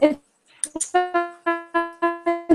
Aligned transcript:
Eu 0.00 0.18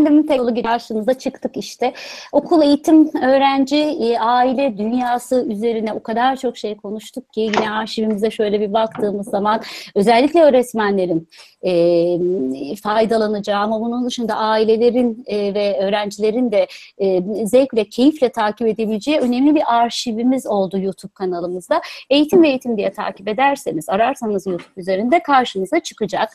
Efendim 0.06 0.28
teknoloji 0.28 0.64
karşınıza 0.64 1.14
çıktık 1.14 1.58
işte. 1.58 1.94
Okul, 2.32 2.62
eğitim, 2.62 3.08
öğrenci, 3.24 3.76
e, 3.76 4.20
aile 4.20 4.78
dünyası 4.78 5.46
üzerine 5.50 5.94
o 5.94 6.04
kadar 6.04 6.36
çok 6.36 6.58
şey 6.58 6.78
konuştuk 6.78 7.34
ki 7.34 7.42
yine 7.42 7.72
arşivimize 7.72 8.32
şöyle 8.32 8.62
bir 8.62 8.74
baktığımız 8.74 9.30
zaman 9.30 9.62
özellikle 9.96 10.42
öğretmenlerin 10.42 11.28
e, 11.66 12.76
faydalanacağı 12.76 13.60
ama 13.60 13.82
bunun 13.82 14.06
dışında 14.06 14.36
ailelerin 14.36 15.24
e, 15.28 15.54
ve 15.54 15.80
öğrencilerin 15.80 16.52
de 16.52 16.68
e, 16.98 17.22
zevkle, 17.46 17.90
keyifle 17.90 18.30
takip 18.30 18.68
edebileceği 18.68 19.20
önemli 19.20 19.56
bir 19.56 19.76
arşivimiz 19.76 20.48
oldu 20.48 20.80
YouTube 20.80 21.14
kanalımızda. 21.14 21.82
Eğitim 22.10 22.44
ve 22.44 22.48
eğitim 22.48 22.78
diye 22.78 22.92
takip 22.92 23.28
ederseniz, 23.28 23.90
ararsanız 23.90 24.48
YouTube 24.48 24.74
üzerinde 24.78 25.20
karşınıza 25.20 25.80
çıkacak. 25.80 26.30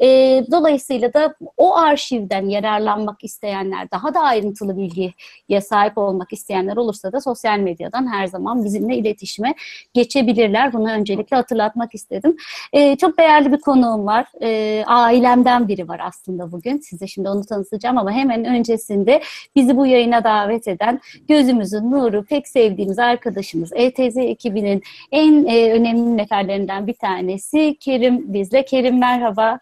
E, 0.00 0.06
dolayısıyla 0.50 1.14
da 1.14 1.34
o 1.56 1.76
arşivden 1.76 2.46
yararlanmak 2.48 3.07
isteyenler, 3.24 3.90
daha 3.90 4.14
da 4.14 4.20
ayrıntılı 4.20 4.76
bilgiye 4.76 5.60
sahip 5.60 5.98
olmak 5.98 6.32
isteyenler 6.32 6.76
olursa 6.76 7.12
da 7.12 7.20
sosyal 7.20 7.58
medyadan 7.58 8.12
her 8.12 8.26
zaman 8.26 8.64
bizimle 8.64 8.96
iletişime 8.96 9.54
geçebilirler. 9.94 10.72
Bunu 10.72 10.90
öncelikle 10.90 11.36
hatırlatmak 11.36 11.94
istedim. 11.94 12.36
E, 12.72 12.96
çok 12.96 13.18
değerli 13.18 13.52
bir 13.52 13.60
konuğum 13.60 14.06
var. 14.06 14.26
E, 14.42 14.84
ailemden 14.86 15.68
biri 15.68 15.88
var 15.88 16.00
aslında 16.04 16.52
bugün. 16.52 16.78
Size 16.78 17.06
şimdi 17.06 17.28
onu 17.28 17.44
tanıtacağım 17.44 17.98
ama 17.98 18.12
hemen 18.12 18.44
öncesinde 18.44 19.22
bizi 19.56 19.76
bu 19.76 19.86
yayına 19.86 20.24
davet 20.24 20.68
eden 20.68 21.00
gözümüzün 21.28 21.90
nuru, 21.90 22.24
pek 22.24 22.48
sevdiğimiz 22.48 22.98
arkadaşımız 22.98 23.72
ETZ 23.74 24.16
ekibinin 24.16 24.82
en 25.12 25.46
e, 25.46 25.72
önemli 25.72 26.16
neferlerinden 26.16 26.86
bir 26.86 26.94
tanesi 26.94 27.76
Kerim 27.80 28.34
bizle. 28.34 28.64
Kerim 28.64 28.98
merhaba. 28.98 29.58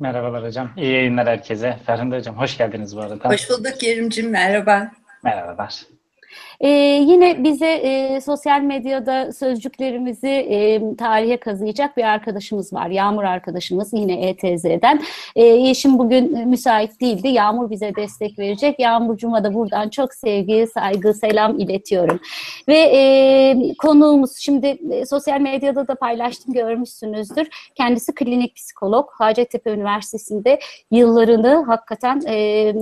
Merhabalar 0.00 0.44
hocam. 0.44 0.70
İyi 0.76 0.92
yayınlar 0.92 1.26
herkese. 1.26 1.78
Ferhunde 1.86 2.16
hocam 2.16 2.36
hoş 2.36 2.58
geldiniz 2.58 2.96
bu 2.96 3.00
arada. 3.00 3.28
Hoş 3.28 3.50
bulduk 3.50 3.80
Kerim'cim. 3.80 4.30
Merhaba. 4.30 4.90
Merhabalar. 5.24 5.82
Ee, 6.60 6.68
yine 7.06 7.44
bize 7.44 7.70
e, 7.70 8.20
sosyal 8.20 8.60
medyada 8.60 9.32
sözcüklerimizi 9.32 10.28
e, 10.28 10.82
tarihe 10.96 11.36
kazıyacak 11.36 11.96
bir 11.96 12.04
arkadaşımız 12.04 12.72
var. 12.72 12.90
Yağmur 12.90 13.24
arkadaşımız 13.24 13.92
yine 13.92 14.28
ETZ'den. 14.28 15.02
E, 15.36 15.44
Yeşim 15.44 15.98
bugün 15.98 16.48
müsait 16.48 17.00
değildi. 17.00 17.28
Yağmur 17.28 17.70
bize 17.70 17.94
destek 17.96 18.38
verecek. 18.38 18.80
Yağmurcuma 18.80 19.44
da 19.44 19.54
buradan 19.54 19.88
çok 19.88 20.14
sevgi, 20.14 20.66
saygı, 20.74 21.14
selam 21.14 21.58
iletiyorum. 21.58 22.20
Ve 22.68 22.78
e, 22.78 23.74
konuğumuz 23.78 24.36
şimdi 24.38 24.78
e, 24.90 25.06
sosyal 25.06 25.40
medyada 25.40 25.88
da 25.88 25.94
paylaştım 25.94 26.54
görmüşsünüzdür. 26.54 27.48
Kendisi 27.74 28.14
klinik 28.14 28.56
psikolog. 28.56 29.10
Hacettepe 29.12 29.70
Üniversitesi'nde 29.70 30.60
yıllarını 30.90 31.64
hakikaten 31.66 32.22
e, 32.26 32.34
e, 32.34 32.74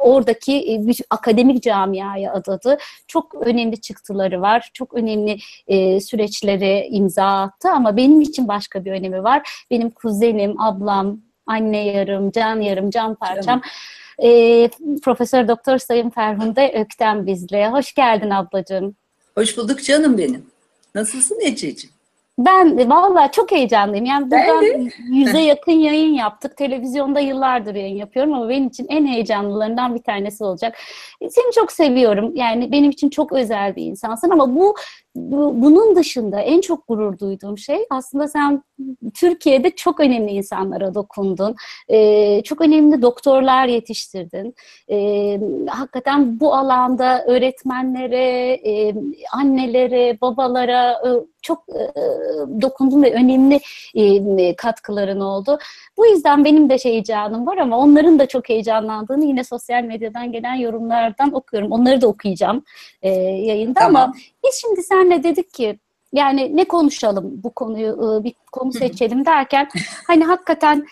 oradaki 0.00 0.52
e, 0.52 0.80
akademik 1.10 1.62
camiaya 1.62 2.32
adadı 2.32 2.78
çok 3.08 3.34
önemli 3.34 3.80
çıktıları 3.80 4.40
var. 4.40 4.70
Çok 4.74 4.94
önemli 4.94 5.38
e, 5.66 6.00
süreçlere 6.00 6.88
imza 6.90 7.42
attı 7.42 7.68
ama 7.70 7.96
benim 7.96 8.20
için 8.20 8.48
başka 8.48 8.84
bir 8.84 8.92
önemi 8.92 9.24
var. 9.24 9.66
Benim 9.70 9.90
kuzenim, 9.90 10.60
ablam, 10.60 11.20
anne 11.46 11.86
yarım, 11.86 12.30
can 12.30 12.60
yarım, 12.60 12.90
can 12.90 13.14
parçam. 13.14 13.62
E, 14.22 14.70
Profesör 15.02 15.48
Doktor 15.48 15.78
Sayın 15.78 16.10
Ferhunde 16.10 16.72
Ökten 16.80 17.26
bizle. 17.26 17.68
Hoş 17.68 17.94
geldin 17.94 18.30
ablacığım. 18.30 18.96
Hoş 19.34 19.56
bulduk 19.56 19.84
canım 19.84 20.18
benim. 20.18 20.46
Nasılsın 20.94 21.40
Ececiğim? 21.40 21.93
Ben 22.38 22.90
vallahi 22.90 23.32
çok 23.32 23.52
heyecanlıyım. 23.52 24.04
Yani 24.04 24.30
buradan 24.30 24.90
yüze 25.12 25.40
yakın 25.40 25.72
yayın 25.72 26.14
yaptık. 26.14 26.56
Televizyonda 26.56 27.20
yıllardır 27.20 27.74
yayın 27.74 27.96
yapıyorum 27.96 28.32
ama 28.32 28.48
benim 28.48 28.68
için 28.68 28.86
en 28.88 29.06
heyecanlılarından 29.06 29.94
bir 29.94 30.02
tanesi 30.02 30.44
olacak. 30.44 30.76
Seni 31.20 31.52
çok 31.54 31.72
seviyorum. 31.72 32.32
Yani 32.34 32.72
benim 32.72 32.90
için 32.90 33.10
çok 33.10 33.32
özel 33.32 33.76
bir 33.76 33.82
insansın 33.82 34.30
ama 34.30 34.54
bu, 34.56 34.74
bu 35.16 35.62
bunun 35.62 35.96
dışında 35.96 36.40
en 36.40 36.60
çok 36.60 36.88
gurur 36.88 37.18
duyduğum 37.18 37.58
şey 37.58 37.78
aslında 37.90 38.28
sen 38.28 38.62
Türkiye'de 39.14 39.70
çok 39.70 40.00
önemli 40.00 40.30
insanlara 40.30 40.94
dokundun. 40.94 41.54
Ee, 41.88 42.42
çok 42.42 42.60
önemli 42.60 43.02
doktorlar 43.02 43.66
yetiştirdin. 43.66 44.54
Ee, 44.90 45.40
hakikaten 45.68 46.40
bu 46.40 46.54
alanda 46.54 47.24
öğretmenlere, 47.26 48.52
e, 48.52 48.94
annelere, 49.32 50.20
babalara 50.20 50.92
e, 50.92 51.08
çok 51.42 51.64
e, 51.68 51.92
dokundun 52.62 53.02
ve 53.02 53.14
önemli 53.14 53.60
e, 53.94 54.56
katkıların 54.56 55.20
oldu. 55.20 55.58
Bu 55.96 56.06
yüzden 56.06 56.44
benim 56.44 56.70
de 56.70 56.76
heyecanım 56.82 57.46
var 57.46 57.56
ama 57.56 57.78
onların 57.78 58.18
da 58.18 58.26
çok 58.26 58.48
heyecanlandığını 58.48 59.24
yine 59.24 59.44
sosyal 59.44 59.82
medyadan 59.82 60.32
gelen 60.32 60.54
yorumlardan 60.54 61.34
okuyorum. 61.34 61.72
Onları 61.72 62.00
da 62.00 62.06
okuyacağım 62.06 62.64
e, 63.02 63.10
yayında 63.20 63.80
tamam. 63.80 64.02
ama 64.02 64.14
biz 64.44 64.54
şimdi 64.60 64.82
senle 64.82 65.22
dedik 65.22 65.54
ki 65.54 65.78
yani 66.12 66.56
ne 66.56 66.64
konuşalım 66.64 67.40
bu 67.44 67.50
konuyu 67.54 68.20
bir 68.24 68.34
konu 68.52 68.72
seçelim 68.72 69.26
derken 69.26 69.68
hani 70.06 70.24
hakikaten 70.24 70.86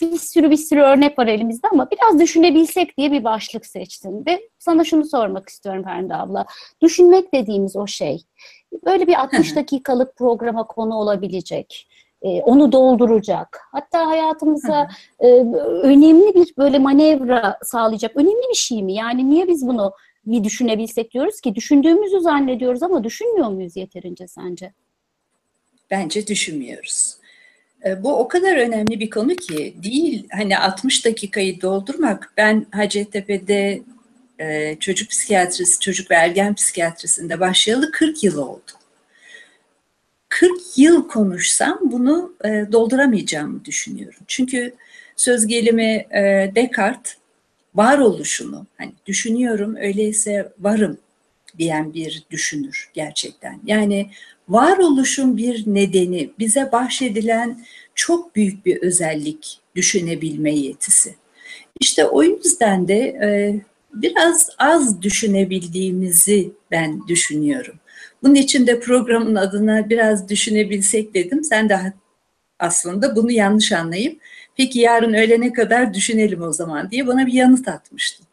bir 0.00 0.18
sürü 0.18 0.50
bir 0.50 0.56
sürü 0.56 0.80
örnek 0.80 1.18
var 1.18 1.26
elimizde 1.26 1.68
ama 1.72 1.88
biraz 1.90 2.20
düşünebilsek 2.20 2.96
diye 2.96 3.12
bir 3.12 3.24
başlık 3.24 3.66
seçtim 3.66 4.26
ve 4.26 4.40
sana 4.58 4.84
şunu 4.84 5.04
sormak 5.04 5.48
istiyorum 5.48 5.84
Ferdi 5.84 6.14
abla. 6.14 6.46
Düşünmek 6.82 7.34
dediğimiz 7.34 7.76
o 7.76 7.86
şey 7.86 8.22
böyle 8.84 9.06
bir 9.06 9.20
60 9.20 9.56
dakikalık 9.56 10.16
programa 10.16 10.66
konu 10.66 10.94
olabilecek 10.94 11.88
onu 12.22 12.72
dolduracak. 12.72 13.60
Hatta 13.72 14.06
hayatımıza 14.06 14.88
önemli 15.82 16.34
bir 16.34 16.54
böyle 16.58 16.78
manevra 16.78 17.58
sağlayacak 17.62 18.16
önemli 18.16 18.48
bir 18.50 18.56
şey 18.56 18.82
mi? 18.82 18.94
Yani 18.94 19.30
niye 19.30 19.48
biz 19.48 19.68
bunu 19.68 19.92
bir 20.32 20.44
düşünebilsek 20.44 21.10
diyoruz 21.10 21.40
ki 21.40 21.54
düşündüğümüzü 21.54 22.20
zannediyoruz 22.20 22.82
ama 22.82 23.04
düşünmüyor 23.04 23.48
muyuz 23.48 23.76
yeterince 23.76 24.28
sence? 24.28 24.72
Bence 25.90 26.26
düşünmüyoruz. 26.26 27.16
Bu 27.98 28.16
o 28.16 28.28
kadar 28.28 28.56
önemli 28.56 29.00
bir 29.00 29.10
konu 29.10 29.36
ki 29.36 29.74
değil 29.82 30.26
hani 30.32 30.58
60 30.58 31.04
dakikayı 31.04 31.60
doldurmak. 31.60 32.32
Ben 32.36 32.66
Hacettepe'de 32.70 33.82
çocuk 34.80 35.10
psikiyatrisi, 35.10 35.80
çocuk 35.80 36.10
ve 36.10 36.14
ergen 36.14 36.54
psikiyatrisinde 36.54 37.40
başlayalı 37.40 37.90
40 37.90 38.24
yıl 38.24 38.38
oldu. 38.38 38.70
40 40.28 40.52
yıl 40.76 41.08
konuşsam 41.08 41.78
bunu 41.82 42.34
dolduramayacağımı 42.72 43.64
düşünüyorum. 43.64 44.20
Çünkü 44.26 44.74
söz 45.16 45.46
gelimi 45.46 46.06
Descartes 46.54 47.16
varoluşunu, 47.78 48.66
hani 48.78 48.92
düşünüyorum 49.06 49.76
öyleyse 49.76 50.52
varım 50.58 50.98
diyen 51.58 51.94
bir 51.94 52.22
düşünür 52.30 52.90
gerçekten. 52.94 53.60
Yani 53.66 54.10
varoluşun 54.48 55.36
bir 55.36 55.64
nedeni, 55.66 56.30
bize 56.38 56.72
bahşedilen 56.72 57.64
çok 57.94 58.36
büyük 58.36 58.66
bir 58.66 58.82
özellik 58.82 59.60
düşünebilme 59.74 60.54
yetisi. 60.54 61.14
İşte 61.80 62.04
o 62.04 62.22
yüzden 62.22 62.88
de 62.88 62.98
e, 62.98 63.60
biraz 63.94 64.50
az 64.58 65.02
düşünebildiğimizi 65.02 66.52
ben 66.70 67.08
düşünüyorum. 67.08 67.74
Bunun 68.22 68.34
için 68.34 68.66
de 68.66 68.80
programın 68.80 69.34
adına 69.34 69.90
biraz 69.90 70.28
düşünebilsek 70.28 71.14
dedim. 71.14 71.44
Sen 71.44 71.68
de 71.68 71.92
aslında 72.58 73.16
bunu 73.16 73.32
yanlış 73.32 73.72
anlayıp 73.72 74.20
peki 74.58 74.80
yarın 74.80 75.14
öğlene 75.14 75.52
kadar 75.52 75.94
düşünelim 75.94 76.42
o 76.42 76.52
zaman 76.52 76.90
diye 76.90 77.06
bana 77.06 77.26
bir 77.26 77.32
yanıt 77.32 77.68
atmıştın. 77.68 78.26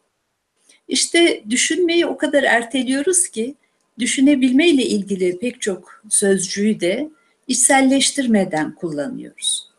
İşte 0.88 1.44
düşünmeyi 1.50 2.06
o 2.06 2.18
kadar 2.18 2.44
erteliyoruz 2.44 3.28
ki 3.28 3.56
düşünebilme 4.00 4.70
ile 4.70 4.86
ilgili 4.86 5.40
pek 5.40 5.62
çok 5.62 6.04
sözcüğü 6.10 6.80
de 6.80 7.10
içselleştirmeden 7.48 8.76
kullanıyoruz. 8.76 9.70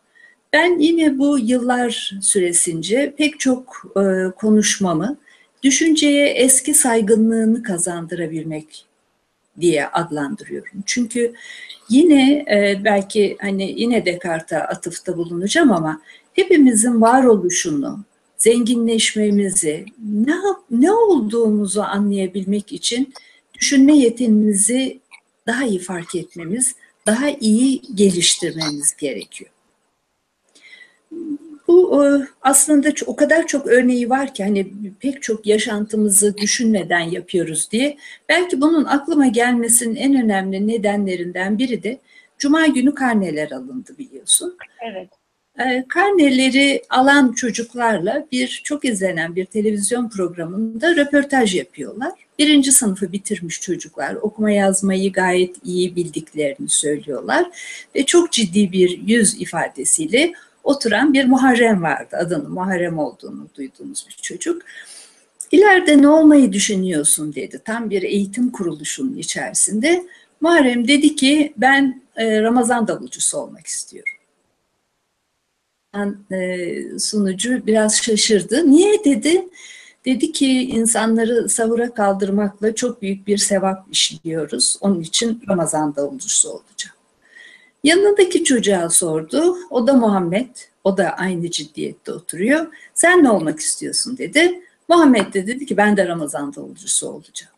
Ben 0.53 0.79
yine 0.79 1.17
bu 1.19 1.39
yıllar 1.39 2.11
süresince 2.21 3.13
pek 3.17 3.39
çok 3.39 3.93
e, 3.97 4.31
konuşmamı 4.35 5.17
düşünceye 5.63 6.27
eski 6.27 6.73
saygınlığını 6.73 7.63
kazandırabilmek 7.63 8.85
diye 9.59 9.87
adlandırıyorum. 9.87 10.83
Çünkü 10.85 11.33
yine 11.89 12.45
e, 12.51 12.81
belki 12.83 13.37
hani 13.41 13.81
yine 13.81 14.05
Descartes'a 14.05 14.61
atıfta 14.61 15.17
bulunacağım 15.17 15.71
ama 15.71 16.01
hepimizin 16.37 17.01
varoluşunu, 17.01 17.99
zenginleşmemizi, 18.37 19.85
ne, 20.03 20.35
ne 20.71 20.91
olduğumuzu 20.91 21.81
anlayabilmek 21.81 22.73
için 22.73 23.13
düşünme 23.53 23.97
yetenimizi 23.97 24.99
daha 25.47 25.65
iyi 25.65 25.79
fark 25.79 26.15
etmemiz, 26.15 26.75
daha 27.05 27.29
iyi 27.29 27.81
geliştirmemiz 27.95 28.95
gerekiyor. 28.97 29.51
Bu 31.67 32.03
aslında 32.41 32.89
o 33.05 33.15
kadar 33.15 33.47
çok 33.47 33.67
örneği 33.67 34.09
var 34.09 34.33
ki 34.33 34.43
hani 34.43 34.73
pek 34.99 35.21
çok 35.21 35.47
yaşantımızı 35.47 36.37
düşünmeden 36.37 36.99
yapıyoruz 36.99 37.71
diye. 37.71 37.97
Belki 38.29 38.61
bunun 38.61 38.85
aklıma 38.85 39.27
gelmesinin 39.27 39.95
en 39.95 40.23
önemli 40.23 40.67
nedenlerinden 40.67 41.57
biri 41.57 41.83
de 41.83 41.99
Cuma 42.37 42.67
günü 42.67 42.95
karneler 42.95 43.51
alındı 43.51 43.97
biliyorsun. 43.97 44.57
Evet. 44.81 45.09
E, 45.59 45.85
karneleri 45.89 46.83
alan 46.89 47.33
çocuklarla 47.33 48.27
bir 48.31 48.61
çok 48.63 48.85
izlenen 48.85 49.35
bir 49.35 49.45
televizyon 49.45 50.09
programında 50.09 50.95
röportaj 50.95 51.55
yapıyorlar. 51.55 52.11
Birinci 52.39 52.71
sınıfı 52.71 53.11
bitirmiş 53.11 53.61
çocuklar 53.61 54.15
okuma 54.15 54.51
yazmayı 54.51 55.13
gayet 55.13 55.55
iyi 55.63 55.95
bildiklerini 55.95 56.69
söylüyorlar 56.69 57.45
ve 57.95 58.05
çok 58.05 58.31
ciddi 58.31 58.71
bir 58.71 58.99
yüz 59.07 59.41
ifadesiyle 59.41 60.33
oturan 60.63 61.13
bir 61.13 61.25
Muharrem 61.25 61.83
vardı. 61.83 62.17
Adının 62.19 62.51
Muharrem 62.51 62.99
olduğunu 62.99 63.47
duyduğumuz 63.57 64.05
bir 64.09 64.15
çocuk. 64.21 64.61
İleride 65.51 66.01
ne 66.01 66.07
olmayı 66.07 66.53
düşünüyorsun 66.53 67.35
dedi. 67.35 67.61
Tam 67.65 67.89
bir 67.89 68.03
eğitim 68.03 68.51
kuruluşunun 68.51 69.17
içerisinde. 69.17 70.03
Muharrem 70.41 70.87
dedi 70.87 71.15
ki 71.15 71.53
ben 71.57 72.01
e, 72.15 72.41
Ramazan 72.41 72.87
davulcusu 72.87 73.37
olmak 73.37 73.67
istiyorum. 73.67 74.16
E, 76.31 76.99
sunucu 76.99 77.67
biraz 77.67 78.01
şaşırdı. 78.01 78.71
Niye 78.71 79.03
dedi? 79.05 79.47
Dedi 80.05 80.31
ki 80.31 80.61
insanları 80.61 81.49
sahura 81.49 81.93
kaldırmakla 81.93 82.75
çok 82.75 83.01
büyük 83.01 83.27
bir 83.27 83.37
sevap 83.37 83.85
işliyoruz. 83.91 84.77
Onun 84.81 85.01
için 85.01 85.43
Ramazan 85.49 85.95
davulcusu 85.95 86.49
olacağım. 86.49 86.95
Yanındaki 87.83 88.43
çocuğa 88.43 88.89
sordu. 88.89 89.57
O 89.69 89.87
da 89.87 89.93
Muhammed. 89.93 90.49
O 90.83 90.97
da 90.97 91.09
aynı 91.09 91.51
ciddiyette 91.51 92.11
oturuyor. 92.11 92.67
Sen 92.93 93.23
ne 93.23 93.29
olmak 93.29 93.59
istiyorsun 93.59 94.17
dedi. 94.17 94.61
Muhammed 94.89 95.33
de 95.33 95.47
dedi 95.47 95.65
ki 95.65 95.77
ben 95.77 95.97
de 95.97 96.07
Ramazan 96.07 96.55
davulcusu 96.55 97.07
olacağım. 97.07 97.53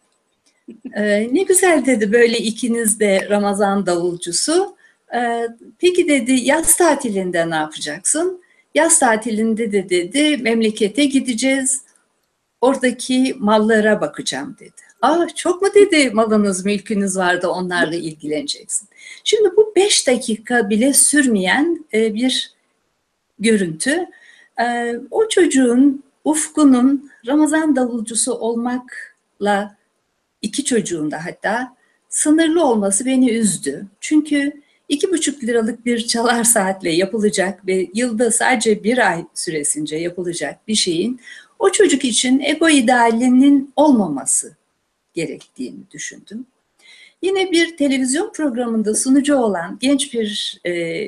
Ee, 0.95 1.29
ne 1.33 1.43
güzel 1.43 1.85
dedi 1.85 2.11
böyle 2.11 2.37
ikiniz 2.37 2.99
de 2.99 3.27
Ramazan 3.29 3.85
davulcusu. 3.85 4.75
Ee, 5.15 5.47
peki 5.79 6.07
dedi 6.07 6.31
yaz 6.31 6.77
tatilinde 6.77 7.49
ne 7.49 7.55
yapacaksın? 7.55 8.41
Yaz 8.75 8.99
tatilinde 8.99 9.71
de 9.71 9.89
dedi 9.89 10.37
memlekete 10.37 11.05
gideceğiz. 11.05 11.81
Oradaki 12.61 13.35
mallara 13.39 14.01
bakacağım 14.01 14.55
dedi. 14.59 14.81
Aa 15.01 15.27
çok 15.35 15.61
mu 15.61 15.67
dedi 15.75 16.09
malınız 16.09 16.65
mülkünüz 16.65 17.17
vardı 17.17 17.47
onlarla 17.47 17.95
ilgileneceksin. 17.95 18.87
Şimdi 19.23 19.49
bu 19.57 19.73
beş 19.75 20.07
dakika 20.07 20.69
bile 20.69 20.93
sürmeyen 20.93 21.85
e, 21.93 22.13
bir 22.13 22.53
görüntü. 23.39 24.05
E, 24.61 24.95
o 25.11 25.27
çocuğun 25.29 26.03
ufkunun 26.23 27.11
Ramazan 27.27 27.75
davulcusu 27.75 28.33
olmakla 28.33 29.75
iki 30.41 30.65
çocuğun 30.65 31.11
da 31.11 31.25
hatta 31.25 31.75
sınırlı 32.09 32.65
olması 32.65 33.05
beni 33.05 33.31
üzdü. 33.31 33.85
Çünkü 34.01 34.61
iki 34.89 35.11
buçuk 35.11 35.43
liralık 35.43 35.85
bir 35.85 36.07
çalar 36.07 36.43
saatle 36.43 36.91
yapılacak 36.91 37.67
ve 37.67 37.87
yılda 37.93 38.31
sadece 38.31 38.83
bir 38.83 39.09
ay 39.11 39.25
süresince 39.33 39.95
yapılacak 39.95 40.67
bir 40.67 40.75
şeyin 40.75 41.19
o 41.59 41.71
çocuk 41.71 42.05
için 42.05 42.39
ego 42.39 42.69
idealinin 42.69 43.73
olmaması 43.75 44.55
gerektiğini 45.13 45.79
düşündüm. 45.91 46.45
Yine 47.21 47.51
bir 47.51 47.77
televizyon 47.77 48.31
programında 48.33 48.95
sunucu 48.95 49.35
olan 49.35 49.77
genç 49.81 50.13
bir 50.13 50.59
e, 50.65 51.07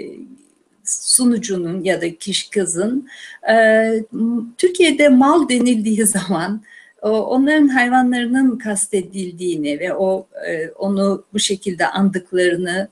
sunucunun 0.86 1.84
ya 1.84 2.02
da 2.02 2.16
kişi 2.16 2.50
kızın 2.50 3.10
e, 3.52 3.94
Türkiye'de 4.58 5.10
mal 5.10 5.50
denildiği 5.50 6.06
zaman 6.06 6.62
onların 7.02 7.68
hayvanlarının 7.68 8.58
kastedildiğini 8.58 9.80
ve 9.80 9.94
o 9.94 10.28
e, 10.48 10.70
onu 10.70 11.24
bu 11.34 11.40
şekilde 11.40 11.88
andıklarını 11.88 12.88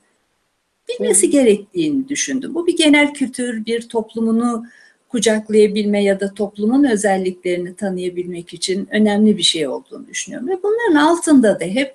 bilmesi 0.98 1.30
gerektiğini 1.30 2.08
düşündüm. 2.08 2.54
Bu 2.54 2.66
bir 2.66 2.76
genel 2.76 3.14
kültür, 3.14 3.66
bir 3.66 3.88
toplumunu 3.88 4.66
kucaklayabilme 5.08 6.04
ya 6.04 6.20
da 6.20 6.34
toplumun 6.34 6.84
özelliklerini 6.84 7.76
tanıyabilmek 7.76 8.54
için 8.54 8.88
önemli 8.90 9.36
bir 9.36 9.42
şey 9.42 9.68
olduğunu 9.68 10.06
düşünüyorum. 10.06 10.48
Ve 10.48 10.58
bunların 10.62 10.94
altında 10.94 11.60
da 11.60 11.64
hep 11.64 11.94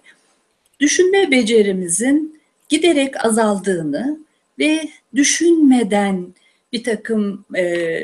düşünme 0.79 1.31
becerimizin 1.31 2.41
giderek 2.69 3.25
azaldığını 3.25 4.19
ve 4.59 4.89
düşünmeden 5.15 6.27
bir 6.73 6.83
takım 6.83 7.45
e, 7.57 7.99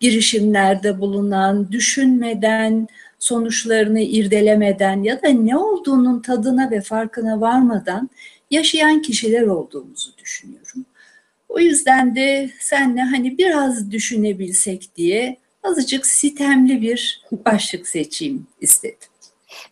girişimlerde 0.00 1.00
bulunan, 1.00 1.72
düşünmeden, 1.72 2.88
sonuçlarını 3.18 4.00
irdelemeden 4.00 5.02
ya 5.02 5.22
da 5.22 5.28
ne 5.28 5.56
olduğunun 5.56 6.20
tadına 6.20 6.70
ve 6.70 6.80
farkına 6.80 7.40
varmadan 7.40 8.10
yaşayan 8.54 9.02
kişiler 9.02 9.42
olduğumuzu 9.42 10.16
düşünüyorum. 10.18 10.84
O 11.48 11.58
yüzden 11.58 12.16
de 12.16 12.50
senle 12.60 13.00
hani 13.00 13.38
biraz 13.38 13.90
düşünebilsek 13.90 14.96
diye 14.96 15.36
azıcık 15.62 16.06
sitemli 16.06 16.82
bir 16.82 17.22
başlık 17.32 17.88
seçeyim 17.88 18.46
istedim. 18.60 19.08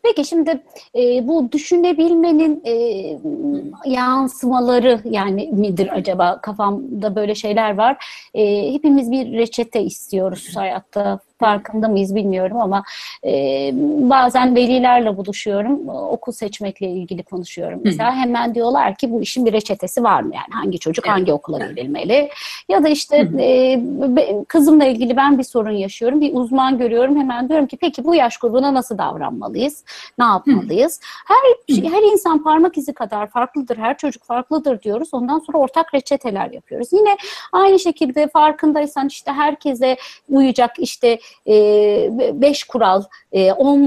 Peki 0.03 0.25
şimdi 0.25 0.63
e, 0.97 1.29
bu 1.29 1.53
düşünebilmenin 1.53 2.63
e, 2.65 2.75
yansımaları 3.91 5.01
yani 5.05 5.49
midir 5.53 5.97
acaba 5.97 6.41
kafamda 6.41 7.15
böyle 7.15 7.35
şeyler 7.35 7.77
var. 7.77 8.05
E, 8.35 8.73
hepimiz 8.73 9.11
bir 9.11 9.33
reçete 9.33 9.83
istiyoruz 9.83 10.57
hayatta 10.57 11.21
farkında 11.43 11.89
mıyız 11.89 12.15
bilmiyorum 12.15 12.57
ama 12.61 12.85
e, 13.25 13.31
bazen 14.11 14.57
velilerle 14.57 15.17
buluşuyorum. 15.17 15.89
Okul 15.89 16.33
seçmekle 16.33 16.87
ilgili 16.87 17.23
konuşuyorum. 17.23 17.81
Mesela 17.85 18.15
hemen 18.15 18.55
diyorlar 18.55 18.95
ki 18.95 19.11
bu 19.11 19.23
işin 19.23 19.47
bir 19.47 19.53
reçetesi 19.53 20.03
var 20.03 20.23
mı? 20.23 20.35
Yani 20.35 20.63
hangi 20.63 20.79
çocuk 20.79 21.07
evet. 21.07 21.17
hangi 21.17 21.33
okula 21.33 21.61
verilmeli? 21.61 22.29
Ya 22.69 22.85
da 22.85 22.89
işte 22.89 23.29
e, 23.39 23.81
kızımla 24.49 24.85
ilgili 24.85 25.17
ben 25.17 25.39
bir 25.39 25.45
sorun 25.45 25.71
yaşıyorum. 25.71 26.21
Bir 26.21 26.35
uzman 26.35 26.79
görüyorum. 26.79 27.21
Hemen 27.21 27.49
diyorum 27.49 27.67
ki 27.67 27.77
peki 27.77 28.05
bu 28.05 28.15
yaş 28.15 28.37
grubuna 28.37 28.75
nasıl 28.75 28.99
davranmalıyız? 28.99 29.85
Ne 30.19 30.25
yapmalıyız? 30.25 31.01
Her 31.27 31.83
her 31.91 32.13
insan 32.13 32.43
parmak 32.43 32.79
izi 32.79 32.93
kadar 32.93 33.27
farklıdır. 33.27 33.77
Her 33.77 33.99
çocuk 33.99 34.25
farklıdır 34.25 34.83
diyoruz. 34.83 35.09
Ondan 35.13 35.39
sonra 35.39 35.59
ortak 35.59 35.95
reçeteler 35.95 36.51
yapıyoruz. 36.51 36.89
Yine 36.93 37.17
aynı 37.53 37.79
şekilde 37.79 38.29
farkındaysan 38.29 39.09
işte 39.09 39.33
herkese 39.33 39.97
uyacak 40.29 40.79
işte 40.79 41.19
e, 41.49 41.55
beş 42.33 42.65
kural, 42.65 43.03
e, 43.33 43.53
on 43.53 43.83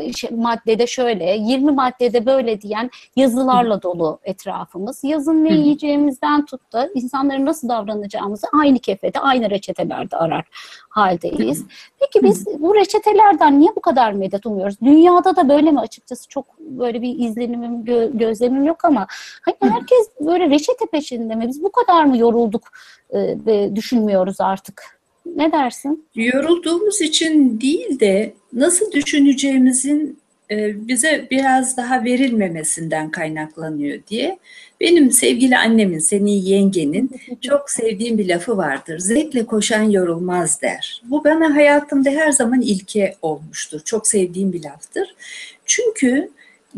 e, 0.00 0.12
şey, 0.12 0.30
maddede 0.30 0.86
şöyle, 0.86 1.36
20 1.36 1.72
maddede 1.72 2.26
böyle 2.26 2.60
diyen 2.60 2.90
yazılarla 3.16 3.82
dolu 3.82 4.18
etrafımız. 4.24 5.04
Yazın 5.04 5.44
ne 5.44 5.52
yiyeceğimizden 5.52 6.44
tut 6.44 6.72
da 6.72 6.88
insanların 6.94 7.46
nasıl 7.46 7.68
davranacağımızı 7.68 8.46
aynı 8.52 8.78
kefede, 8.78 9.20
aynı 9.20 9.50
reçetelerde 9.50 10.16
arar 10.16 10.44
haldeyiz. 10.88 11.64
Peki 12.00 12.26
biz 12.26 12.46
bu 12.58 12.74
reçetelerden 12.74 13.60
niye 13.60 13.76
bu 13.76 13.80
kadar 13.80 14.12
medet 14.12 14.46
umuyoruz? 14.46 14.80
Dünyada 14.80 15.36
da 15.36 15.48
böyle 15.48 15.70
mi 15.70 15.80
açıkçası 15.80 16.28
çok 16.28 16.58
böyle 16.58 17.02
bir 17.02 17.18
izlenimim, 17.18 17.84
gö 17.84 18.10
gözlemim 18.12 18.64
yok 18.64 18.84
ama 18.84 19.06
hani 19.42 19.56
herkes 19.60 20.10
böyle 20.20 20.50
reçete 20.50 20.86
peşinde 20.86 21.34
mi? 21.34 21.48
Biz 21.48 21.62
bu 21.62 21.72
kadar 21.72 22.04
mı 22.04 22.18
yorulduk 22.18 22.62
e, 23.10 23.18
ve 23.46 23.76
düşünmüyoruz 23.76 24.40
artık? 24.40 24.93
Ne 25.26 25.52
dersin? 25.52 26.06
Yorulduğumuz 26.14 27.00
için 27.00 27.60
değil 27.60 28.00
de 28.00 28.34
nasıl 28.52 28.92
düşüneceğimizin 28.92 30.18
e, 30.50 30.88
bize 30.88 31.28
biraz 31.30 31.76
daha 31.76 32.04
verilmemesinden 32.04 33.10
kaynaklanıyor 33.10 33.98
diye. 34.08 34.38
Benim 34.80 35.10
sevgili 35.10 35.56
annemin, 35.56 35.98
senin 35.98 36.26
yengenin 36.26 37.10
çok 37.40 37.70
sevdiğim 37.70 38.18
bir 38.18 38.28
lafı 38.28 38.56
vardır. 38.56 38.98
Zevkle 38.98 39.46
koşan 39.46 39.82
yorulmaz 39.82 40.62
der. 40.62 41.02
Bu 41.04 41.24
bana 41.24 41.54
hayatımda 41.54 42.10
her 42.10 42.32
zaman 42.32 42.60
ilke 42.60 43.14
olmuştur. 43.22 43.80
Çok 43.84 44.06
sevdiğim 44.06 44.52
bir 44.52 44.64
laftır. 44.64 45.14
Çünkü 45.66 46.30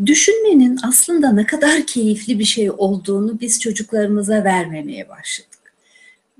düşünmenin 0.05 0.79
aslında 0.83 1.31
ne 1.31 1.45
kadar 1.45 1.85
keyifli 1.85 2.39
bir 2.39 2.45
şey 2.45 2.71
olduğunu 2.71 3.39
biz 3.39 3.61
çocuklarımıza 3.61 4.43
vermemeye 4.43 5.09
başladık. 5.09 5.46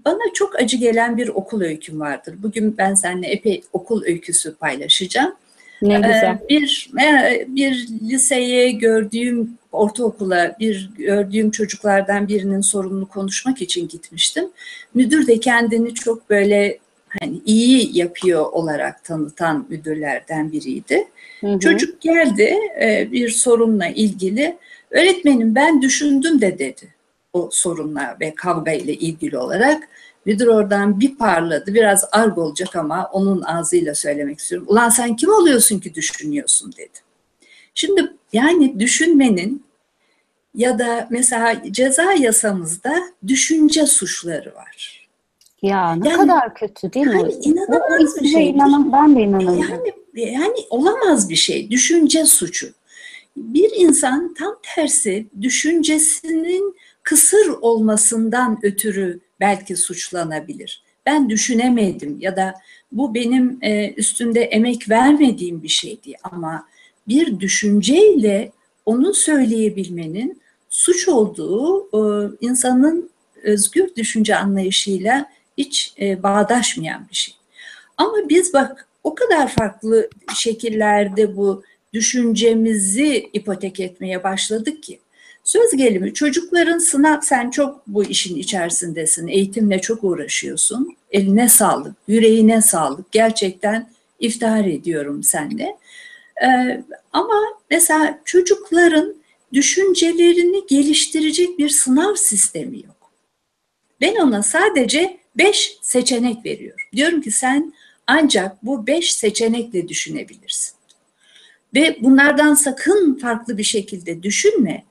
Bana 0.08 0.34
çok 0.34 0.56
acı 0.56 0.78
gelen 0.78 1.18
bir 1.18 1.28
okul 1.28 1.62
öyküm 1.62 2.00
vardır. 2.00 2.36
Bugün 2.44 2.78
ben 2.78 2.94
seninle 2.94 3.28
epey 3.28 3.64
okul 3.74 4.04
öyküsü 4.06 4.56
paylaşacağım. 4.56 5.36
Ne 5.82 5.94
ee, 5.94 5.98
güzel. 5.98 6.38
Bir, 6.50 6.92
e, 7.02 7.46
bir 7.48 7.88
liseye 8.10 8.72
gördüğüm, 8.72 9.58
ortaokula 9.72 10.56
bir 10.60 10.90
gördüğüm 10.98 11.52
çocuklardan 11.52 12.28
birinin 12.28 12.62
sorununu 12.62 13.08
konuşmak 13.08 13.62
için 13.62 13.88
gitmiştim. 13.88 14.50
Müdür 14.94 15.28
de 15.28 15.40
kendini 15.40 15.94
çok 15.94 16.30
böyle 16.30 16.78
hani 17.20 17.42
iyi 17.46 17.98
yapıyor 17.98 18.46
olarak 18.52 19.04
tanıtan 19.04 19.66
müdürlerden 19.70 20.52
biriydi. 20.52 21.08
Hı 21.42 21.48
hı. 21.48 21.60
Çocuk 21.60 22.02
geldi 22.02 22.56
e, 22.82 23.12
bir 23.12 23.30
sorunla 23.30 23.88
ilgili. 23.88 24.58
Öğretmenim 24.92 25.56
ben 25.56 25.82
düşündüm 25.82 26.42
de 26.42 26.60
dedi 26.60 26.97
o 27.38 27.50
sorunla 27.52 28.18
ve 28.22 28.36
kavga 28.36 28.72
ile 28.72 28.94
ilgili 28.94 29.38
olarak. 29.38 29.88
Müdür 30.26 30.48
oradan 30.48 31.00
bir 31.00 31.16
parladı. 31.16 31.74
Biraz 31.74 32.06
arg 32.12 32.38
olacak 32.38 32.76
ama 32.76 33.10
onun 33.14 33.42
ağzıyla 33.42 33.96
söylemek 33.96 34.40
istiyorum. 34.40 34.68
Ulan 34.70 34.90
sen 34.90 35.16
kim 35.16 35.30
oluyorsun 35.34 35.80
ki 35.80 35.96
düşünüyorsun 35.96 36.74
dedi. 36.78 37.00
Şimdi 37.76 38.14
yani 38.34 38.80
düşünmenin 38.80 39.66
ya 40.56 40.80
da 40.80 41.08
mesela 41.10 41.62
ceza 41.72 42.14
yasamızda 42.14 42.96
düşünce 43.28 43.86
suçları 43.86 44.56
var. 44.56 45.08
Ya 45.62 45.96
ne 45.96 46.10
Yani- 46.10 46.18
kadar 46.22 46.54
kötü 46.56 46.94
değil 46.94 47.08
mi? 47.08 47.16
Yani 47.22 47.34
inanılmaz 47.42 48.18
O 48.18 48.22
bir 48.22 48.28
şey. 48.28 48.50
inanan 48.50 48.94
ben 48.94 49.16
de 49.16 49.22
inanamıyorum. 49.22 49.84
Yani 50.16 50.32
yani 50.34 50.56
olamaz 50.70 51.30
bir 51.30 51.36
şey. 51.36 51.72
Düşünce 51.72 52.26
suçu. 52.26 52.68
Bir 53.38 53.72
insan 53.76 54.34
tam 54.34 54.56
tersi 54.76 55.28
düşüncesinin 55.42 56.76
kısır 57.08 57.48
olmasından 57.62 58.60
ötürü 58.64 59.20
belki 59.40 59.76
suçlanabilir. 59.76 60.84
Ben 61.06 61.30
düşünemedim 61.30 62.18
ya 62.20 62.38
da 62.38 62.54
bu 62.92 63.16
benim 63.16 63.58
e, 63.62 63.94
üstünde 63.94 64.42
emek 64.42 64.90
vermediğim 64.90 65.64
bir 65.64 65.68
şeydi 65.68 66.14
ama 66.24 66.68
bir 67.08 67.40
düşünceyle 67.40 68.52
onu 68.86 69.14
söyleyebilmenin 69.14 70.42
suç 70.70 71.08
olduğu 71.08 71.84
e, 71.84 72.32
insanın 72.42 73.10
özgür 73.44 73.96
düşünce 73.96 74.36
anlayışıyla 74.36 75.26
hiç 75.58 75.94
e, 76.02 76.24
bağdaşmayan 76.24 77.08
bir 77.12 77.16
şey. 77.16 77.36
Ama 77.98 78.18
biz 78.30 78.54
bak 78.54 78.88
o 79.04 79.16
kadar 79.16 79.48
farklı 79.48 80.10
şekillerde 80.36 81.38
bu 81.38 81.64
düşüncemizi 81.94 83.30
ipotek 83.34 83.80
etmeye 83.80 84.24
başladık 84.24 84.84
ki. 84.84 85.00
Söz 85.48 85.72
gelimi 85.72 86.14
çocukların 86.14 86.78
sınav, 86.78 87.22
sen 87.22 87.50
çok 87.50 87.88
bu 87.88 88.04
işin 88.04 88.36
içerisindesin, 88.36 89.28
eğitimle 89.28 89.82
çok 89.82 90.04
uğraşıyorsun. 90.04 90.98
Eline 91.12 91.50
sağlık, 91.50 91.96
yüreğine 92.08 92.62
sağlık. 92.62 93.12
Gerçekten 93.12 93.90
iftihar 94.20 94.66
ediyorum 94.66 95.24
seninle. 95.24 95.78
Ee, 96.44 96.84
ama 97.14 97.42
mesela 97.70 98.20
çocukların 98.26 99.16
düşüncelerini 99.54 100.68
geliştirecek 100.68 101.60
bir 101.60 101.70
sınav 101.70 102.16
sistemi 102.16 102.78
yok. 102.78 103.12
Ben 104.02 104.16
ona 104.16 104.44
sadece 104.44 105.18
beş 105.36 105.78
seçenek 105.82 106.46
veriyorum. 106.46 106.86
Diyorum 106.96 107.22
ki 107.22 107.32
sen 107.32 107.74
ancak 108.08 108.66
bu 108.66 108.88
beş 108.88 109.14
seçenekle 109.14 109.88
düşünebilirsin. 109.88 110.76
Ve 111.76 111.98
bunlardan 112.02 112.54
sakın 112.54 113.16
farklı 113.16 113.58
bir 113.58 113.64
şekilde 113.64 114.24
düşünme. 114.24 114.84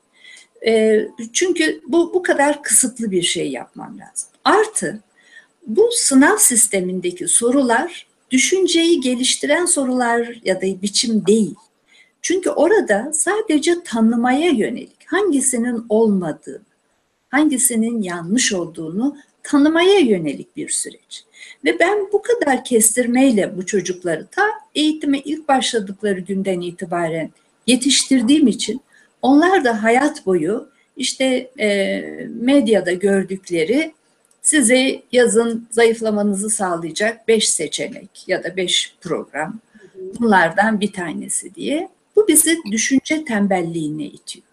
E, 0.67 1.07
çünkü 1.33 1.81
bu 1.89 2.15
bu 2.15 2.23
kadar 2.23 2.63
kısıtlı 2.63 3.11
bir 3.11 3.23
şey 3.23 3.51
yapmam 3.51 3.99
lazım. 3.99 4.29
Artı 4.45 5.01
bu 5.67 5.91
sınav 5.93 6.37
sistemindeki 6.37 7.29
sorular 7.29 8.07
düşünceyi 8.31 9.01
geliştiren 9.01 9.65
sorular 9.65 10.41
ya 10.45 10.57
da 10.57 10.83
biçim 10.83 11.27
değil. 11.27 11.55
Çünkü 12.23 12.51
orada 12.51 13.13
sadece 13.13 13.83
tanımaya 13.85 14.51
yönelik 14.51 15.07
hangisinin 15.07 15.87
olmadığını, 15.89 16.61
hangisinin 17.29 18.03
yanlış 18.03 18.53
olduğunu 18.53 19.17
tanımaya 19.43 19.99
yönelik 19.99 20.57
bir 20.57 20.69
süreç. 20.69 21.25
Ve 21.65 21.79
ben 21.81 22.09
bu 22.13 22.23
kadar 22.23 22.65
kestirmeyle 22.65 23.57
bu 23.57 23.67
çocukları 23.67 24.27
ta 24.27 24.47
eğitime 24.75 25.19
ilk 25.19 25.49
başladıkları 25.49 26.21
günden 26.21 26.61
itibaren 26.61 27.31
yetiştirdiğim 27.67 28.47
için 28.49 28.81
onlar 29.23 29.65
da 29.65 29.83
hayat 29.83 30.27
boyu 30.27 30.69
işte 30.97 31.51
e, 31.61 32.01
medyada 32.41 32.93
gördükleri 32.93 33.93
size 34.43 35.03
yazın 35.13 35.69
zayıflamanızı 35.71 36.51
sağlayacak 36.51 37.29
beş 37.29 37.49
seçenek 37.49 38.29
ya 38.29 38.45
da 38.45 38.57
beş 38.57 38.95
program 39.01 39.61
bunlardan 40.21 40.81
bir 40.81 40.93
tanesi 40.93 41.55
diye 41.55 41.89
bu 42.17 42.29
bizi 42.29 42.59
düşünce 42.71 43.25
tembelliğine 43.25 44.05
itiyor. 44.05 44.47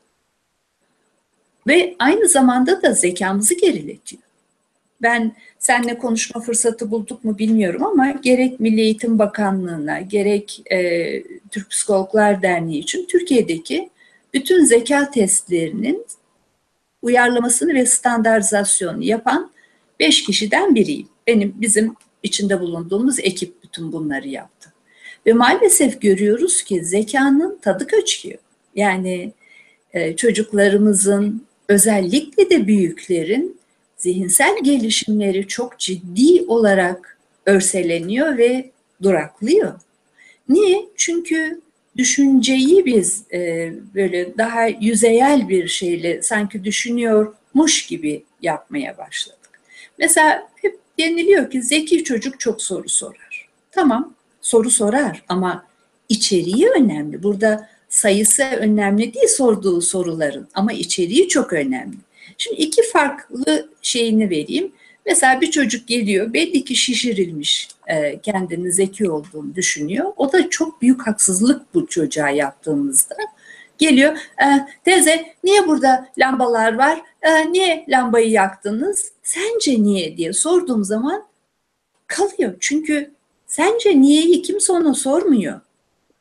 Ve 1.67 1.95
aynı 1.99 2.27
zamanda 2.27 2.81
da 2.81 2.93
zekamızı 2.93 3.53
geriletiyor. 3.53 4.21
Ben 5.01 5.35
seninle 5.59 5.97
konuşma 5.97 6.41
fırsatı 6.41 6.91
bulduk 6.91 7.23
mu 7.23 7.37
bilmiyorum 7.37 7.83
ama 7.83 8.11
gerek 8.11 8.59
Milli 8.59 8.81
Eğitim 8.81 9.19
Bakanlığı'na 9.19 10.01
gerek 10.01 10.61
e, 10.71 11.23
Türk 11.51 11.69
Psikologlar 11.69 12.41
Derneği 12.41 12.79
için 12.79 13.05
Türkiye'deki 13.05 13.89
bütün 14.33 14.65
zeka 14.65 15.11
testlerinin 15.11 16.05
uyarlamasını 17.01 17.73
ve 17.73 17.85
standartizasyonunu 17.85 19.03
yapan 19.03 19.51
beş 19.99 20.23
kişiden 20.23 20.75
biriyim. 20.75 21.07
Benim 21.27 21.53
bizim 21.55 21.95
içinde 22.23 22.59
bulunduğumuz 22.59 23.19
ekip 23.19 23.63
bütün 23.63 23.91
bunları 23.91 24.27
yaptı. 24.27 24.73
Ve 25.25 25.33
maalesef 25.33 26.01
görüyoruz 26.01 26.63
ki 26.63 26.85
zekanın 26.85 27.59
tadı 27.61 27.87
kaçıyor. 27.87 28.39
Yani 28.75 29.33
e, 29.93 30.15
çocuklarımızın 30.15 31.45
özellikle 31.69 32.49
de 32.49 32.67
büyüklerin 32.67 33.59
zihinsel 33.97 34.63
gelişimleri 34.63 35.47
çok 35.47 35.79
ciddi 35.79 36.45
olarak 36.47 37.17
örseleniyor 37.45 38.37
ve 38.37 38.71
duraklıyor. 39.03 39.79
Niye? 40.49 40.85
Çünkü 40.95 41.61
düşünceyi 41.97 42.85
biz 42.85 43.23
e, 43.33 43.73
böyle 43.95 44.37
daha 44.37 44.65
yüzeyel 44.67 45.49
bir 45.49 45.67
şeyle 45.67 46.21
sanki 46.21 46.63
düşünüyormuş 46.63 47.85
gibi 47.87 48.23
yapmaya 48.41 48.97
başladık. 48.97 49.61
Mesela 49.99 50.49
hep 50.55 50.79
deniliyor 50.99 51.51
ki 51.51 51.61
zeki 51.61 52.03
çocuk 52.03 52.39
çok 52.39 52.61
soru 52.61 52.89
sorar. 52.89 53.47
Tamam 53.71 54.13
soru 54.41 54.69
sorar 54.69 55.23
ama 55.27 55.65
içeriği 56.09 56.67
önemli. 56.69 57.23
Burada 57.23 57.69
sayısı 57.89 58.43
önemli 58.43 59.13
değil 59.13 59.27
sorduğu 59.27 59.81
soruların 59.81 60.47
ama 60.53 60.73
içeriği 60.73 61.27
çok 61.27 61.53
önemli. 61.53 61.97
Şimdi 62.37 62.61
iki 62.61 62.81
farklı 62.93 63.69
şeyini 63.81 64.29
vereyim. 64.29 64.71
Mesela 65.05 65.41
bir 65.41 65.51
çocuk 65.51 65.87
geliyor 65.87 66.33
belli 66.33 66.63
ki 66.65 66.75
şişirilmiş 66.75 67.67
e, 67.87 68.19
kendini 68.19 68.71
zeki 68.71 69.11
olduğunu 69.11 69.55
düşünüyor. 69.55 70.13
O 70.17 70.33
da 70.33 70.49
çok 70.49 70.81
büyük 70.81 71.07
haksızlık 71.07 71.73
bu 71.73 71.87
çocuğa 71.87 72.29
yaptığımızda. 72.29 73.15
Geliyor 73.77 74.17
e, 74.17 74.45
teyze 74.83 75.25
niye 75.43 75.67
burada 75.67 76.09
lambalar 76.17 76.73
var? 76.73 77.01
E, 77.21 77.51
niye 77.51 77.85
lambayı 77.89 78.29
yaktınız? 78.29 79.11
Sence 79.23 79.83
niye 79.83 80.17
diye 80.17 80.33
sorduğum 80.33 80.83
zaman 80.83 81.23
kalıyor. 82.07 82.55
Çünkü 82.59 83.11
sence 83.47 84.01
niyeyi 84.01 84.41
kimse 84.41 84.73
ona 84.73 84.93
sormuyor. 84.93 85.61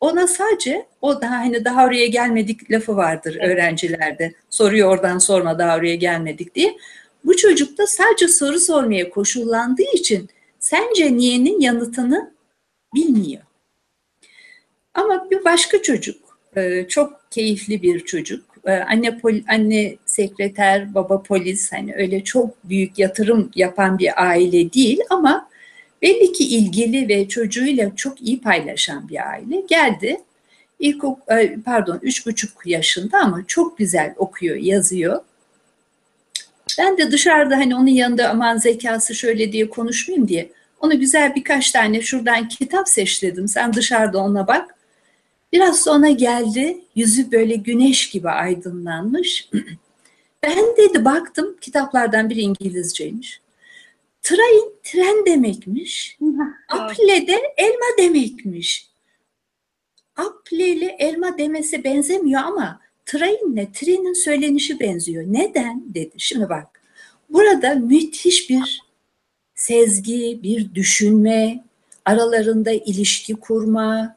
Ona 0.00 0.26
sadece 0.26 0.86
o 1.00 1.20
daha 1.20 1.38
hani 1.38 1.64
daha 1.64 1.84
oraya 1.84 2.06
gelmedik 2.06 2.70
lafı 2.70 2.96
vardır 2.96 3.38
öğrencilerde. 3.40 4.34
Soruyor 4.50 4.90
oradan 4.90 5.18
sorma 5.18 5.58
daha 5.58 5.76
oraya 5.76 5.94
gelmedik 5.94 6.54
diye. 6.54 6.76
Bu 7.24 7.36
çocuk 7.36 7.78
da 7.78 7.86
sadece 7.86 8.28
soru 8.28 8.60
sormaya 8.60 9.10
koşullandığı 9.10 9.92
için 9.94 10.28
sence 10.58 11.16
niyenin 11.16 11.60
yanıtını 11.60 12.34
bilmiyor. 12.94 13.42
Ama 14.94 15.30
bir 15.30 15.44
başka 15.44 15.82
çocuk, 15.82 16.38
çok 16.88 17.20
keyifli 17.30 17.82
bir 17.82 18.00
çocuk. 18.00 18.44
Anne 18.66 19.20
anne 19.48 19.96
sekreter, 20.06 20.94
baba 20.94 21.22
polis 21.22 21.72
hani 21.72 21.94
öyle 21.94 22.24
çok 22.24 22.64
büyük 22.64 22.98
yatırım 22.98 23.50
yapan 23.54 23.98
bir 23.98 24.28
aile 24.28 24.72
değil 24.72 25.00
ama 25.10 25.48
belli 26.02 26.32
ki 26.32 26.44
ilgili 26.44 27.08
ve 27.08 27.28
çocuğuyla 27.28 27.96
çok 27.96 28.22
iyi 28.22 28.40
paylaşan 28.40 29.08
bir 29.08 29.30
aile 29.30 29.60
geldi. 29.60 30.20
İlk 30.78 31.04
pardon 31.64 31.98
üç 32.02 32.26
buçuk 32.26 32.66
yaşında 32.66 33.18
ama 33.18 33.44
çok 33.46 33.78
güzel 33.78 34.14
okuyor, 34.16 34.56
yazıyor. 34.56 35.20
Ben 36.78 36.98
de 36.98 37.10
dışarıda 37.10 37.56
hani 37.56 37.76
onun 37.76 37.86
yanında 37.86 38.28
aman 38.30 38.56
zekası 38.56 39.14
şöyle 39.14 39.52
diye 39.52 39.70
konuşmayayım 39.70 40.28
diye 40.28 40.52
onu 40.80 41.00
güzel 41.00 41.34
birkaç 41.34 41.70
tane 41.70 42.00
şuradan 42.00 42.48
kitap 42.48 42.88
seçledim. 42.88 43.48
Sen 43.48 43.72
dışarıda 43.72 44.18
ona 44.18 44.46
bak. 44.46 44.74
Biraz 45.52 45.80
sonra 45.82 46.10
geldi. 46.10 46.78
Yüzü 46.94 47.32
böyle 47.32 47.54
güneş 47.54 48.10
gibi 48.10 48.30
aydınlanmış. 48.30 49.48
Ben 50.44 50.76
dedi 50.76 51.04
baktım 51.04 51.56
kitaplardan 51.60 52.30
biri 52.30 52.40
İngilizceymiş. 52.40 53.40
Train 54.22 54.72
tren 54.82 55.26
demekmiş. 55.26 56.18
Apple 56.68 57.26
de 57.26 57.42
elma 57.56 57.86
demekmiş. 57.98 58.88
Apple 60.16 60.68
ile 60.68 60.96
elma 60.98 61.38
demesi 61.38 61.84
benzemiyor 61.84 62.42
ama 62.42 62.80
trainle 63.06 63.72
trenin 63.72 64.12
söylenişi 64.12 64.80
benziyor. 64.80 65.24
Neden 65.26 65.84
dedi. 65.94 66.14
Şimdi 66.18 66.48
bak 66.48 66.82
burada 67.30 67.74
müthiş 67.74 68.50
bir 68.50 68.82
sezgi, 69.54 70.40
bir 70.42 70.74
düşünme, 70.74 71.64
aralarında 72.04 72.70
ilişki 72.72 73.34
kurma, 73.34 74.16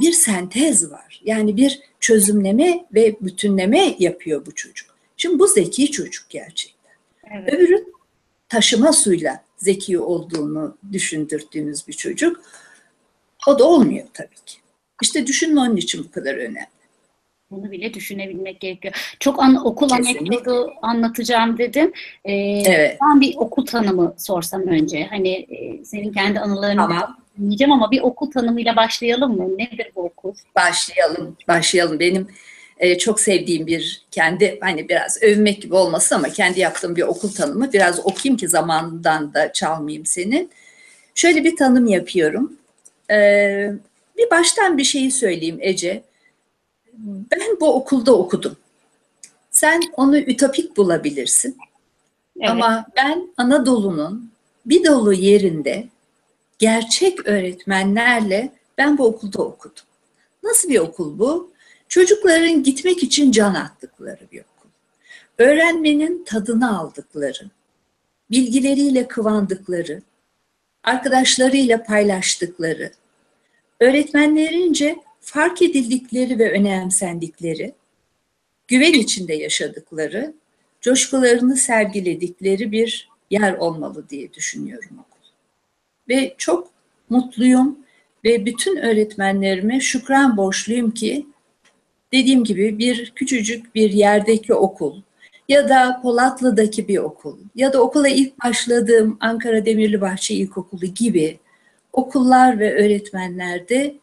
bir 0.00 0.12
sentez 0.12 0.90
var. 0.90 1.20
Yani 1.24 1.56
bir 1.56 1.80
çözümleme 2.00 2.86
ve 2.94 3.16
bütünleme 3.20 3.96
yapıyor 3.98 4.46
bu 4.46 4.54
çocuk. 4.54 4.96
Şimdi 5.16 5.38
bu 5.38 5.48
zeki 5.48 5.90
çocuk 5.90 6.30
gerçekten. 6.30 6.92
Evet. 7.30 7.54
Öbürü 7.54 7.84
taşıma 8.48 8.92
suyla 8.92 9.44
zeki 9.56 9.98
olduğunu 9.98 10.78
düşündürdüğümüz 10.92 11.88
bir 11.88 11.92
çocuk. 11.92 12.40
O 13.46 13.58
da 13.58 13.64
olmuyor 13.64 14.06
tabii 14.14 14.44
ki. 14.46 14.58
İşte 15.02 15.26
düşünme 15.26 15.60
onun 15.60 15.76
için 15.76 16.04
bu 16.04 16.10
kadar 16.10 16.34
önemli. 16.34 16.75
Bunu 17.50 17.70
bile 17.70 17.94
düşünebilmek 17.94 18.60
gerekiyor. 18.60 19.16
Çok 19.20 19.42
an, 19.42 19.66
okul 19.66 19.90
anekdotu 19.90 20.72
anlatacağım 20.82 21.58
dedin. 21.58 21.94
Ee, 22.24 22.32
Evet. 22.66 22.98
Ben 23.02 23.20
bir 23.20 23.34
okul 23.36 23.66
tanımı 23.66 24.14
sorsam 24.18 24.62
önce. 24.62 25.04
Hani 25.10 25.28
e, 25.30 25.84
senin 25.84 26.12
kendi 26.12 26.40
anılarını 26.40 26.76
Tamam. 26.80 27.16
dinleyeceğim 27.38 27.72
ama 27.72 27.90
bir 27.90 28.00
okul 28.00 28.30
tanımıyla 28.30 28.76
başlayalım 28.76 29.36
mı? 29.36 29.58
Nedir 29.58 29.92
bu 29.96 30.02
okul? 30.02 30.34
Başlayalım, 30.56 31.36
başlayalım. 31.48 32.00
Benim 32.00 32.28
e, 32.78 32.98
çok 32.98 33.20
sevdiğim 33.20 33.66
bir 33.66 34.02
kendi 34.10 34.58
hani 34.60 34.88
biraz 34.88 35.22
övmek 35.22 35.62
gibi 35.62 35.74
olmasın 35.74 36.16
ama 36.16 36.28
kendi 36.28 36.60
yaptığım 36.60 36.96
bir 36.96 37.02
okul 37.02 37.30
tanımı 37.32 37.72
biraz 37.72 38.06
okuyayım 38.06 38.36
ki 38.36 38.48
zamanından 38.48 39.34
da 39.34 39.52
çalmayayım 39.52 40.06
senin. 40.06 40.50
Şöyle 41.14 41.44
bir 41.44 41.56
tanım 41.56 41.86
yapıyorum. 41.86 42.52
Ee, 43.10 43.70
bir 44.18 44.30
baştan 44.30 44.78
bir 44.78 44.84
şeyi 44.84 45.10
söyleyeyim 45.10 45.58
Ece. 45.60 46.02
Ben 47.30 47.60
bu 47.60 47.74
okulda 47.74 48.18
okudum. 48.18 48.56
Sen 49.50 49.82
onu 49.96 50.18
ütopik 50.18 50.76
bulabilirsin. 50.76 51.56
Evet. 52.40 52.50
Ama 52.50 52.86
ben 52.96 53.28
Anadolu'nun 53.36 54.30
bir 54.66 54.84
dolu 54.84 55.12
yerinde 55.12 55.88
gerçek 56.58 57.26
öğretmenlerle 57.26 58.52
ben 58.78 58.98
bu 58.98 59.06
okulda 59.06 59.42
okudum. 59.42 59.84
Nasıl 60.42 60.68
bir 60.68 60.78
okul 60.78 61.18
bu? 61.18 61.50
Çocukların 61.88 62.62
gitmek 62.62 63.02
için 63.02 63.30
can 63.32 63.54
attıkları 63.54 64.20
bir 64.32 64.40
okul. 64.40 64.70
Öğrenmenin 65.38 66.24
tadını 66.24 66.78
aldıkları, 66.78 67.50
bilgileriyle 68.30 69.08
kıvandıkları, 69.08 70.02
arkadaşlarıyla 70.84 71.84
paylaştıkları, 71.84 72.92
öğretmenlerince 73.80 74.96
fark 75.26 75.62
edildikleri 75.62 76.38
ve 76.38 76.52
önemsendikleri, 76.52 77.74
güven 78.68 78.92
içinde 78.92 79.34
yaşadıkları, 79.34 80.34
coşkularını 80.80 81.56
sergiledikleri 81.56 82.72
bir 82.72 83.08
yer 83.30 83.54
olmalı 83.54 84.08
diye 84.10 84.32
düşünüyorum 84.32 84.90
okul. 84.98 85.28
Ve 86.08 86.34
çok 86.38 86.68
mutluyum 87.10 87.78
ve 88.24 88.46
bütün 88.46 88.76
öğretmenlerime 88.76 89.80
şükran 89.80 90.36
borçluyum 90.36 90.90
ki 90.90 91.26
dediğim 92.12 92.44
gibi 92.44 92.78
bir 92.78 93.12
küçücük 93.14 93.74
bir 93.74 93.90
yerdeki 93.90 94.54
okul 94.54 95.02
ya 95.48 95.68
da 95.68 96.00
Polatlı'daki 96.02 96.88
bir 96.88 96.98
okul 96.98 97.38
ya 97.54 97.72
da 97.72 97.82
okula 97.82 98.08
ilk 98.08 98.44
başladığım 98.44 99.16
Ankara 99.20 99.66
Demirlibahçe 99.66 100.34
İlkokulu 100.34 100.86
gibi 100.86 101.38
okullar 101.92 102.58
ve 102.58 102.74
öğretmenlerde 102.74 103.96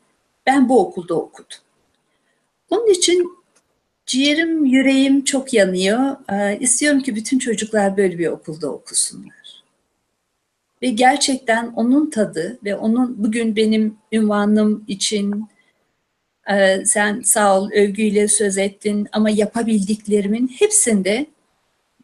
ben 0.45 0.69
bu 0.69 0.79
okulda 0.79 1.15
okudum. 1.15 1.57
Onun 2.69 2.89
için 2.89 3.31
ciğerim, 4.05 4.65
yüreğim 4.65 5.23
çok 5.23 5.53
yanıyor. 5.53 6.15
Ee, 6.31 6.59
istiyorum 6.59 7.01
ki 7.01 7.15
bütün 7.15 7.39
çocuklar 7.39 7.97
böyle 7.97 8.19
bir 8.19 8.27
okulda 8.27 8.71
okusunlar. 8.71 9.63
Ve 10.81 10.89
gerçekten 10.89 11.67
onun 11.67 12.09
tadı 12.09 12.59
ve 12.63 12.75
onun 12.75 13.23
bugün 13.23 13.55
benim 13.55 13.97
ünvanım 14.11 14.83
için 14.87 15.47
e, 16.49 16.85
sen 16.85 17.21
sağ 17.21 17.59
ol 17.59 17.69
övgüyle 17.71 18.27
söz 18.27 18.57
ettin 18.57 19.07
ama 19.11 19.29
yapabildiklerimin 19.29 20.47
hepsinde 20.59 21.25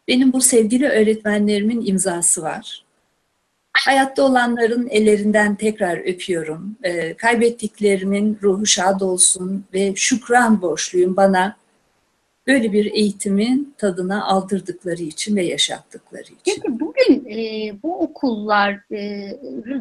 benim 0.08 0.32
bu 0.32 0.40
sevgili 0.40 0.88
öğretmenlerimin 0.88 1.86
imzası 1.86 2.42
var. 2.42 2.84
Hayatta 3.72 4.22
olanların 4.22 4.88
ellerinden 4.88 5.54
tekrar 5.54 5.98
öpüyorum. 5.98 6.76
E, 6.82 7.14
kaybettiklerimin 7.14 8.38
ruhu 8.42 8.66
şad 8.66 9.00
olsun 9.00 9.64
ve 9.74 9.92
şükran 9.96 10.62
borçluyum 10.62 11.16
bana 11.16 11.56
böyle 12.46 12.72
bir 12.72 12.92
eğitimin 12.92 13.74
tadına 13.78 14.24
aldırdıkları 14.24 15.02
için 15.02 15.36
ve 15.36 15.44
yaşattıkları 15.44 16.22
için. 16.22 16.36
Peki 16.44 16.80
bugün 16.80 17.24
e, 17.30 17.72
bu 17.82 18.00
okullar 18.00 18.72
e, 18.92 19.32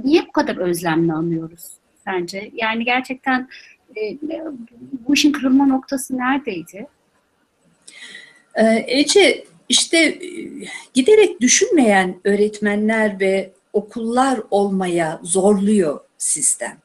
niye 0.04 0.28
bu 0.28 0.32
kadar 0.32 0.58
özlemle 0.58 1.14
anıyoruz 1.14 1.68
sence? 2.06 2.52
Yani 2.54 2.86
gerçekten 2.86 3.50
e, 3.98 4.18
bu 5.08 5.14
işin 5.14 5.32
kırılma 5.32 5.66
noktası 5.66 6.18
neredeydi? 6.18 6.88
Ee, 8.56 8.86
Ece 8.88 9.44
işte 9.70 9.98
e, 9.98 10.20
giderek 10.94 11.42
düşünmeyen 11.42 12.16
öğretmenler 12.24 13.20
ve 13.20 13.52
okullar 13.74 14.42
olmaya 14.52 15.20
zorluyor 15.24 16.00
sistem. 16.18 16.78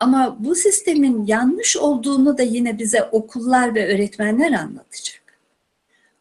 Ama 0.00 0.36
bu 0.38 0.54
sistemin 0.54 1.26
yanlış 1.26 1.76
olduğunu 1.76 2.38
da 2.38 2.42
yine 2.42 2.78
bize 2.78 3.02
okullar 3.02 3.74
ve 3.74 3.94
öğretmenler 3.94 4.52
anlatacak. 4.52 5.22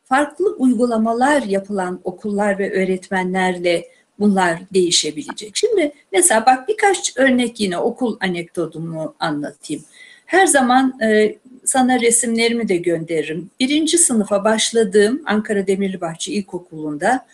Farklı 0.04 0.56
uygulamalar 0.56 1.42
yapılan 1.42 2.00
okullar 2.04 2.60
ve 2.60 2.74
öğretmenlerle 2.74 3.88
bunlar 4.20 4.60
değişebilecek. 4.74 5.52
Şimdi 5.56 5.92
mesela 6.12 6.46
bak 6.46 6.68
birkaç 6.68 7.18
örnek 7.18 7.60
yine 7.60 7.78
okul 7.78 8.18
anekdotumu 8.20 9.16
anlatayım. 9.20 9.84
Her 10.26 10.48
zaman 10.48 11.02
e, 11.02 11.38
sana 11.66 12.02
resimlerimi 12.02 12.70
de 12.70 12.78
gönderirim. 12.78 13.50
Birinci 13.60 13.98
sınıfa 13.98 14.44
başladığım 14.44 15.22
Ankara 15.26 15.68
Demirlibahçe 15.68 16.32
İlkokulu'nda 16.32 17.26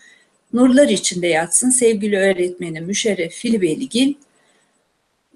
nurlar 0.54 0.90
içinde 0.90 1.28
yatsın 1.28 1.70
sevgili 1.70 2.18
öğretmenim 2.18 2.86
Müşerref 2.86 3.34
Filibeligil 3.34 4.14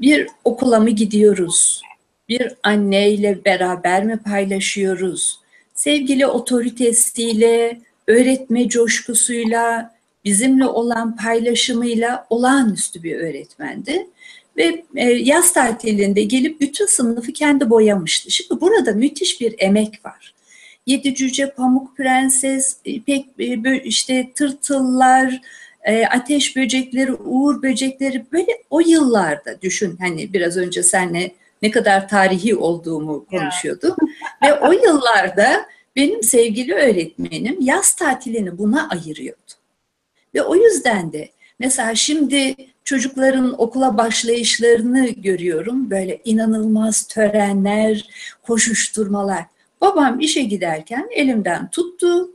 bir 0.01 0.27
okula 0.43 0.80
mı 0.80 0.89
gidiyoruz? 0.89 1.82
Bir 2.30 2.53
anneyle 2.63 3.45
beraber 3.45 4.06
mi 4.06 4.17
paylaşıyoruz? 4.17 5.39
Sevgili 5.73 6.27
otoritesiyle, 6.27 7.82
öğretme 8.08 8.69
coşkusuyla, 8.69 9.95
bizimle 10.25 10.65
olan 10.65 11.15
paylaşımıyla 11.15 12.27
olağanüstü 12.30 13.03
bir 13.03 13.15
öğretmendi. 13.15 14.08
Ve 14.58 14.84
e, 14.95 15.03
yaz 15.10 15.53
tatilinde 15.53 16.23
gelip 16.23 16.62
bütün 16.62 16.86
sınıfı 16.86 17.34
kendi 17.34 17.69
boyamıştı. 17.69 18.32
Şimdi 18.32 18.62
burada 18.62 18.91
müthiş 18.91 19.41
bir 19.41 19.56
emek 19.58 20.06
var. 20.06 20.34
Yedi 20.88 21.15
cüce, 21.15 21.52
pamuk 21.52 21.97
prenses, 21.97 22.78
ipek 22.86 23.26
e, 23.39 23.82
işte 23.84 24.32
tırtıllar, 24.36 25.41
e, 25.84 26.06
ateş 26.06 26.56
böcekleri, 26.56 27.13
uğur 27.13 27.63
böcekleri 27.63 28.26
böyle 28.32 28.52
o 28.69 28.80
yıllarda 28.80 29.62
düşün 29.62 29.97
hani 30.00 30.34
biraz 30.34 30.58
önce 30.58 30.84
senle 30.84 31.32
ne 31.62 31.71
kadar 31.71 32.10
tarihi 32.10 32.56
olduğumu 32.56 33.26
konuşuyorduk. 33.26 33.97
Ve 34.43 34.54
o 34.54 34.71
yıllarda 34.71 35.65
benim 35.95 36.23
sevgili 36.23 36.73
öğretmenim 36.73 37.58
yaz 37.62 37.95
tatilini 37.95 38.58
buna 38.58 38.89
ayırıyordu. 38.89 39.54
Ve 40.36 40.41
o 40.41 40.56
yüzden 40.56 41.13
de 41.13 41.30
mesela 41.60 41.95
şimdi 41.95 42.56
çocukların 42.84 43.62
okula 43.62 43.97
başlayışlarını 43.97 45.08
görüyorum. 45.08 45.89
Böyle 45.89 46.21
inanılmaz 46.26 47.04
törenler, 47.04 48.10
koşuşturmalar. 48.43 49.45
Babam 49.81 50.19
işe 50.19 50.41
giderken 50.41 51.09
elimden 51.11 51.69
tuttu, 51.69 52.31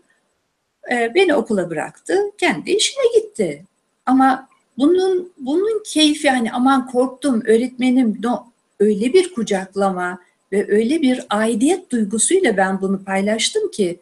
e, 0.92 1.14
beni 1.14 1.34
okula 1.34 1.70
bıraktı, 1.70 2.18
kendi 2.38 2.70
işine 2.70 3.20
gitti. 3.20 3.64
Ama 4.06 4.48
bunun 4.78 5.32
bunun 5.38 5.82
keyfi 5.86 6.30
hani 6.30 6.52
aman 6.52 6.86
korktum 6.86 7.42
öğretmenim 7.46 8.18
no, 8.22 8.46
öyle 8.80 9.12
bir 9.12 9.34
kucaklama 9.34 10.18
ve 10.52 10.72
öyle 10.72 11.02
bir 11.02 11.26
aidiyet 11.30 11.90
duygusuyla 11.90 12.56
ben 12.56 12.80
bunu 12.80 13.04
paylaştım 13.04 13.70
ki 13.70 14.00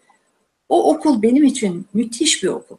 o 0.68 0.94
okul 0.94 1.22
benim 1.22 1.44
için 1.44 1.86
müthiş 1.94 2.42
bir 2.42 2.48
okul. 2.48 2.76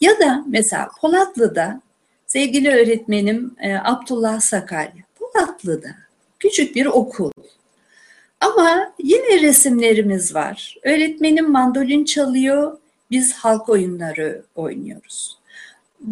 Ya 0.00 0.18
da 0.18 0.44
mesela 0.46 0.88
Polatlı'da 1.00 1.80
sevgili 2.26 2.70
öğretmenim 2.70 3.56
e, 3.60 3.74
Abdullah 3.74 4.40
Sakarya, 4.40 5.04
Polatlı'da 5.18 5.88
küçük 6.38 6.76
bir 6.76 6.86
okul. 6.86 7.30
Ama 8.40 8.92
yine 9.02 9.42
resimlerimiz 9.42 10.34
var. 10.34 10.76
Öğretmenim 10.84 11.50
mandolin 11.50 12.04
çalıyor, 12.04 12.78
biz 13.10 13.32
halk 13.32 13.68
oyunları 13.68 14.42
oynuyoruz. 14.54 15.38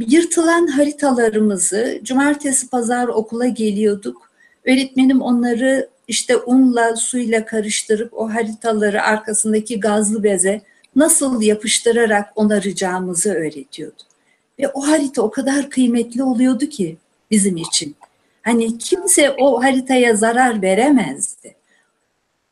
Yırtılan 0.07 0.67
haritalarımızı 0.67 2.01
cumartesi 2.03 2.69
pazar 2.69 3.09
okula 3.09 3.47
geliyorduk. 3.47 4.31
Öğretmenim 4.65 5.23
onları 5.23 5.89
işte 6.09 6.37
unla 6.37 6.97
suyla 6.97 7.45
karıştırıp 7.45 8.15
o 8.15 8.35
haritaları 8.35 9.03
arkasındaki 9.03 9.81
gazlı 9.81 10.23
beze 10.23 10.63
nasıl 10.97 11.43
yapıştırarak 11.43 12.33
onaracağımızı 12.35 13.35
öğretiyordu. 13.35 14.03
Ve 14.59 14.69
o 14.69 14.87
harita 14.87 15.23
o 15.23 15.31
kadar 15.31 15.71
kıymetli 15.71 16.23
oluyordu 16.23 16.67
ki 16.67 16.97
bizim 17.31 17.57
için. 17.57 17.97
Hani 18.43 18.79
kimse 18.79 19.31
o 19.39 19.63
haritaya 19.63 20.17
zarar 20.17 20.63
veremezdi. 20.63 21.56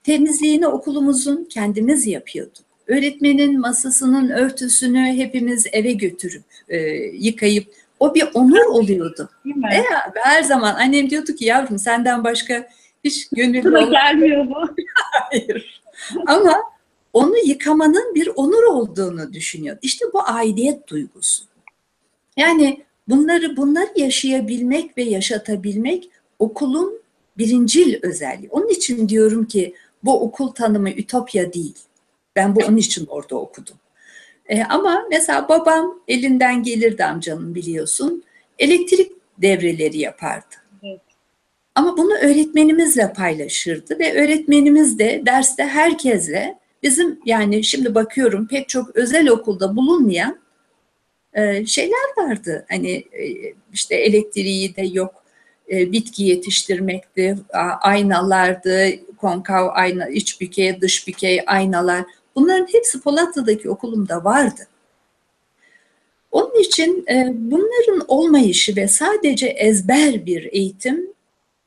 Temizliğini 0.05 0.67
okulumuzun 0.67 1.45
kendimiz 1.51 2.07
yapıyorduk. 2.07 2.65
Öğretmenin 2.87 3.61
masasının 3.61 4.29
örtüsünü 4.29 4.99
hepimiz 4.99 5.67
eve 5.73 5.93
götürüp 5.93 6.43
e, 6.69 6.79
yıkayıp 7.13 7.75
o 8.01 8.15
bir 8.15 8.29
onur 8.35 8.65
oluyordu. 8.65 9.31
Değil 9.45 9.57
mi? 9.57 9.69
E, 9.73 9.85
her 10.15 10.43
zaman 10.43 10.75
annem 10.75 11.11
diyordu 11.11 11.35
ki 11.35 11.45
yavrum 11.45 11.79
senden 11.79 12.25
başka 12.25 12.69
hiç 13.05 13.29
gönüllü 13.29 13.71
olan 13.71 13.91
gelmiyor 13.91 14.47
bu. 14.47 14.55
Hayır. 14.95 15.83
Ama 16.27 16.63
onu 17.13 17.35
yıkamanın 17.45 18.15
bir 18.15 18.29
onur 18.37 18.63
olduğunu 18.63 19.33
düşünüyor. 19.33 19.77
İşte 19.83 20.05
bu 20.13 20.23
aidiyet 20.27 20.89
duygusu. 20.89 21.45
Yani 22.37 22.85
bunları 23.09 23.57
bunları 23.57 23.91
yaşayabilmek 23.97 24.99
ve 24.99 25.03
yaşatabilmek 25.03 26.11
okulun 26.39 27.05
birincil 27.39 27.99
özelliği. 28.03 28.49
Onun 28.51 28.69
için 28.69 29.09
diyorum 29.09 29.45
ki 29.45 29.75
bu 30.05 30.21
okul 30.21 30.49
tanımı 30.49 30.91
ütopya 30.91 31.53
değil. 31.53 31.79
Ben 32.37 32.57
bu 32.57 32.61
onun 32.69 32.77
için 32.77 33.07
orada 33.07 33.37
okudum. 33.37 33.77
E, 34.47 34.65
ama 34.65 35.05
mesela 35.11 35.49
babam 35.49 36.01
elinden 36.09 36.63
gelirdi 36.63 37.05
amcanın 37.05 37.55
biliyorsun. 37.55 38.25
Elektrik 38.59 39.13
devreleri 39.39 39.99
yapardı. 39.99 40.55
Evet. 40.83 41.01
Ama 41.75 41.97
bunu 41.97 42.15
öğretmenimizle 42.15 43.13
paylaşırdı 43.13 43.99
ve 43.99 44.23
öğretmenimiz 44.23 44.99
de 44.99 45.23
derste 45.27 45.65
herkesle 45.65 46.59
bizim 46.83 47.21
yani 47.25 47.65
şimdi 47.65 47.95
bakıyorum 47.95 48.49
pek 48.49 48.69
çok 48.69 48.97
özel 48.97 49.29
okulda 49.29 49.77
bulunmayan 49.77 50.39
e, 51.33 51.67
şeyler 51.67 52.17
vardı. 52.17 52.67
Hani 52.69 52.91
e, 52.91 53.55
işte 53.73 53.95
elektriği 53.95 54.77
de 54.77 54.83
yok, 54.83 55.24
e, 55.71 55.93
bitki 55.93 56.25
yetiştirmekti, 56.25 57.37
aynalardı, 57.81 58.91
konkav 59.17 59.69
ayna, 59.73 60.09
iç 60.09 60.41
bükey, 60.41 60.81
dış 60.81 61.09
bükey 61.09 61.41
aynalar. 61.47 62.05
Bunların 62.35 62.67
hepsi 62.73 63.01
Polatlı'daki 63.01 63.71
okulumda 63.71 64.25
vardı. 64.25 64.69
Onun 66.31 66.61
için 66.61 67.05
e, 67.11 67.33
bunların 67.35 68.05
olmayışı 68.09 68.77
ve 68.77 68.89
sadece 68.89 69.47
ezber 69.47 70.27
bir 70.27 70.49
eğitim 70.53 71.15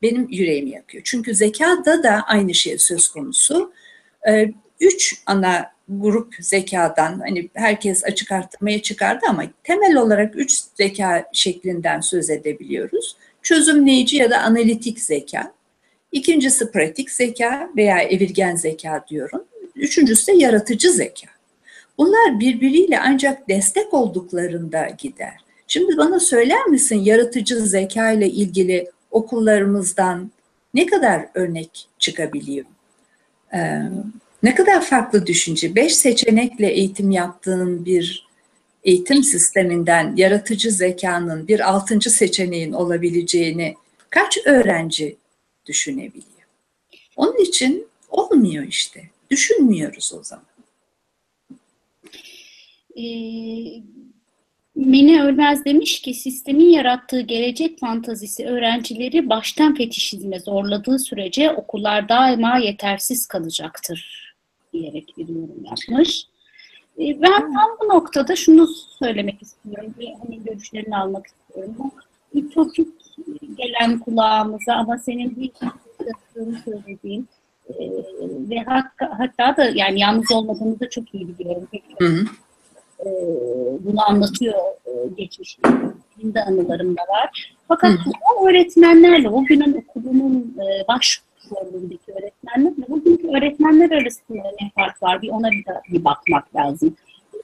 benim 0.02 0.28
yüreğimi 0.30 0.70
yakıyor. 0.70 1.02
Çünkü 1.06 1.34
zekada 1.34 2.02
da 2.02 2.22
aynı 2.26 2.54
şey 2.54 2.78
söz 2.78 3.08
konusu. 3.08 3.72
E, 4.28 4.52
üç 4.80 5.22
ana 5.26 5.72
grup 5.88 6.34
zekadan 6.40 7.20
hani 7.20 7.48
herkes 7.54 8.04
açık 8.04 8.32
arttırmaya 8.32 8.82
çıkardı 8.82 9.26
ama 9.28 9.44
temel 9.64 9.96
olarak 9.96 10.36
üç 10.36 10.52
zeka 10.74 11.28
şeklinden 11.32 12.00
söz 12.00 12.30
edebiliyoruz. 12.30 13.16
Çözümleyici 13.48 14.16
ya 14.16 14.30
da 14.30 14.38
analitik 14.38 15.00
zeka. 15.00 15.52
İkincisi 16.12 16.70
pratik 16.70 17.10
zeka 17.10 17.70
veya 17.76 17.98
evirgen 17.98 18.56
zeka 18.56 19.04
diyorum. 19.10 19.44
Üçüncüsü 19.76 20.26
de 20.26 20.36
yaratıcı 20.36 20.92
zeka. 20.92 21.28
Bunlar 21.98 22.40
birbiriyle 22.40 23.00
ancak 23.00 23.48
destek 23.48 23.94
olduklarında 23.94 24.88
gider. 24.98 25.34
Şimdi 25.66 25.96
bana 25.96 26.20
söyler 26.20 26.66
misin 26.66 26.96
yaratıcı 26.96 27.56
zeka 27.56 28.10
ile 28.12 28.30
ilgili 28.30 28.90
okullarımızdan 29.10 30.30
ne 30.74 30.86
kadar 30.86 31.26
örnek 31.34 31.88
çıkabiliyor? 31.98 32.66
Ee, 33.54 33.80
ne 34.42 34.54
kadar 34.54 34.84
farklı 34.84 35.26
düşünce. 35.26 35.74
Beş 35.74 35.96
seçenekle 35.96 36.66
eğitim 36.70 37.10
yaptığın 37.10 37.84
bir 37.84 38.27
eğitim 38.84 39.22
sisteminden 39.22 40.16
yaratıcı 40.16 40.70
zekanın 40.70 41.48
bir 41.48 41.70
altıncı 41.70 42.10
seçeneğin 42.10 42.72
olabileceğini 42.72 43.74
kaç 44.10 44.38
öğrenci 44.46 45.16
düşünebiliyor? 45.66 46.24
Onun 47.16 47.36
için 47.36 47.86
olmuyor 48.08 48.64
işte. 48.64 49.02
Düşünmüyoruz 49.30 50.12
o 50.14 50.22
zaman. 50.22 50.44
Ee, 52.96 53.82
Mine 54.78 55.22
Ölmez 55.22 55.64
demiş 55.64 56.00
ki 56.00 56.14
sistemin 56.14 56.70
yarattığı 56.70 57.20
gelecek 57.20 57.78
fantazisi 57.78 58.46
öğrencileri 58.46 59.28
baştan 59.28 59.74
fetişizme 59.74 60.40
zorladığı 60.40 60.98
sürece 60.98 61.50
okullar 61.50 62.08
daima 62.08 62.58
yetersiz 62.58 63.26
kalacaktır 63.26 64.32
diyerek 64.72 65.14
bir 65.16 65.28
yorum 65.28 65.64
yapmış. 65.64 66.24
Ee, 66.98 67.22
Ben 67.22 67.52
tam 67.52 67.70
bu 67.82 67.88
noktada 67.88 68.36
şunu 68.36 68.68
söylemek 68.98 69.42
istiyorum. 69.42 69.94
Bir 69.98 70.08
hani 70.22 70.44
görüşlerini 70.44 70.96
almak 70.96 71.26
istiyorum. 71.26 71.74
Bu 71.78 71.90
ütopik 72.34 72.88
gelen 73.56 73.98
kulağımıza 73.98 74.74
ama 74.74 74.98
senin 74.98 75.36
bir 75.36 75.50
söylediğin 76.64 77.28
e, 77.68 77.74
ve 78.50 78.58
hatta, 78.66 79.18
hatta 79.18 79.56
da 79.56 79.64
yani 79.74 80.00
yalnız 80.00 80.32
olmadığını 80.32 80.80
da 80.80 80.90
çok 80.90 81.14
iyi 81.14 81.28
biliyorum. 81.28 81.68
Hı 81.98 82.04
hı. 82.06 82.24
e, 83.00 83.06
bunu 83.84 84.08
anlatıyor 84.08 84.58
e, 84.86 84.90
geçmişte. 85.16 85.62
Benim 86.18 86.34
de 86.34 86.44
anılarımda 86.44 87.02
var. 87.02 87.54
Fakat 87.68 87.90
Hı. 87.90 88.10
o 88.36 88.48
öğretmenlerle, 88.48 89.28
o 89.28 89.44
günün 89.44 89.74
okulunun 89.74 90.56
e, 90.58 90.88
baş 90.88 91.22
rolündeki 91.50 92.12
öğretmenlerle 92.12 92.88
bugünkü 92.88 93.28
öğretmenler 93.28 93.90
arasında 93.90 94.42
ne 94.60 94.70
fark 94.74 95.02
var? 95.02 95.22
Bir 95.22 95.28
ona 95.28 95.50
bir, 95.50 95.64
de, 95.64 95.80
bir 95.92 96.04
bakmak 96.04 96.56
lazım. 96.56 96.96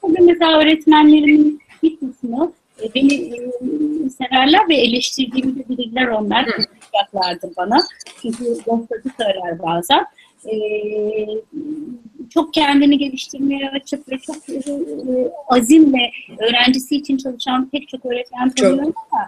Bugün 0.03 0.27
mesela 0.27 0.59
öğretmenlerimin 0.59 1.61
bir 1.83 1.97
kısmı 1.97 2.53
e, 2.83 2.95
beni 2.95 3.15
e, 3.15 4.11
severler 4.11 4.69
ve 4.69 4.75
eleştirdiğimi 4.75 5.59
de 5.59 5.69
bilirler 5.69 6.09
onlar. 6.09 6.47
Hı. 6.47 6.51
Kızacaklardır 6.51 7.57
bana. 7.57 7.79
Çünkü 8.23 8.45
dostları 8.45 9.03
söyler 9.19 9.59
bazen. 9.63 10.07
E, 10.47 10.57
çok 12.31 12.55
kendini 12.55 12.99
geliştirmeye 12.99 13.71
açık 13.71 14.13
ve 14.13 14.19
çok 14.19 14.37
e, 14.49 14.61
azimle 15.49 16.11
öğrencisi 16.39 16.97
için 16.97 17.17
çalışan 17.17 17.69
pek 17.69 17.89
çok 17.89 18.07
öğretmen 18.07 18.51
tanıyorum 18.51 18.95
ama 19.13 19.27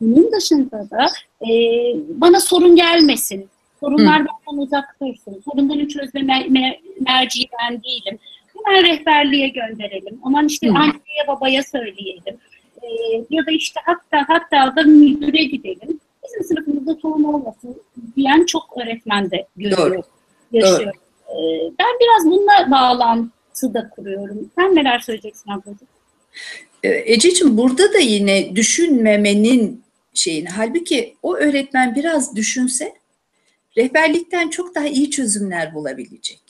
bunun 0.00 0.32
dışında 0.32 0.90
da 0.90 1.06
e, 1.46 1.50
bana 2.08 2.40
sorun 2.40 2.76
gelmesin. 2.76 3.48
Sorunlar 3.80 4.18
benden 4.20 4.62
uzak 4.62 4.96
dursun. 5.02 5.42
Sorunları 5.44 5.88
çözme 5.88 6.20
mer- 6.20 6.48
mer- 6.48 6.78
merci 7.00 7.40
ben 7.62 7.82
değilim. 7.82 8.18
Hemen 8.64 8.82
rehberliğe 8.84 9.48
gönderelim. 9.48 10.18
Aman 10.22 10.46
işte 10.46 10.68
Hı. 10.68 10.72
anneye 10.72 11.26
babaya 11.28 11.62
söyleyelim. 11.62 12.36
E, 12.82 12.86
ya 13.30 13.46
da 13.46 13.50
işte 13.50 13.80
hatta 13.84 14.24
hatta 14.28 14.76
da 14.76 14.82
müdüre 14.82 15.44
gidelim. 15.44 16.00
Bizim 16.24 16.44
sınıfımızda 16.44 16.94
sorun 17.02 17.24
olmasın 17.24 17.82
diyen 18.16 18.44
çok 18.46 18.76
öğretmen 18.82 19.30
de 19.30 19.46
görüyorum. 19.56 19.92
Doğru. 19.92 20.02
Yaşıyorum. 20.52 21.00
E, 21.28 21.34
ben 21.78 21.86
biraz 22.00 22.26
bununla 22.26 22.70
bağlantı 22.70 23.74
da 23.74 23.90
kuruyorum. 23.90 24.50
Sen 24.56 24.74
neler 24.74 24.98
söyleyeceksin 24.98 25.50
ablacığım? 25.50 25.88
E, 26.82 27.12
Ececiğim 27.12 27.56
burada 27.58 27.92
da 27.92 27.98
yine 27.98 28.56
düşünmemenin 28.56 29.82
şeyini. 30.14 30.48
Halbuki 30.48 31.14
o 31.22 31.36
öğretmen 31.36 31.94
biraz 31.94 32.36
düşünse 32.36 32.92
rehberlikten 33.78 34.48
çok 34.48 34.74
daha 34.74 34.86
iyi 34.86 35.10
çözümler 35.10 35.74
bulabilecek. 35.74 36.42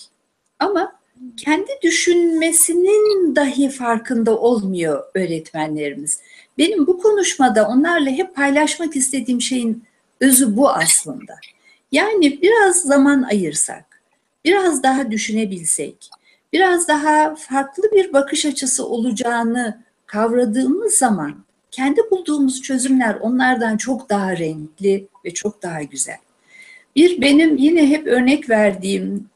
Ama 0.58 0.92
kendi 1.36 1.70
düşünmesinin 1.82 3.36
dahi 3.36 3.68
farkında 3.68 4.38
olmuyor 4.38 5.04
öğretmenlerimiz. 5.14 6.20
Benim 6.58 6.86
bu 6.86 6.98
konuşmada 6.98 7.68
onlarla 7.68 8.10
hep 8.10 8.34
paylaşmak 8.34 8.96
istediğim 8.96 9.40
şeyin 9.40 9.84
özü 10.20 10.56
bu 10.56 10.70
aslında. 10.70 11.34
Yani 11.92 12.42
biraz 12.42 12.82
zaman 12.82 13.22
ayırsak, 13.22 14.02
biraz 14.44 14.82
daha 14.82 15.10
düşünebilsek, 15.10 16.10
biraz 16.52 16.88
daha 16.88 17.34
farklı 17.34 17.82
bir 17.92 18.12
bakış 18.12 18.46
açısı 18.46 18.86
olacağını 18.86 19.82
kavradığımız 20.06 20.94
zaman 20.94 21.44
kendi 21.70 22.00
bulduğumuz 22.10 22.62
çözümler 22.62 23.14
onlardan 23.14 23.76
çok 23.76 24.10
daha 24.10 24.36
renkli 24.36 25.08
ve 25.24 25.34
çok 25.34 25.62
daha 25.62 25.82
güzel. 25.82 26.18
Bir 26.98 27.20
benim 27.20 27.56
yine 27.56 27.86
hep 27.86 28.06
örnek 28.06 28.50
verdiğim 28.50 29.30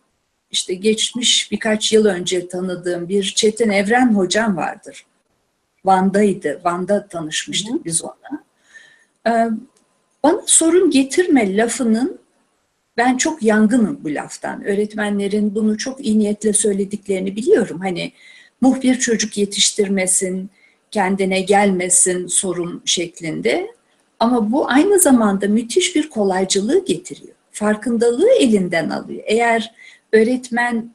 işte 0.50 0.74
geçmiş 0.74 1.52
birkaç 1.52 1.92
yıl 1.92 2.04
önce 2.04 2.48
tanıdığım 2.48 3.08
bir 3.08 3.32
Çetin 3.36 3.70
Evren 3.70 4.14
hocam 4.14 4.56
vardır. 4.56 5.06
Van'daydı. 5.84 6.60
Van'da 6.64 7.06
tanışmıştık 7.06 7.74
Hı 7.74 7.84
biz 7.84 8.02
ona. 8.04 8.44
Ee, 9.26 9.50
bana 10.22 10.42
sorun 10.46 10.90
getirme 10.90 11.56
lafının 11.56 12.18
ben 12.96 13.16
çok 13.16 13.42
yangınım 13.42 14.00
bu 14.04 14.14
laftan. 14.14 14.64
Öğretmenlerin 14.64 15.54
bunu 15.54 15.78
çok 15.78 16.06
iyi 16.06 16.18
niyetle 16.18 16.52
söylediklerini 16.52 17.36
biliyorum. 17.36 17.80
Hani 17.80 18.12
muhbir 18.60 18.94
çocuk 18.94 19.38
yetiştirmesin, 19.38 20.50
kendine 20.90 21.40
gelmesin 21.40 22.26
sorun 22.26 22.82
şeklinde. 22.84 23.74
Ama 24.20 24.52
bu 24.52 24.68
aynı 24.68 24.98
zamanda 24.98 25.48
müthiş 25.48 25.96
bir 25.96 26.10
kolaycılığı 26.10 26.84
getiriyor. 26.84 27.31
Farkındalığı 27.52 28.30
elinden 28.30 28.90
alıyor. 28.90 29.22
Eğer 29.26 29.74
öğretmen 30.12 30.94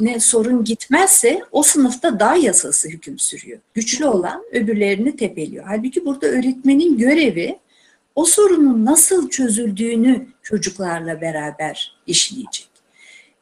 ne 0.00 0.20
sorun 0.20 0.64
gitmezse 0.64 1.40
o 1.52 1.62
sınıfta 1.62 2.20
daha 2.20 2.36
yasası 2.36 2.88
hüküm 2.88 3.18
sürüyor. 3.18 3.58
Güçlü 3.74 4.06
olan 4.06 4.44
öbürlerini 4.52 5.16
tepeliyor. 5.16 5.64
Halbuki 5.68 6.04
burada 6.04 6.26
öğretmenin 6.26 6.98
görevi 6.98 7.58
o 8.14 8.24
sorunun 8.24 8.84
nasıl 8.84 9.30
çözüldüğünü 9.30 10.26
çocuklarla 10.42 11.20
beraber 11.20 11.96
işleyecek. 12.06 12.68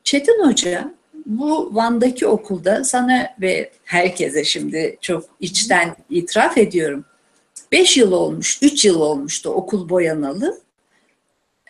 Çetin 0.04 0.46
Hoca 0.46 0.94
bu 1.26 1.74
Van'daki 1.74 2.26
okulda 2.26 2.84
sana 2.84 3.34
ve 3.40 3.70
herkese 3.84 4.44
şimdi 4.44 4.96
çok 5.00 5.24
içten 5.40 5.96
itiraf 6.10 6.58
ediyorum. 6.58 7.04
5 7.72 7.96
yıl 7.96 8.12
olmuş, 8.12 8.58
3 8.62 8.84
yıl 8.84 9.00
olmuştu 9.00 9.50
okul 9.50 9.88
boyanalı. 9.88 10.60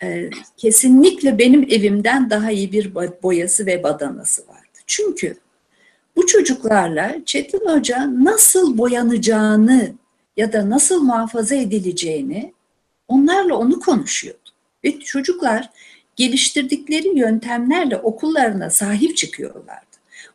E, 0.03 0.29
kesinlikle 0.57 1.37
benim 1.37 1.63
evimden 1.63 2.29
daha 2.29 2.51
iyi 2.51 2.71
bir 2.71 2.95
boyası 3.23 3.65
ve 3.65 3.83
badanası 3.83 4.47
vardı. 4.47 4.79
Çünkü 4.87 5.37
bu 6.15 6.27
çocuklarla 6.27 7.15
Çetin 7.25 7.65
Hoca 7.65 8.09
nasıl 8.23 8.77
boyanacağını 8.77 9.93
ya 10.37 10.53
da 10.53 10.69
nasıl 10.69 11.03
muhafaza 11.03 11.55
edileceğini 11.55 12.53
onlarla 13.07 13.55
onu 13.55 13.79
konuşuyordu. 13.79 14.39
Ve 14.83 14.99
çocuklar 14.99 15.69
geliştirdikleri 16.15 17.19
yöntemlerle 17.19 17.97
okullarına 17.97 18.69
sahip 18.69 19.17
çıkıyorlardı. 19.17 19.85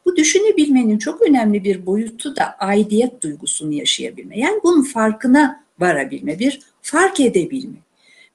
Bu 0.05 0.17
düşünebilmenin 0.17 0.99
çok 0.99 1.23
önemli 1.23 1.65
bir 1.65 1.87
boyutu 1.87 2.37
da 2.37 2.57
aidiyet 2.59 3.23
duygusunu 3.23 3.73
yaşayabilme. 3.73 4.39
Yani 4.39 4.61
bunun 4.65 4.83
farkına 4.83 5.65
varabilme, 5.81 6.39
bir 6.39 6.61
fark 6.83 7.21
edebilme. 7.21 7.86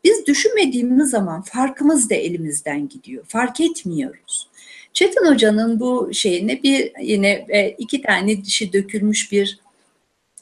Biz 0.03 0.25
düşünmediğimiz 0.27 1.09
zaman 1.09 1.41
farkımız 1.41 2.09
da 2.09 2.15
elimizden 2.15 2.89
gidiyor. 2.89 3.25
Fark 3.27 3.61
etmiyoruz. 3.61 4.47
Çetin 4.93 5.25
Hoca'nın 5.25 5.79
bu 5.79 6.09
şeyine 6.13 6.63
bir 6.63 6.91
yine 7.01 7.45
e, 7.49 7.69
iki 7.69 8.01
tane 8.01 8.43
dişi 8.45 8.73
dökülmüş 8.73 9.31
bir 9.31 9.59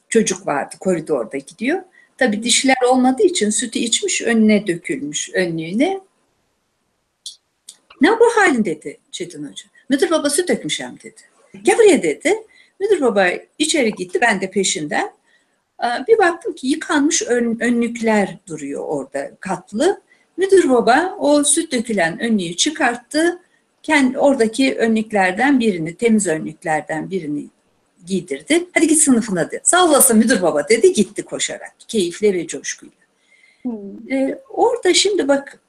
çocuk 0.10 0.48
vardı 0.48 0.76
koridorda 0.80 1.38
gidiyor. 1.38 1.82
Tabi 2.18 2.44
dişler 2.44 2.76
olmadığı 2.88 3.24
için 3.24 3.50
sütü 3.50 3.80
içmiş 3.80 4.22
önüne 4.22 4.68
dökülmüş 4.68 5.30
önlüğüne. 5.34 6.00
Ne 8.02 8.20
bu 8.20 8.26
halin 8.36 8.66
dedi 8.66 8.98
Çetin 9.12 9.44
Hoca. 9.44 9.66
Müdür 9.90 10.12
baba 10.12 10.30
süt 10.30 10.50
dökmüşem 10.50 10.98
dedi. 11.04 11.22
Gel 11.64 11.78
buraya 11.78 12.04
dedi. 12.04 12.36
Müdür 12.80 13.02
baba 13.02 13.30
içeri 13.58 13.92
gitti 13.92 14.20
ben 14.22 14.42
de 14.42 14.52
peşinden. 14.52 15.12
Bir 16.08 16.18
baktım 16.18 16.54
ki 16.54 16.68
yıkanmış 16.68 17.22
ön, 17.22 17.60
önlükler 17.60 18.38
duruyor 18.48 18.84
orada 18.88 19.32
katlı. 19.40 20.02
Müdür 20.38 20.70
baba 20.70 21.16
o 21.20 21.44
süt 21.44 21.72
dökülen 21.72 22.20
önlüğü 22.20 22.56
çıkarttı. 22.56 23.40
Kendi 23.84 24.18
oradaki 24.20 24.76
önlüklerden 24.76 25.60
birini, 25.60 25.96
temiz 25.96 26.28
önlüklerden 26.28 27.12
birini 27.12 27.48
giydirdi. 28.06 28.66
Hadi 28.74 28.88
git 28.88 29.02
sınıfına 29.02 29.52
dedi. 29.52 29.62
Sağ 29.64 29.86
olasın 29.86 30.18
müdür 30.18 30.42
baba 30.42 30.68
dedi. 30.70 30.94
Gitti 30.94 31.24
koşarak. 31.24 31.72
Keyifle 31.88 32.34
ve 32.34 32.48
coşkuyla. 32.48 32.96
Hmm. 33.62 34.12
Ee, 34.12 34.40
orada 34.50 34.94
şimdi 34.94 35.28
bak 35.28 35.60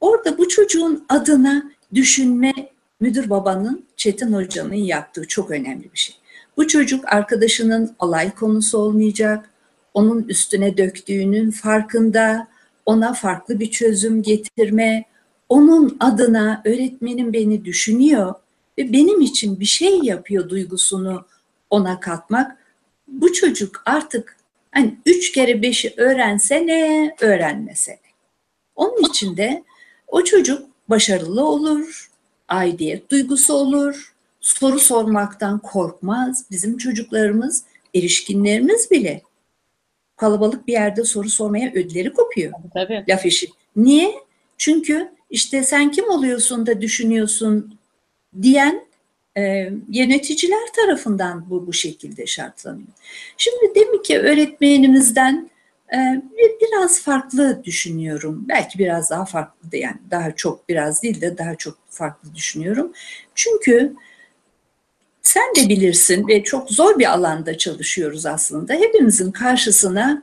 orada 0.00 0.38
bu 0.38 0.48
çocuğun 0.48 1.04
adına 1.08 1.70
düşünme 1.94 2.52
müdür 3.00 3.30
babanın 3.30 3.86
Çetin 3.96 4.32
Hoca'nın 4.32 4.74
yaptığı 4.74 5.28
çok 5.28 5.50
önemli 5.50 5.92
bir 5.92 5.98
şey. 5.98 6.16
Bu 6.56 6.66
çocuk 6.68 7.12
arkadaşının 7.12 7.96
alay 7.98 8.34
konusu 8.34 8.78
olmayacak. 8.78 9.50
Onun 9.94 10.22
üstüne 10.22 10.76
döktüğünün 10.76 11.50
farkında, 11.50 12.48
ona 12.86 13.12
farklı 13.12 13.60
bir 13.60 13.70
çözüm 13.70 14.22
getirme, 14.22 15.04
onun 15.48 15.96
adına 16.00 16.62
öğretmenim 16.64 17.32
beni 17.32 17.64
düşünüyor 17.64 18.34
ve 18.78 18.92
benim 18.92 19.20
için 19.20 19.60
bir 19.60 19.64
şey 19.64 19.98
yapıyor 19.98 20.48
duygusunu 20.48 21.26
ona 21.70 22.00
katmak. 22.00 22.56
Bu 23.08 23.32
çocuk 23.32 23.82
artık 23.86 24.36
hani 24.70 24.98
üç 25.06 25.32
kere 25.32 25.62
beşi 25.62 25.94
öğrense 25.96 26.66
ne, 26.66 27.14
öğrenmese 27.20 27.92
ne. 27.92 28.08
Onun 28.76 29.10
için 29.10 29.36
de 29.36 29.64
o 30.06 30.24
çocuk 30.24 30.68
başarılı 30.88 31.44
olur, 31.44 32.10
aidiyet 32.48 33.10
duygusu 33.10 33.54
olur, 33.54 34.14
soru 34.40 34.78
sormaktan 34.78 35.58
korkmaz. 35.58 36.44
Bizim 36.50 36.76
çocuklarımız, 36.76 37.64
erişkinlerimiz 37.94 38.90
bile 38.90 39.22
kalabalık 40.18 40.66
bir 40.66 40.72
yerde 40.72 41.04
soru 41.04 41.28
sormaya 41.28 41.72
ödleri 41.72 42.12
kopuyor. 42.12 42.52
Tabii. 42.74 43.04
Laf 43.08 43.26
işi. 43.26 43.46
Niye? 43.76 44.14
Çünkü 44.58 45.12
işte 45.30 45.62
sen 45.62 45.90
kim 45.90 46.10
oluyorsun 46.10 46.66
da 46.66 46.80
düşünüyorsun 46.80 47.78
diyen 48.42 48.84
e, 49.36 49.70
yöneticiler 49.88 50.72
tarafından 50.76 51.50
bu 51.50 51.66
bu 51.66 51.72
şekilde 51.72 52.26
şartlanıyor. 52.26 52.88
Şimdi 53.36 53.74
demek 53.74 54.04
ki 54.04 54.18
öğretmenimizden 54.18 55.50
e, 55.92 56.22
biraz 56.60 57.02
farklı 57.02 57.64
düşünüyorum. 57.64 58.44
Belki 58.48 58.78
biraz 58.78 59.10
daha 59.10 59.24
farklı 59.24 59.72
da 59.72 59.76
yani 59.76 59.96
daha 60.10 60.34
çok 60.34 60.68
biraz 60.68 61.02
değil 61.02 61.20
de 61.20 61.38
daha 61.38 61.54
çok 61.54 61.78
farklı 61.90 62.34
düşünüyorum. 62.34 62.92
Çünkü 63.34 63.94
sen 65.28 65.54
de 65.56 65.68
bilirsin 65.68 66.28
ve 66.28 66.42
çok 66.44 66.70
zor 66.70 66.98
bir 66.98 67.12
alanda 67.12 67.58
çalışıyoruz 67.58 68.26
aslında. 68.26 68.74
Hepimizin 68.74 69.30
karşısına 69.30 70.22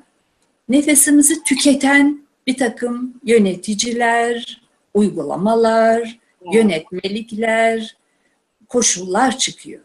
nefesimizi 0.70 1.44
tüketen 1.44 2.26
bir 2.48 2.58
takım 2.58 3.14
yöneticiler, 3.24 4.62
uygulamalar, 4.94 6.20
yönetmelikler, 6.54 7.98
koşullar 8.70 9.38
çıkıyor. 9.38 9.84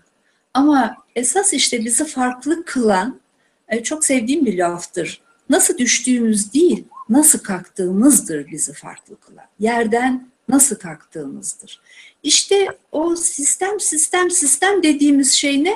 Ama 0.54 0.96
esas 1.16 1.52
işte 1.52 1.84
bizi 1.84 2.04
farklı 2.04 2.64
kılan 2.64 3.20
e, 3.68 3.82
çok 3.82 4.04
sevdiğim 4.04 4.46
bir 4.46 4.58
laftır. 4.58 5.20
Nasıl 5.50 5.78
düştüğümüz 5.78 6.54
değil, 6.54 6.84
nasıl 7.08 7.38
kalktığımızdır 7.38 8.46
bizi 8.46 8.72
farklı 8.72 9.20
kılan. 9.20 9.46
Yerden 9.58 10.28
nasıl 10.48 10.76
kalktığımızdır. 10.76 11.80
İşte 12.22 12.66
o 12.92 13.16
sistem, 13.16 13.80
sistem, 13.80 14.30
sistem 14.30 14.82
dediğimiz 14.82 15.32
şey 15.32 15.64
ne? 15.64 15.74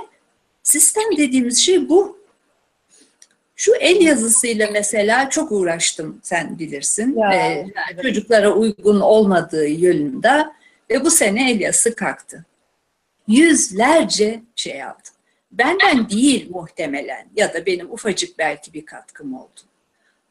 Sistem 0.63 1.17
dediğimiz 1.17 1.59
şey 1.59 1.89
bu. 1.89 2.25
Şu 3.57 3.75
el 3.75 4.01
yazısıyla 4.01 4.69
mesela 4.73 5.31
çok 5.31 5.53
uğraştım 5.53 6.21
sen 6.23 6.59
bilirsin. 6.59 7.19
Ya, 7.19 7.33
ee, 7.33 7.67
evet. 7.93 8.03
Çocuklara 8.03 8.53
uygun 8.53 9.01
olmadığı 9.01 9.67
yönünde 9.67 10.47
ve 10.91 11.05
bu 11.05 11.11
sene 11.11 11.51
el 11.51 11.61
yazısı 11.61 11.95
kalktı. 11.95 12.45
Yüzlerce 13.29 14.43
şey 14.57 14.85
aldım. 14.85 15.13
Benden 15.53 16.11
değil 16.11 16.51
muhtemelen 16.51 17.27
ya 17.37 17.55
da 17.55 17.67
benim 17.67 17.93
ufacık 17.93 18.39
belki 18.39 18.73
bir 18.73 18.87
katkım 18.87 19.35
oldu. 19.35 19.61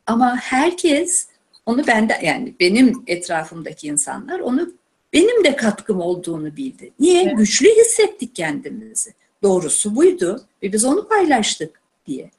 Ama 0.08 0.38
herkes 0.38 1.28
onu 1.66 1.88
benden 1.88 2.22
yani 2.22 2.56
benim 2.60 3.04
etrafımdaki 3.08 3.88
insanlar 3.88 4.40
onu 4.40 4.74
benim 5.14 5.44
de 5.44 5.56
katkım 5.56 6.02
olduğunu 6.02 6.56
bildi. 6.56 6.92
Niye? 7.00 7.24
Evet. 7.24 7.38
Güçlü 7.38 7.68
hissettik 7.68 8.36
kendimizi. 8.36 9.14
Doğrusu 9.44 9.96
buydu 9.96 10.46
ve 10.64 10.74
biz 10.74 10.86
onu 10.86 11.08
paylaştık 11.08 11.82
diye. 12.08 12.32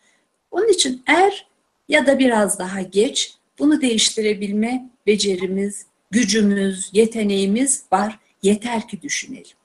Onun 0.50 0.68
için 0.68 1.02
er 1.06 1.46
ya 1.88 2.06
da 2.06 2.18
biraz 2.18 2.58
daha 2.58 2.82
geç 2.82 3.34
bunu 3.58 3.80
değiştirebilme 3.80 4.90
becerimiz, 5.06 5.86
gücümüz, 6.10 6.90
yeteneğimiz 6.92 7.84
var. 7.92 8.18
Yeter 8.42 8.88
ki 8.88 9.02
düşünelim. 9.02 9.56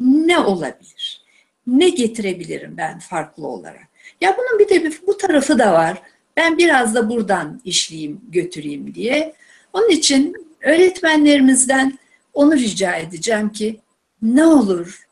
Ne 0.00 0.38
olabilir? 0.38 1.22
Ne 1.66 1.88
getirebilirim 1.88 2.76
ben 2.76 2.98
farklı 2.98 3.46
olarak? 3.46 3.88
Ya 4.20 4.36
bunun 4.38 4.58
bir 4.58 4.68
de 4.68 4.84
bir, 4.84 5.00
bu 5.06 5.16
tarafı 5.16 5.58
da 5.58 5.72
var. 5.72 6.02
Ben 6.36 6.58
biraz 6.58 6.94
da 6.94 7.10
buradan 7.10 7.60
işleyeyim, 7.64 8.20
götüreyim 8.28 8.94
diye. 8.94 9.34
Onun 9.72 9.88
için 9.88 10.34
öğretmenlerimizden 10.60 11.98
onu 12.36 12.56
rica 12.56 12.96
edeceğim 12.96 13.52
ki 13.52 13.80
ne 14.22 14.46
olur 14.46 15.06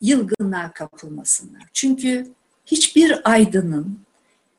yılgınlığa 0.00 0.72
kapılmasınlar. 0.72 1.62
Çünkü 1.72 2.26
hiçbir 2.66 3.30
aydının, 3.30 3.98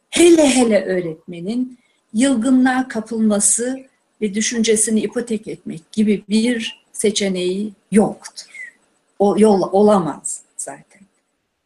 hele 0.09 0.55
hele 0.55 0.85
öğretmenin 0.85 1.77
yılgınlığa 2.13 2.87
kapılması 2.87 3.79
ve 4.21 4.33
düşüncesini 4.33 4.99
ipotek 4.99 5.47
etmek 5.47 5.91
gibi 5.91 6.23
bir 6.29 6.85
seçeneği 6.93 7.73
yoktur. 7.91 8.73
O 9.19 9.35
yol 9.39 9.61
olamaz 9.71 10.41
zaten. 10.57 11.01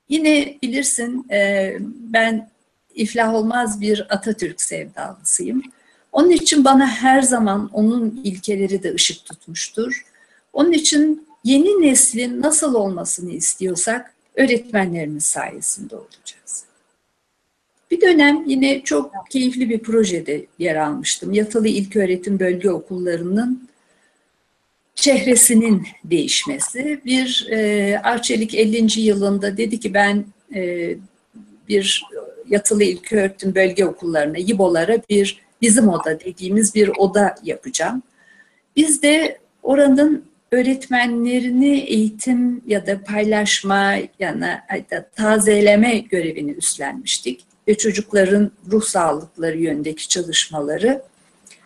Yine 0.09 0.57
bilirsin 0.61 1.25
e, 1.31 1.77
ben 1.99 2.49
iflah 2.95 3.33
olmaz 3.33 3.81
bir 3.81 4.15
Atatürk 4.15 4.61
sevdalısıyım. 4.61 5.63
Onun 6.11 6.29
için 6.29 6.65
bana 6.65 6.87
her 6.87 7.21
zaman 7.21 7.69
onun 7.73 8.21
ilkeleri 8.23 8.83
de 8.83 8.93
ışık 8.93 9.25
tutmuştur. 9.25 10.10
Onun 10.53 10.71
için 10.71 11.27
yeni 11.43 11.81
neslin 11.81 12.41
nasıl 12.41 12.73
olmasını 12.73 13.31
istiyorsak 13.31 14.13
öğretmenlerimiz 14.35 15.25
sayesinde 15.25 15.95
olacağız. 15.95 16.63
Bir 17.91 18.01
dönem 18.01 18.43
yine 18.47 18.81
çok 18.83 19.11
keyifli 19.29 19.69
bir 19.69 19.79
projede 19.79 20.45
yer 20.59 20.75
almıştım. 20.75 21.33
Yatılı 21.33 21.67
İlköğretim 21.67 22.39
Bölge 22.39 22.71
Okullarının 22.71 23.69
çehresinin 24.95 25.87
değişmesi. 26.03 27.01
Bir 27.05 27.47
e, 27.51 27.99
Arçelik 28.03 28.55
50. 28.55 29.01
yılında 29.01 29.57
dedi 29.57 29.79
ki 29.79 29.93
ben 29.93 30.25
e, 30.55 30.95
bir 31.69 32.05
yatılı 32.49 32.83
ilköğretim 32.83 33.55
bölge 33.55 33.85
okullarına, 33.85 34.37
YİBO'lara 34.37 35.01
bir 35.09 35.41
bizim 35.61 35.89
oda 35.89 36.19
dediğimiz 36.19 36.75
bir 36.75 36.87
oda 36.97 37.35
yapacağım. 37.43 38.03
Biz 38.75 39.01
de 39.01 39.37
oranın 39.63 40.30
öğretmenlerini 40.51 41.79
eğitim 41.79 42.61
ya 42.67 42.87
da 42.87 43.03
paylaşma 43.03 43.93
ya 44.19 44.41
da 44.91 45.09
tazeleme 45.15 45.99
görevini 45.99 46.51
üstlenmiştik 46.51 47.45
ve 47.67 47.77
çocukların 47.77 48.51
ruh 48.71 48.83
sağlıkları 48.83 49.57
yönündeki 49.57 50.07
çalışmaları 50.07 51.01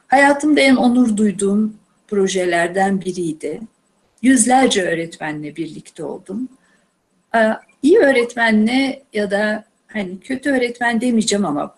hayatımda 0.07 0.61
en 0.61 0.75
onur 0.75 1.17
duyduğum 1.17 1.77
projelerden 2.07 3.01
biriydi. 3.01 3.61
Yüzlerce 4.21 4.83
öğretmenle 4.83 5.55
birlikte 5.55 6.03
oldum. 6.03 6.49
Ee, 7.35 7.49
iyi 7.81 7.99
öğretmenle 7.99 9.03
ya 9.13 9.31
da 9.31 9.65
hani 9.87 10.19
kötü 10.19 10.51
öğretmen 10.51 11.01
demeyeceğim 11.01 11.45
ama 11.45 11.75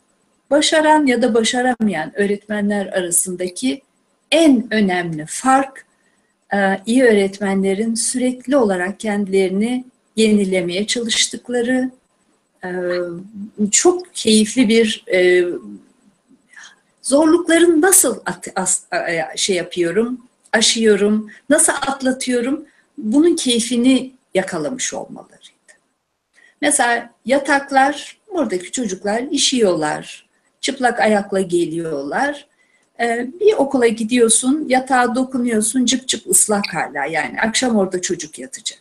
başaran 0.51 1.05
ya 1.05 1.21
da 1.21 1.33
başaramayan 1.33 2.19
öğretmenler 2.19 2.85
arasındaki 2.85 3.81
en 4.31 4.73
önemli 4.73 5.25
fark 5.25 5.86
iyi 6.85 7.03
öğretmenlerin 7.03 7.95
sürekli 7.95 8.57
olarak 8.57 8.99
kendilerini 8.99 9.85
yenilemeye 10.15 10.87
çalıştıkları 10.87 11.91
e, 12.63 12.69
çok 13.71 14.15
keyifli 14.15 14.69
bir 14.69 15.03
e, 15.13 15.45
zorlukların 17.01 17.81
nasıl 17.81 18.19
şey 19.35 19.55
yapıyorum, 19.55 20.21
aşıyorum, 20.53 21.29
nasıl 21.49 21.73
atlatıyorum 21.73 22.65
bunun 22.97 23.35
keyfini 23.35 24.13
yakalamış 24.33 24.93
olmalarıydı. 24.93 25.73
Mesela 26.61 27.13
yataklar, 27.25 28.17
buradaki 28.33 28.71
çocuklar 28.71 29.23
işiyorlar, 29.31 30.27
çıplak 30.61 30.99
ayakla 30.99 31.41
geliyorlar. 31.41 32.47
Ee, 33.01 33.27
bir 33.39 33.53
okula 33.53 33.87
gidiyorsun, 33.87 34.65
yatağa 34.69 35.15
dokunuyorsun, 35.15 35.85
cıp 35.85 36.07
cıp 36.07 36.27
ıslak 36.27 36.73
hala 36.73 37.05
yani 37.05 37.41
akşam 37.41 37.75
orada 37.75 38.01
çocuk 38.01 38.39
yatacak. 38.39 38.79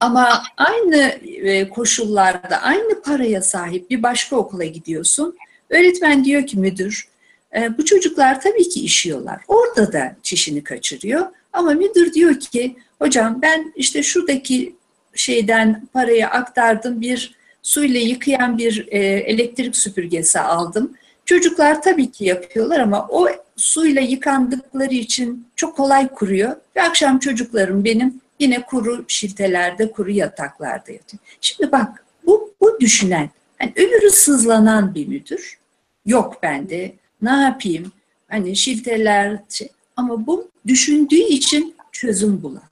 Ama 0.00 0.42
aynı 0.56 0.96
e, 1.24 1.68
koşullarda, 1.68 2.62
aynı 2.62 3.02
paraya 3.02 3.42
sahip 3.42 3.90
bir 3.90 4.02
başka 4.02 4.36
okula 4.36 4.64
gidiyorsun. 4.64 5.36
Öğretmen 5.70 6.24
diyor 6.24 6.46
ki 6.46 6.58
müdür, 6.58 7.08
e, 7.56 7.78
bu 7.78 7.84
çocuklar 7.84 8.40
tabii 8.40 8.68
ki 8.68 8.80
işiyorlar. 8.84 9.40
Orada 9.48 9.92
da 9.92 10.16
çişini 10.22 10.64
kaçırıyor. 10.64 11.26
Ama 11.52 11.70
müdür 11.70 12.12
diyor 12.12 12.40
ki, 12.40 12.76
hocam 12.98 13.42
ben 13.42 13.72
işte 13.76 14.02
şuradaki 14.02 14.76
şeyden 15.14 15.88
parayı 15.92 16.26
aktardım, 16.26 17.00
bir 17.00 17.34
suyla 17.62 18.00
yıkayan 18.00 18.58
bir 18.58 18.88
e, 18.90 18.98
elektrik 18.98 19.76
süpürgesi 19.76 20.40
aldım. 20.40 20.94
Çocuklar 21.24 21.82
tabii 21.82 22.10
ki 22.10 22.24
yapıyorlar 22.24 22.80
ama 22.80 23.08
o 23.10 23.28
suyla 23.56 24.02
yıkandıkları 24.02 24.94
için 24.94 25.48
çok 25.56 25.76
kolay 25.76 26.08
kuruyor. 26.08 26.56
Ve 26.76 26.82
akşam 26.82 27.18
çocuklarım 27.18 27.84
benim 27.84 28.20
yine 28.38 28.62
kuru 28.62 29.04
şiltelerde, 29.08 29.90
kuru 29.90 30.10
yataklarda 30.10 30.92
yatıyor. 30.92 31.22
Şimdi 31.40 31.72
bak 31.72 32.04
bu, 32.26 32.54
bu 32.60 32.80
düşünen, 32.80 33.30
yani 33.60 33.72
öbürü 33.76 34.10
sızlanan 34.10 34.94
bir 34.94 35.08
müdür. 35.08 35.58
Yok 36.06 36.42
bende, 36.42 36.94
ne 37.22 37.30
yapayım? 37.30 37.92
Hani 38.28 38.56
şilteler, 38.56 39.38
şey. 39.48 39.68
ama 39.96 40.26
bu 40.26 40.50
düşündüğü 40.66 41.16
için 41.16 41.76
çözüm 41.92 42.42
bulan 42.42 42.62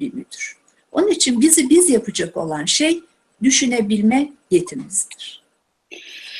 bir 0.00 0.14
müdür. 0.14 0.56
Onun 0.92 1.08
için 1.08 1.40
bizi 1.40 1.70
biz 1.70 1.90
yapacak 1.90 2.36
olan 2.36 2.64
şey 2.64 3.00
düşünebilme 3.42 4.32
yetimizdir. 4.50 5.42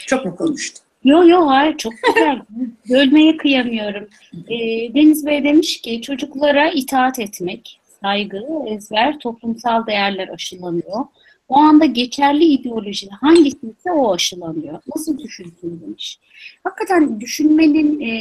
Çok 0.07 0.25
mu 0.25 0.37
konuştum? 0.37 0.85
Yok 1.09 1.29
yok 1.29 1.49
hayır 1.49 1.77
çok 1.77 1.93
güzel. 2.07 2.41
Bölmeye 2.91 3.37
kıyamıyorum. 3.37 4.09
E, 4.49 4.59
Deniz 4.95 5.27
Bey 5.27 5.45
demiş 5.45 5.81
ki 5.81 6.03
çocuklara 6.03 6.71
itaat 6.71 7.19
etmek, 7.19 7.81
saygı, 8.03 8.43
ezber, 8.67 9.19
toplumsal 9.19 9.87
değerler 9.87 10.29
aşılanıyor. 10.29 11.07
O 11.49 11.57
anda 11.57 11.85
geçerli 11.85 12.45
ideoloji 12.45 13.09
hangisiyse 13.11 13.93
o 13.93 14.15
aşılanıyor. 14.15 14.81
Nasıl 14.97 15.19
düşünsün 15.19 15.81
demiş. 15.87 16.19
Hakikaten 16.65 17.21
düşünmenin, 17.21 18.01
e, 18.01 18.13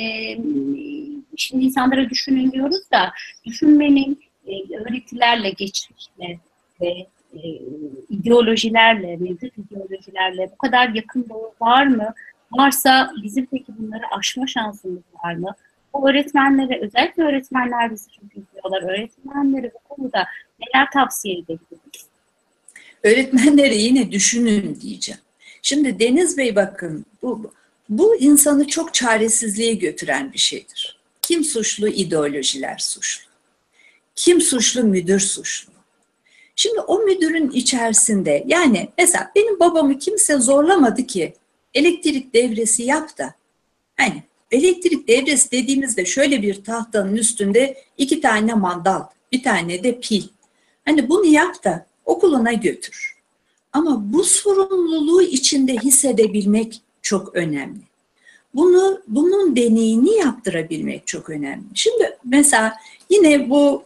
şimdi 1.38 1.66
insanlara 1.66 2.10
düşünün 2.10 2.52
diyoruz 2.52 2.92
da 2.94 3.12
düşünmenin 3.46 4.20
e, 4.48 4.52
öğretilerle, 4.78 5.50
geçmişle 5.50 6.40
ve 6.82 7.08
e, 7.34 7.40
ideolojilerle, 8.10 9.18
mevcut 9.18 9.54
ideolojilerle 9.58 10.50
bu 10.54 10.58
kadar 10.58 10.90
yakın 10.90 11.28
var 11.62 11.88
mı? 11.88 12.14
Varsa 12.52 13.12
bizim 13.24 13.46
peki 13.46 13.74
bunları 13.80 14.04
aşma 14.18 14.48
şansımız 14.48 15.04
var 15.24 15.36
mı? 15.36 15.56
Bu 15.94 16.10
öğretmenlere, 16.10 16.80
özellikle 16.82 17.24
öğretmenler 17.24 17.92
bizi 17.92 18.12
çok 18.12 18.24
üzüyorlar. 18.24 18.84
Öğretmenlere 18.84 19.72
bu 19.74 19.96
konuda 19.96 20.26
neler 20.60 20.92
tavsiye 20.94 21.34
edebiliriz? 21.34 22.08
Öğretmenlere 23.04 23.76
yine 23.76 24.12
düşünün 24.12 24.80
diyeceğim. 24.82 25.22
Şimdi 25.62 26.00
Deniz 26.00 26.38
Bey 26.38 26.56
bakın 26.56 27.06
bu, 27.22 27.52
bu 27.90 28.16
insanı 28.16 28.68
çok 28.68 28.94
çaresizliğe 28.94 29.74
götüren 29.74 30.34
bir 30.34 30.38
şeydir. 30.38 31.00
Kim 31.22 31.44
suçlu? 31.44 31.88
ideolojiler 31.88 32.78
suçlu. 32.78 33.32
Kim 34.16 34.42
suçlu? 34.42 34.84
Müdür 34.84 35.20
suçlu. 35.20 35.74
Şimdi 36.56 36.80
o 36.80 37.00
müdürün 37.00 37.50
içerisinde 37.50 38.44
yani 38.48 38.90
mesela 38.98 39.32
benim 39.36 39.60
babamı 39.60 40.00
kimse 40.00 40.38
zorlamadı 40.38 41.08
ki 41.08 41.34
elektrik 41.78 42.34
devresi 42.34 42.84
yap 42.84 43.18
da 43.18 43.34
hani 43.98 44.24
elektrik 44.52 45.08
devresi 45.08 45.52
dediğimizde 45.52 46.06
şöyle 46.06 46.42
bir 46.42 46.64
tahtanın 46.64 47.16
üstünde 47.16 47.78
iki 47.98 48.22
tane 48.22 48.54
mandal, 48.54 49.04
bir 49.32 49.44
tane 49.44 49.84
de 49.84 50.00
pil. 50.00 50.24
Hani 50.86 51.10
bunu 51.10 51.26
yap 51.26 51.64
da 51.64 51.86
okuluna 52.06 52.54
götür. 52.54 53.18
Ama 53.74 54.14
bu 54.14 54.24
sorumluluğu 54.24 55.22
içinde 55.22 55.74
hissedebilmek 55.74 56.82
çok 57.02 57.36
önemli. 57.36 57.80
Bunu 58.54 59.02
bunun 59.08 59.56
deneyini 59.56 60.14
yaptırabilmek 60.14 61.08
çok 61.08 61.30
önemli. 61.30 61.64
Şimdi 61.74 62.18
mesela 62.26 62.78
yine 63.10 63.50
bu 63.50 63.84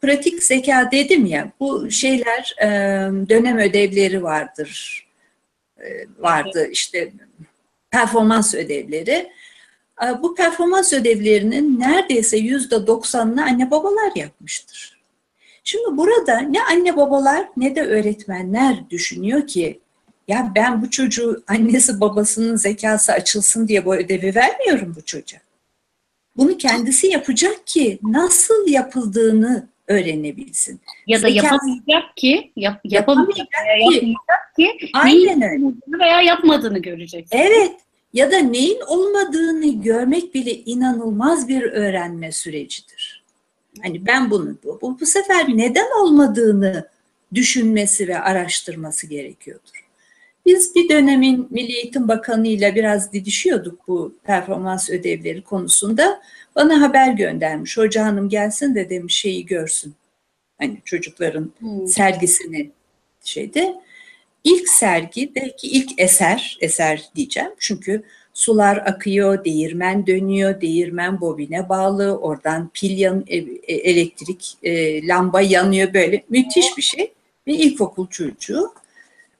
pratik 0.00 0.42
zeka 0.42 0.90
dedim 0.92 1.26
ya 1.26 1.52
bu 1.60 1.90
şeyler 1.90 2.54
dönem 3.28 3.58
ödevleri 3.58 4.22
vardır 4.22 5.07
vardı 6.18 6.68
işte 6.72 7.12
performans 7.90 8.54
ödevleri. 8.54 9.32
Bu 10.22 10.34
performans 10.34 10.92
ödevlerinin 10.92 11.80
neredeyse 11.80 12.36
yüzde 12.36 12.86
doksanını 12.86 13.44
anne 13.44 13.70
babalar 13.70 14.12
yapmıştır. 14.14 14.98
Şimdi 15.64 15.96
burada 15.96 16.38
ne 16.40 16.62
anne 16.62 16.96
babalar 16.96 17.48
ne 17.56 17.76
de 17.76 17.82
öğretmenler 17.82 18.90
düşünüyor 18.90 19.46
ki 19.46 19.80
ya 20.28 20.52
ben 20.54 20.82
bu 20.82 20.90
çocuğu 20.90 21.44
annesi 21.46 22.00
babasının 22.00 22.56
zekası 22.56 23.12
açılsın 23.12 23.68
diye 23.68 23.84
bu 23.84 23.96
ödevi 23.96 24.34
vermiyorum 24.34 24.94
bu 24.96 25.04
çocuğa. 25.04 25.40
Bunu 26.36 26.56
kendisi 26.56 27.06
yapacak 27.06 27.66
ki 27.66 27.98
nasıl 28.02 28.68
yapıldığını 28.68 29.68
öğrenebilsin. 29.88 30.80
Ya 31.06 31.22
da 31.22 31.28
yapamayacak 31.28 32.16
ki, 32.16 32.52
yap, 32.56 32.80
yapamayacak, 32.84 33.48
yapamayacak 33.54 33.90
ki, 33.90 34.14
yapmayacak 34.58 34.80
ki 34.80 34.90
aynen 34.94 35.42
öyle. 35.42 35.64
veya 36.00 36.20
yapmadığını 36.20 36.78
göreceksin. 36.78 37.38
Evet. 37.38 37.72
Ya 38.12 38.32
da 38.32 38.38
neyin 38.38 38.80
olmadığını 38.86 39.82
görmek 39.82 40.34
bile 40.34 40.54
inanılmaz 40.54 41.48
bir 41.48 41.62
öğrenme 41.62 42.32
sürecidir. 42.32 43.24
Hani 43.82 44.06
ben 44.06 44.30
bunu 44.30 44.56
bu, 44.64 44.78
bu, 44.82 45.00
bu 45.00 45.06
sefer 45.06 45.48
neden 45.48 46.00
olmadığını 46.02 46.88
düşünmesi 47.34 48.08
ve 48.08 48.20
araştırması 48.20 49.06
gerekiyordur. 49.06 49.88
Biz 50.46 50.74
bir 50.74 50.88
dönemin 50.88 51.46
Milli 51.50 51.72
Eğitim 51.72 52.08
Bakanı 52.08 52.48
ile 52.48 52.74
biraz 52.74 53.12
didişiyorduk 53.12 53.88
bu 53.88 54.14
performans 54.24 54.90
ödevleri 54.90 55.42
konusunda. 55.42 56.20
Bana 56.58 56.80
haber 56.80 57.12
göndermiş. 57.12 57.76
Hoca 57.76 58.04
hanım 58.04 58.28
gelsin 58.28 58.74
de 58.74 58.90
demiş 58.90 59.16
şeyi 59.16 59.46
görsün. 59.46 59.94
Hani 60.58 60.78
çocukların 60.84 61.52
hmm. 61.58 61.86
sergisini 61.86 62.70
şeyde. 63.24 63.74
İlk 64.44 64.68
sergi 64.68 65.32
belki 65.34 65.68
ilk 65.68 66.00
eser, 66.00 66.58
eser 66.60 67.10
diyeceğim. 67.16 67.50
Çünkü 67.58 68.02
sular 68.34 68.76
akıyor, 68.76 69.44
değirmen 69.44 70.06
dönüyor, 70.06 70.60
değirmen 70.60 71.20
bobine 71.20 71.68
bağlı, 71.68 72.18
oradan 72.18 72.70
pil 72.74 72.98
yan, 72.98 73.24
e, 73.26 73.36
e, 73.36 73.74
elektrik 73.74 74.58
e, 74.62 75.06
lamba 75.06 75.40
yanıyor 75.40 75.94
böyle. 75.94 76.24
Müthiş 76.28 76.76
bir 76.76 76.82
şey. 76.82 77.12
Bir 77.46 77.58
ilkokul 77.58 78.06
çocuğu. 78.06 78.72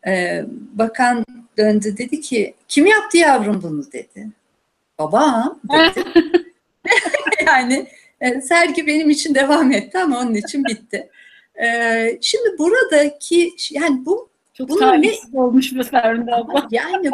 Ee, 0.07 0.45
bakan 0.73 1.25
döndü 1.59 1.97
dedi 1.99 2.21
ki 2.21 2.55
kim 2.69 2.87
yaptı 2.87 3.19
yavrum 3.19 3.63
bunu 3.63 3.93
dedi. 3.93 4.29
Babam 4.99 5.61
dedi. 5.73 6.05
yani 7.47 7.87
e, 8.21 8.41
sergi 8.41 8.87
benim 8.87 9.11
için 9.11 9.35
devam 9.35 9.73
etti 9.73 9.99
ama 9.99 10.19
onun 10.21 10.35
için 10.35 10.65
bitti. 10.65 11.11
E, 11.63 12.19
şimdi 12.21 12.59
buradaki 12.59 13.53
yani 13.71 14.07
bu 14.07 14.29
çok 14.55 14.69
bunun 14.69 15.03
ne 15.03 15.41
olmuş 15.41 15.73
bu 15.77 15.83
Ferdi 15.83 16.35
abla. 16.35 16.69
Yani 16.71 17.11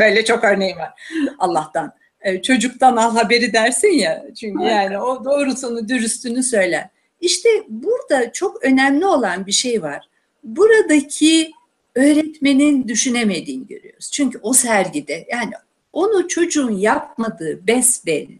böyle 0.00 0.24
çok 0.24 0.44
örneği 0.44 0.76
var 0.76 0.90
Allah'tan. 1.38 1.92
E, 2.20 2.42
çocuktan 2.42 2.96
al 2.96 3.16
haberi 3.16 3.52
dersin 3.52 3.92
ya. 3.92 4.26
Çünkü 4.40 4.64
yani 4.64 4.98
o 4.98 5.24
doğrusunu, 5.24 5.88
dürüstünü 5.88 6.42
söyler. 6.42 6.88
İşte 7.20 7.48
burada 7.68 8.32
çok 8.32 8.64
önemli 8.64 9.06
olan 9.06 9.46
bir 9.46 9.52
şey 9.52 9.82
var. 9.82 10.08
Buradaki 10.44 11.50
öğretmenin 11.94 12.88
düşünemediğini 12.88 13.66
görüyoruz. 13.66 14.10
Çünkü 14.10 14.38
o 14.42 14.52
sergide 14.52 15.26
yani 15.30 15.50
onu 15.92 16.28
çocuğun 16.28 16.70
yapmadığı 16.70 17.66
besbelli. 17.66 18.38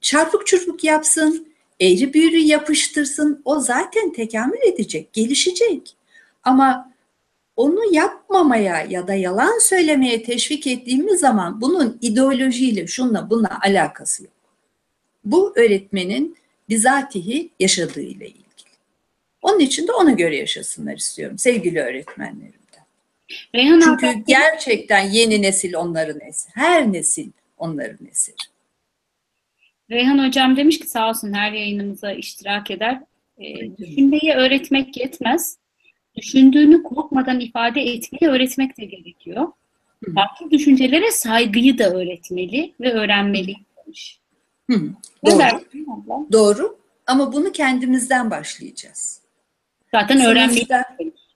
çarpık 0.00 0.46
çırpık 0.46 0.84
yapsın, 0.84 1.48
eğri 1.80 2.14
büğrü 2.14 2.38
yapıştırsın. 2.38 3.42
O 3.44 3.60
zaten 3.60 4.12
tekamül 4.12 4.62
edecek, 4.62 5.12
gelişecek. 5.12 5.96
Ama 6.44 6.92
onu 7.56 7.94
yapmamaya 7.94 8.86
ya 8.90 9.08
da 9.08 9.14
yalan 9.14 9.58
söylemeye 9.58 10.22
teşvik 10.22 10.66
ettiğimiz 10.66 11.20
zaman 11.20 11.60
bunun 11.60 11.98
ideolojiyle 12.02 12.86
şunla 12.86 13.30
bununla 13.30 13.58
alakası 13.62 14.22
yok. 14.24 14.32
Bu 15.24 15.52
öğretmenin 15.56 16.36
bizatihi 16.68 17.50
yaşadığıyla 17.60 18.26
ilgili. 18.26 18.42
Onun 19.42 19.58
için 19.58 19.88
de 19.88 19.92
ona 19.92 20.10
göre 20.10 20.36
yaşasınlar 20.36 20.96
istiyorum 20.96 21.38
sevgili 21.38 21.80
öğretmenlerimden. 21.80 22.61
Reyhan 23.54 23.80
Çünkü 23.80 24.06
abla- 24.06 24.24
gerçekten 24.26 25.10
yeni 25.10 25.42
nesil 25.42 25.74
onların 25.74 26.20
eseri. 26.20 26.52
Her 26.54 26.92
nesil 26.92 27.30
onların 27.58 28.06
eseri. 28.06 28.36
Reyhan 29.90 30.26
hocam 30.26 30.56
demiş 30.56 30.78
ki 30.78 30.86
sağ 30.86 31.08
olsun 31.08 31.32
her 31.32 31.52
yayınımıza 31.52 32.12
iştirak 32.12 32.70
eder. 32.70 33.00
E, 33.38 33.76
düşünmeyi 33.78 34.32
öğretmek 34.34 34.96
yetmez. 34.96 35.58
Düşündüğünü 36.16 36.82
korkmadan 36.82 37.40
ifade 37.40 37.80
etmeyi 37.80 38.32
öğretmek 38.32 38.78
de 38.78 38.84
gerekiyor. 38.84 39.48
Hı. 40.04 40.14
Farklı 40.14 40.50
düşüncelere 40.50 41.10
saygıyı 41.10 41.78
da 41.78 41.90
öğretmeli 41.90 42.72
ve 42.80 42.92
öğrenmeli 42.92 43.54
demiş. 43.76 44.18
Hı, 44.70 44.80
doğru. 45.26 45.38
dersin? 45.38 45.86
Doğru 46.32 46.78
ama 47.06 47.32
bunu 47.32 47.52
kendimizden 47.52 48.30
başlayacağız. 48.30 49.20
Zaten 49.94 50.20
öğrenmeyi 50.20 50.66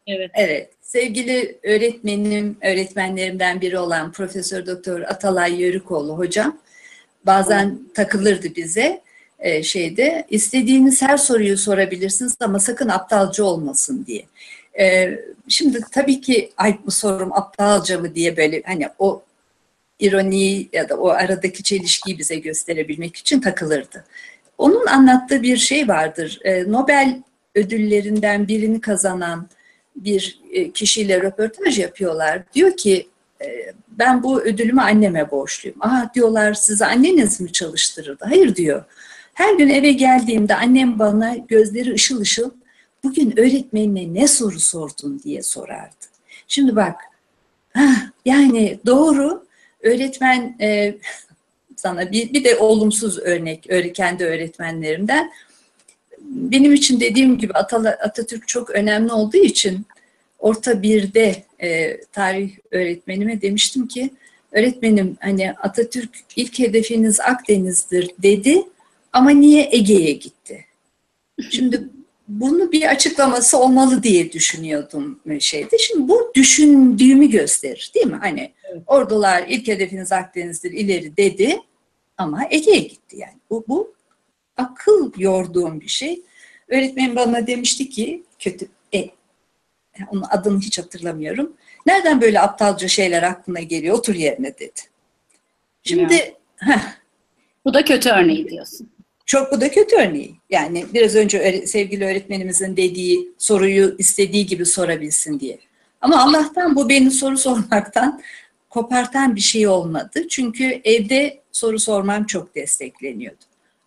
evet. 0.07 0.30
Evet, 0.34 0.70
sevgili 0.87 1.59
öğretmenim, 1.62 2.57
öğretmenlerimden 2.62 3.61
biri 3.61 3.78
olan 3.78 4.12
Profesör 4.12 4.66
Doktor 4.66 5.01
Atalay 5.01 5.62
Yörükoğlu 5.62 6.18
hocam 6.18 6.59
bazen 7.26 7.78
takılırdı 7.95 8.55
bize 8.57 9.03
e, 9.39 9.62
şeyde 9.62 10.26
istediğiniz 10.30 11.03
her 11.03 11.16
soruyu 11.16 11.59
sorabilirsiniz 11.59 12.34
ama 12.41 12.59
sakın 12.59 12.89
aptalca 12.89 13.45
olmasın 13.45 14.05
diye. 14.07 14.24
E, 14.78 15.18
şimdi 15.49 15.80
tabii 15.93 16.20
ki 16.20 16.53
ay 16.57 16.78
bu 16.87 16.91
sorum 16.91 17.32
aptalca 17.32 17.99
mı 17.99 18.14
diye 18.14 18.37
böyle 18.37 18.62
hani 18.66 18.89
o 18.99 19.22
ironiyi 19.99 20.68
ya 20.72 20.89
da 20.89 20.97
o 20.97 21.09
aradaki 21.09 21.62
çelişkiyi 21.62 22.18
bize 22.18 22.37
gösterebilmek 22.37 23.16
için 23.16 23.41
takılırdı. 23.41 24.05
Onun 24.59 24.87
anlattığı 24.87 25.43
bir 25.43 25.57
şey 25.57 25.89
vardır. 25.89 26.41
E, 26.45 26.72
Nobel 26.72 27.22
ödüllerinden 27.55 28.49
birini 28.49 28.80
kazanan 28.80 29.49
bir 29.97 30.40
e, 30.53 30.70
kişiyle 30.70 31.20
röportaj 31.20 31.78
yapıyorlar. 31.78 32.42
Diyor 32.55 32.76
ki 32.76 33.09
e, 33.40 33.47
ben 33.88 34.22
bu 34.22 34.42
ödülümü 34.42 34.80
anneme 34.80 35.30
borçluyum. 35.30 35.82
Aa 35.82 36.11
diyorlar 36.14 36.55
size 36.55 36.86
anneniz 36.86 37.40
mi 37.40 37.53
çalıştırırdı? 37.53 38.24
Hayır 38.28 38.57
diyor. 38.57 38.84
Her 39.34 39.55
gün 39.55 39.68
eve 39.68 39.92
geldiğimde 39.92 40.55
annem 40.55 40.99
bana 40.99 41.36
gözleri 41.36 41.94
ışıl 41.94 42.20
ışıl 42.20 42.51
bugün 43.05 43.40
öğretmenine 43.40 44.20
ne 44.20 44.28
soru 44.28 44.61
sordun 44.61 45.20
diye 45.24 45.42
sorardı. 45.42 46.07
Şimdi 46.49 46.76
bak 46.76 47.01
yani 48.24 48.78
doğru 48.86 49.47
öğretmen 49.82 50.57
e, 50.61 50.94
sana 51.76 52.12
bir, 52.12 52.32
bir 52.32 52.44
de 52.44 52.57
olumsuz 52.57 53.18
örnek 53.18 53.94
kendi 53.94 54.24
öğretmenlerimden 54.24 55.30
benim 56.29 56.72
için 56.72 57.01
dediğim 57.01 57.39
gibi 57.39 57.53
Atatürk 57.53 58.49
çok 58.49 58.70
önemli 58.70 59.12
olduğu 59.12 59.37
için 59.37 59.87
orta 60.39 60.83
birde 60.83 61.45
e, 61.62 62.01
tarih 62.05 62.51
öğretmenime 62.70 63.43
demiştim 63.43 63.89
ki 63.89 64.11
öğretmenim 64.53 65.16
hani 65.20 65.53
Atatürk 65.53 66.11
ilk 66.37 66.59
hedefiniz 66.59 67.20
Akdeniz'dir 67.20 68.11
dedi 68.22 68.62
ama 69.12 69.31
niye 69.31 69.68
Ege'ye 69.72 70.12
gitti? 70.12 70.64
Şimdi 71.51 71.89
bunu 72.29 72.72
bir 72.72 72.91
açıklaması 72.91 73.59
olmalı 73.59 74.03
diye 74.03 74.33
düşünüyordum 74.33 75.20
şeyde. 75.41 75.79
Şimdi 75.79 76.09
bu 76.09 76.33
düşündüğümü 76.35 77.31
gösterir 77.31 77.91
değil 77.95 78.07
mi? 78.07 78.18
Hani 78.20 78.53
Evet. 78.72 78.83
ordular 78.87 79.45
ilk 79.49 79.68
hedefiniz 79.68 80.12
Akdeniz'dir 80.12 80.70
ileri 80.70 81.16
dedi 81.16 81.61
ama 82.18 82.43
Ege'ye 82.51 82.79
gitti 82.79 83.16
yani. 83.16 83.35
Bu, 83.51 83.64
bu 83.68 83.95
akıl 84.57 85.12
yorduğum 85.16 85.80
bir 85.80 85.88
şey. 85.88 86.22
Öğretmen 86.68 87.16
bana 87.16 87.46
demişti 87.46 87.88
ki 87.90 88.22
kötü 88.38 88.68
e, 88.94 89.09
onun 90.12 90.24
adını 90.30 90.61
hiç 90.61 90.78
hatırlamıyorum. 90.78 91.52
Nereden 91.86 92.20
böyle 92.20 92.40
aptalca 92.40 92.88
şeyler 92.88 93.22
aklına 93.22 93.61
geliyor? 93.61 93.98
Otur 93.98 94.14
yerine 94.14 94.59
dedi. 94.59 94.80
Şimdi 95.82 96.34
heh, 96.57 96.80
Bu 97.64 97.74
da 97.74 97.84
kötü 97.84 98.09
örneği 98.11 98.48
diyorsun. 98.48 98.90
çok 99.26 99.52
bu 99.52 99.61
da 99.61 99.70
kötü 99.70 99.96
örneği. 99.96 100.34
Yani 100.50 100.86
biraz 100.94 101.14
önce 101.14 101.66
sevgili 101.66 102.04
öğretmenimizin 102.04 102.76
dediği 102.76 103.28
soruyu 103.38 103.94
istediği 103.98 104.46
gibi 104.46 104.66
sorabilsin 104.66 105.40
diye. 105.40 105.59
Ama 106.00 106.22
Allah'tan 106.22 106.76
bu 106.76 106.88
beni 106.88 107.11
soru 107.11 107.38
sormaktan 107.38 108.22
kopartan 108.70 109.36
bir 109.36 109.40
şey 109.40 109.68
olmadı. 109.68 110.28
Çünkü 110.28 110.80
evde 110.84 111.40
soru 111.52 111.78
sormam 111.78 112.24
çok 112.26 112.54
destekleniyordu. 112.54 113.44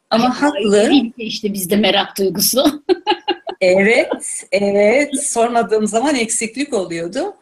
Ama 0.09 0.41
haklı. 0.41 0.91
İşte 1.17 1.53
bizde 1.53 1.75
merak 1.75 2.17
duygusu. 2.17 2.83
Evet, 3.61 4.47
evet. 4.51 5.23
Sormadığım 5.23 5.87
zaman 5.87 6.15
eksiklik 6.15 6.73
oluyordu. 6.73 7.35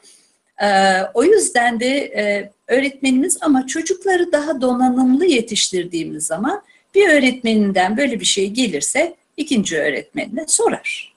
Ee, 0.62 1.02
o 1.14 1.24
yüzden 1.24 1.80
de 1.80 1.98
e, 1.98 2.52
öğretmenimiz 2.68 3.38
ama 3.42 3.68
çocukları 3.68 4.32
daha 4.32 4.62
donanımlı 4.62 5.26
yetiştirdiğimiz 5.26 6.26
zaman 6.26 6.62
bir 6.96 7.10
öğretmeninden 7.10 7.98
böyle 7.98 8.20
bir 8.20 8.26
şey 8.26 8.50
gelirse 8.50 9.16
ikinci 9.38 9.80
öğretmenine 9.80 10.48
sorar. 10.48 11.14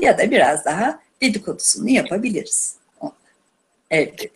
Ya 0.00 0.18
da 0.18 0.30
biraz 0.30 0.64
daha 0.64 1.00
dedikodusunu 1.22 1.90
yapabiliriz. 1.90 2.76
Evet. 3.90 4.30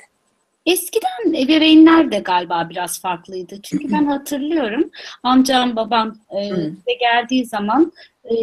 Eskiden 0.66 1.34
ebeveynler 1.34 2.12
de 2.12 2.18
galiba 2.18 2.68
biraz 2.70 3.00
farklıydı. 3.00 3.62
Çünkü 3.62 3.92
ben 3.92 4.04
hatırlıyorum 4.04 4.90
amcam 5.22 5.76
babam 5.76 6.16
e, 6.36 6.50
bize 6.50 6.94
geldiği 7.00 7.46
zaman 7.46 7.92
e, 8.24 8.34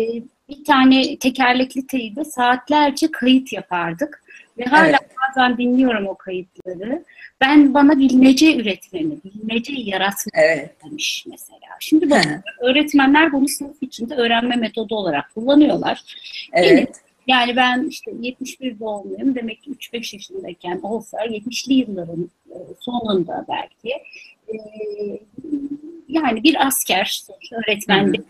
bir 0.49 0.63
tane 0.65 1.17
tekerlekli 1.17 1.87
teybe 1.87 2.25
saatlerce 2.25 3.11
kayıt 3.11 3.53
yapardık. 3.53 4.23
Ve 4.57 4.65
hala 4.65 4.87
Evet. 4.87 4.99
bazen 5.29 5.57
dinliyorum 5.57 6.07
o 6.07 6.15
kayıtları. 6.15 7.03
Ben 7.41 7.73
bana 7.73 7.99
bilmece 7.99 8.55
üretmemi, 8.55 9.15
bilmeceyi 9.23 9.89
yaratmamı 9.89 10.31
Evet. 10.45 10.75
demiş 10.85 11.25
mesela. 11.29 11.59
Şimdi 11.79 12.09
bak 12.09 12.25
öğretmenler 12.61 13.33
bunu 13.33 13.47
sınıf 13.47 13.75
içinde 13.81 14.15
öğrenme 14.15 14.55
metodu 14.55 14.95
olarak 14.95 15.33
kullanıyorlar. 15.33 16.01
Evet. 16.53 16.95
Yani 17.27 17.55
ben 17.55 17.87
işte 17.89 18.11
71 18.21 18.79
doğumluyum. 18.79 19.35
Demek 19.35 19.63
ki 19.63 19.71
3-5 19.71 20.15
yaşındayken 20.15 20.79
olsa 20.83 21.25
70'li 21.25 21.73
yılların 21.73 22.29
e, 22.49 22.57
sonunda 22.79 23.45
belki 23.49 23.89
e, 24.47 24.55
yani 26.07 26.43
bir 26.43 26.67
asker, 26.67 27.23
sonuçta 27.25 27.55
öğretmen 27.55 28.13
değil, 28.13 28.23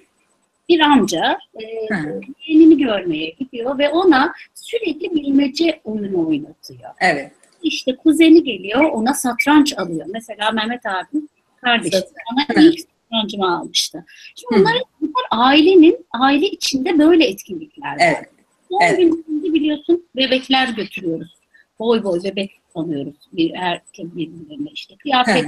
bir 0.69 0.79
amca 0.79 1.37
e, 1.55 1.95
Hı. 1.95 2.21
yeğenini 2.47 2.77
görmeye 2.77 3.29
gidiyor 3.29 3.77
ve 3.77 3.89
ona 3.89 4.33
sürekli 4.53 5.15
bilmece 5.15 5.81
oyunu 5.83 6.27
oynatıyor. 6.27 6.91
Evet. 6.99 7.31
İşte 7.63 7.95
kuzeni 7.95 8.43
geliyor 8.43 8.83
ona 8.83 9.13
satranç 9.13 9.77
alıyor. 9.77 10.05
Mesela 10.09 10.51
Mehmet 10.51 10.85
abim 10.85 11.29
kardeşi 11.61 11.97
Hı. 11.97 12.61
ilk 12.61 12.79
satrancımı 12.79 13.57
almıştı. 13.57 14.05
Şimdi 14.35 14.55
Hı. 14.55 14.59
bunlar, 14.59 14.77
bunlar 15.01 15.25
ailenin, 15.31 16.05
aile 16.11 16.47
içinde 16.47 16.99
böyle 16.99 17.25
etkinlikler. 17.27 17.97
Evet. 17.99 18.36
Doğum 18.71 18.81
Evet. 18.81 18.97
günümüzde 18.97 19.53
biliyorsun 19.53 20.03
bebekler 20.15 20.67
götürüyoruz. 20.69 21.35
Boy 21.79 22.03
boy 22.03 22.23
bebek 22.23 22.51
sanıyoruz 22.73 23.15
bir 23.33 23.53
herkes 23.55 24.05
birbirlerine 24.15 24.69
işte 24.73 24.95
kıyafet 24.95 25.45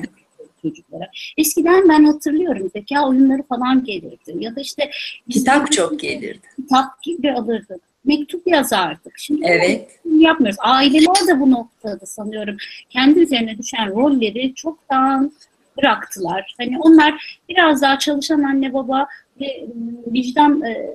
çocuklara. 0.61 1.07
Eskiden 1.37 1.89
ben 1.89 2.03
hatırlıyorum 2.03 2.69
zeka 2.73 3.07
oyunları 3.09 3.43
falan 3.43 3.83
gelirdi. 3.83 4.33
Ya 4.39 4.55
da 4.55 4.61
işte 4.61 4.89
Kitap 5.29 5.71
çok 5.71 5.99
gelirdi. 5.99 6.41
kitap 6.55 7.03
gibi 7.03 7.31
alırdık. 7.31 7.81
Mektup 8.05 8.47
yazardık. 8.47 9.13
Şimdi 9.17 9.41
Evet. 9.45 9.99
bunu 10.05 10.21
yapmıyoruz. 10.21 10.57
Aileler 10.59 11.27
de 11.27 11.39
bu 11.39 11.51
noktada 11.51 12.05
sanıyorum 12.05 12.57
kendi 12.89 13.19
üzerine 13.19 13.57
düşen 13.57 13.89
rolleri 13.89 14.53
çoktan 14.55 15.31
bıraktılar. 15.77 16.55
Hani 16.57 16.79
onlar 16.79 17.39
biraz 17.49 17.81
daha 17.81 17.99
çalışan 17.99 18.43
anne 18.43 18.73
baba 18.73 19.07
ve 19.41 19.65
vicdan 20.07 20.61
e, 20.61 20.89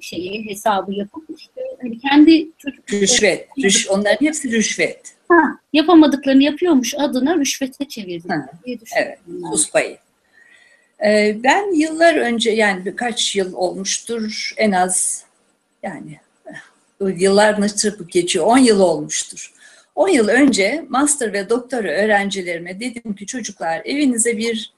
şeyi 0.00 0.46
hesabı 0.50 0.94
yapıp 0.94 1.24
işte 1.38 1.60
hani 1.82 1.98
kendi 1.98 2.48
çocuk 2.58 2.92
Rüşvet. 2.92 3.48
Rüş, 3.58 3.88
onların 3.88 4.26
hepsi 4.26 4.52
rüşvet. 4.52 5.14
Ha, 5.28 5.58
yapamadıklarını 5.72 6.42
yapıyormuş 6.42 6.94
adına 6.94 7.36
rüşvete 7.36 7.88
çevirdi 7.88 8.28
Ha, 8.28 8.46
diye 8.66 8.80
düşünüyorum. 8.80 9.14
Evet. 9.28 9.52
Sus 9.52 9.70
payı. 9.70 9.98
Ee, 11.04 11.36
ben 11.44 11.74
yıllar 11.74 12.14
önce 12.14 12.50
yani 12.50 12.84
birkaç 12.84 13.36
yıl 13.36 13.52
olmuştur 13.52 14.54
en 14.56 14.72
az 14.72 15.24
yani 15.82 16.20
yıllar 17.00 17.60
nasıl 17.60 18.08
geçiyor 18.08 18.46
10 18.46 18.58
yıl 18.58 18.80
olmuştur. 18.80 19.52
10 19.94 20.08
yıl 20.08 20.28
önce 20.28 20.84
master 20.88 21.32
ve 21.32 21.48
doktora 21.48 21.88
öğrencilerime 21.88 22.80
dedim 22.80 23.14
ki 23.14 23.26
çocuklar 23.26 23.82
evinize 23.84 24.36
bir 24.36 24.72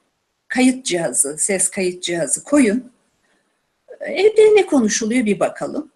kayıt 0.48 0.84
cihazı, 0.84 1.38
ses 1.38 1.68
kayıt 1.70 2.02
cihazı 2.02 2.44
koyun. 2.44 2.92
Evde 4.06 4.56
ne 4.56 4.66
konuşuluyor 4.66 5.26
bir 5.26 5.40
bakalım. 5.40 5.90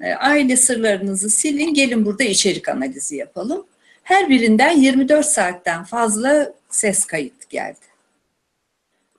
E, 0.00 0.14
aile 0.14 0.56
sırlarınızı 0.56 1.30
silin, 1.30 1.74
gelin 1.74 2.04
burada 2.06 2.24
içerik 2.24 2.68
analizi 2.68 3.16
yapalım. 3.16 3.66
Her 4.02 4.28
birinden 4.28 4.76
24 4.76 5.26
saatten 5.26 5.84
fazla 5.84 6.54
ses 6.70 7.04
kayıt 7.04 7.50
geldi. 7.50 7.78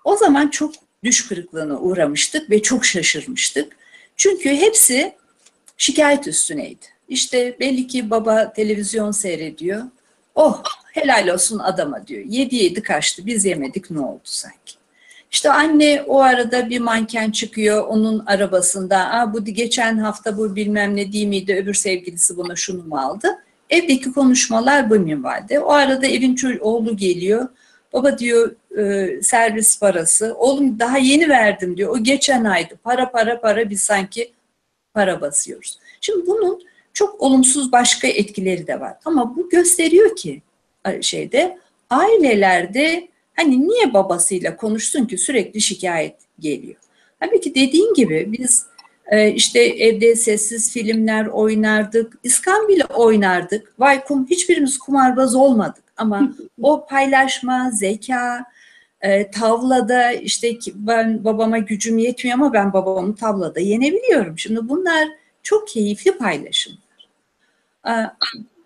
O 0.04 0.16
zaman 0.16 0.48
çok 0.48 0.74
düş 1.04 1.28
kırıklığına 1.28 1.80
uğramıştık 1.80 2.50
ve 2.50 2.62
çok 2.62 2.86
şaşırmıştık. 2.86 3.78
Çünkü 4.16 4.50
hepsi 4.50 5.14
şikayet 5.78 6.28
üstüneydi. 6.28 6.86
İşte 7.10 7.60
belli 7.60 7.88
ki 7.88 8.10
baba 8.10 8.54
televizyon 8.54 9.12
seyrediyor. 9.12 9.84
Oh 10.36 10.64
helal 10.94 11.28
olsun 11.28 11.60
adama 11.60 12.08
diyor. 12.08 12.24
Yedi 12.28 12.56
yedi 12.56 12.82
kaçtı 12.82 13.26
biz 13.26 13.46
yemedik 13.46 13.92
ne 13.92 14.00
oldu 14.00 14.22
sanki. 14.24 14.83
İşte 15.34 15.52
anne 15.52 16.04
o 16.08 16.20
arada 16.20 16.70
bir 16.70 16.80
manken 16.80 17.32
çıkıyor 17.32 17.88
onun 17.88 18.24
arabasında. 18.26 18.98
Aa, 18.98 19.34
bu 19.34 19.46
geçen 19.46 19.98
hafta 19.98 20.38
bu 20.38 20.56
bilmem 20.56 20.96
ne 20.96 21.12
değil 21.12 21.28
miydi 21.28 21.56
öbür 21.56 21.74
sevgilisi 21.74 22.38
buna 22.38 22.56
şunu 22.56 22.84
mu 22.84 22.98
aldı? 22.98 23.28
Evdeki 23.70 24.12
konuşmalar 24.12 24.90
bu 24.90 24.96
minvalde. 24.96 25.60
O 25.60 25.72
arada 25.72 26.08
evin 26.08 26.60
oğlu 26.62 26.98
geliyor. 26.98 27.48
Baba 27.94 28.18
diyor 28.18 28.56
e, 28.78 29.22
servis 29.22 29.80
parası. 29.80 30.36
Oğlum 30.38 30.80
daha 30.80 30.98
yeni 30.98 31.30
verdim 31.30 31.78
diyor. 31.78 31.96
O 31.96 32.04
geçen 32.04 32.44
aydı. 32.44 32.76
Para 32.84 33.12
para 33.12 33.42
para 33.42 33.70
biz 33.70 33.84
sanki 33.84 34.34
para 34.94 35.22
basıyoruz. 35.22 35.80
Şimdi 36.02 36.28
bunun 36.28 36.62
çok 36.94 37.22
olumsuz 37.22 37.72
başka 37.72 38.08
etkileri 38.08 38.68
de 38.68 38.80
var. 38.80 38.94
Ama 39.06 39.36
bu 39.36 39.50
gösteriyor 39.50 40.16
ki 40.16 40.42
şeyde 41.02 41.58
ailelerde 41.90 43.13
hani 43.34 43.68
niye 43.68 43.94
babasıyla 43.94 44.56
konuşsun 44.56 45.06
ki 45.06 45.18
sürekli 45.18 45.62
şikayet 45.62 46.16
geliyor. 46.40 46.76
Tabii 47.20 47.42
ki 47.42 47.56
dediğin 47.56 47.94
gibi 47.94 48.30
biz 48.40 48.66
e, 49.08 49.32
işte 49.32 49.60
evde 49.60 50.16
sessiz 50.16 50.74
filmler 50.74 51.26
oynardık, 51.26 52.14
İskambil 52.24 52.82
oynardık. 52.96 53.80
Vay 53.80 54.04
kum 54.04 54.28
hiçbirimiz 54.30 54.78
kumarbaz 54.78 55.36
olmadık 55.36 55.84
ama 55.98 56.34
o 56.62 56.86
paylaşma, 56.86 57.72
zeka, 57.72 58.46
e, 59.02 59.32
tavlada 59.32 60.12
işte 60.12 60.58
ben 60.76 61.24
babama 61.24 61.58
gücüm 61.58 61.98
yetmiyor 61.98 62.38
ama 62.38 62.54
ben 62.54 62.74
babamı 62.74 63.16
tavlada 63.16 63.60
yenebiliyorum. 63.60 64.40
Şimdi 64.40 64.70
bunlar 64.70 65.08
çok 65.44 65.68
keyifli 65.68 66.18
paylaşımlar. 66.18 66.80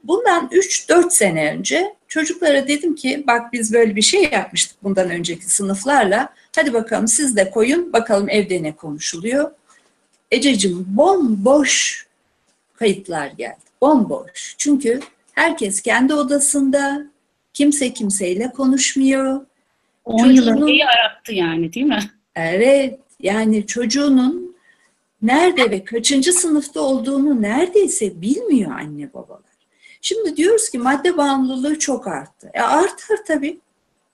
Bundan 0.04 0.48
3-4 0.48 1.10
sene 1.10 1.52
önce 1.52 1.96
çocuklara 2.08 2.68
dedim 2.68 2.96
ki 2.96 3.24
bak 3.28 3.54
biz 3.54 3.74
böyle 3.74 3.96
bir 3.96 4.02
şey 4.02 4.30
yapmıştık 4.32 4.84
bundan 4.84 5.10
önceki 5.10 5.46
sınıflarla. 5.46 6.30
Hadi 6.56 6.74
bakalım 6.74 7.08
siz 7.08 7.36
de 7.36 7.52
koyun 7.52 7.94
bakalım 7.94 8.30
evde 8.30 8.64
ne 8.64 8.76
konuşuluyor. 8.76 9.52
Ececiğim 10.32 10.86
bomboş 10.88 12.06
kayıtlar 12.76 13.28
geldi. 13.28 13.58
Bomboş. 13.82 14.56
Çünkü 14.58 15.00
herkes 15.34 15.82
kendi 15.82 16.14
odasında, 16.14 17.08
kimse 17.54 17.94
kimseyle 17.94 18.52
konuşmuyor. 18.52 19.46
10 20.06 20.28
yıl 20.28 20.48
önceyi 20.48 20.86
arattı 20.86 21.34
yani 21.34 21.74
değil 21.74 21.86
mi? 21.86 22.00
Evet. 22.36 23.00
Yani 23.22 23.68
çocuğunun 23.68 24.56
nerede 25.22 25.72
ve 25.72 25.84
kaçıncı 25.84 26.34
sınıfta 26.34 26.82
olduğunu 26.82 27.42
neredeyse 27.42 28.22
bilmiyor 28.22 28.72
anne 28.72 29.14
babalar. 29.14 29.47
Şimdi 30.08 30.38
diyoruz 30.38 30.70
ki 30.70 30.78
madde 30.78 31.18
bağımlılığı 31.18 31.80
çok 31.80 32.08
arttı. 32.08 32.50
E 32.54 32.62
artar 32.62 33.20
tabii. 33.28 33.60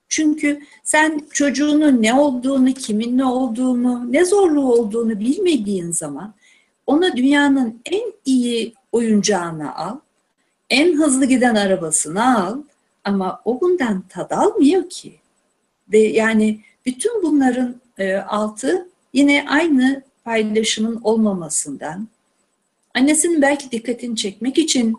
Çünkü 0.10 0.62
sen 0.84 1.22
çocuğunun 1.32 2.02
ne 2.02 2.14
olduğunu, 2.14 2.74
kimin 2.74 3.18
ne 3.18 3.26
olduğunu, 3.26 4.12
ne 4.12 4.26
zorluğu 4.26 4.74
olduğunu 4.74 5.20
bilmediğin 5.20 5.91
zaman 5.91 6.34
ona 6.88 7.18
dünyanın 7.18 7.82
en 7.86 8.14
iyi 8.26 8.74
oyuncağını 8.91 9.76
al, 9.76 10.00
en 10.70 10.94
hızlı 10.98 11.26
giden 11.26 11.56
arabasını 11.56 12.38
al 12.38 12.58
ama 13.04 13.41
o 13.46 13.62
bundan 13.62 14.04
tad 14.10 14.32
almıyor 14.32 14.89
ki. 14.89 15.20
Ve 15.91 16.00
yani 16.00 16.60
bütün 16.86 17.24
bunların 17.24 17.82
e, 17.98 18.16
altı 18.16 18.89
yine 19.14 19.46
aynı 19.50 20.02
paylaşımın 20.24 21.00
olmamasından, 21.04 22.08
annesinin 22.96 23.41
belki 23.41 23.72
dikkatini 23.72 24.16
çekmek 24.16 24.58
için 24.58 24.98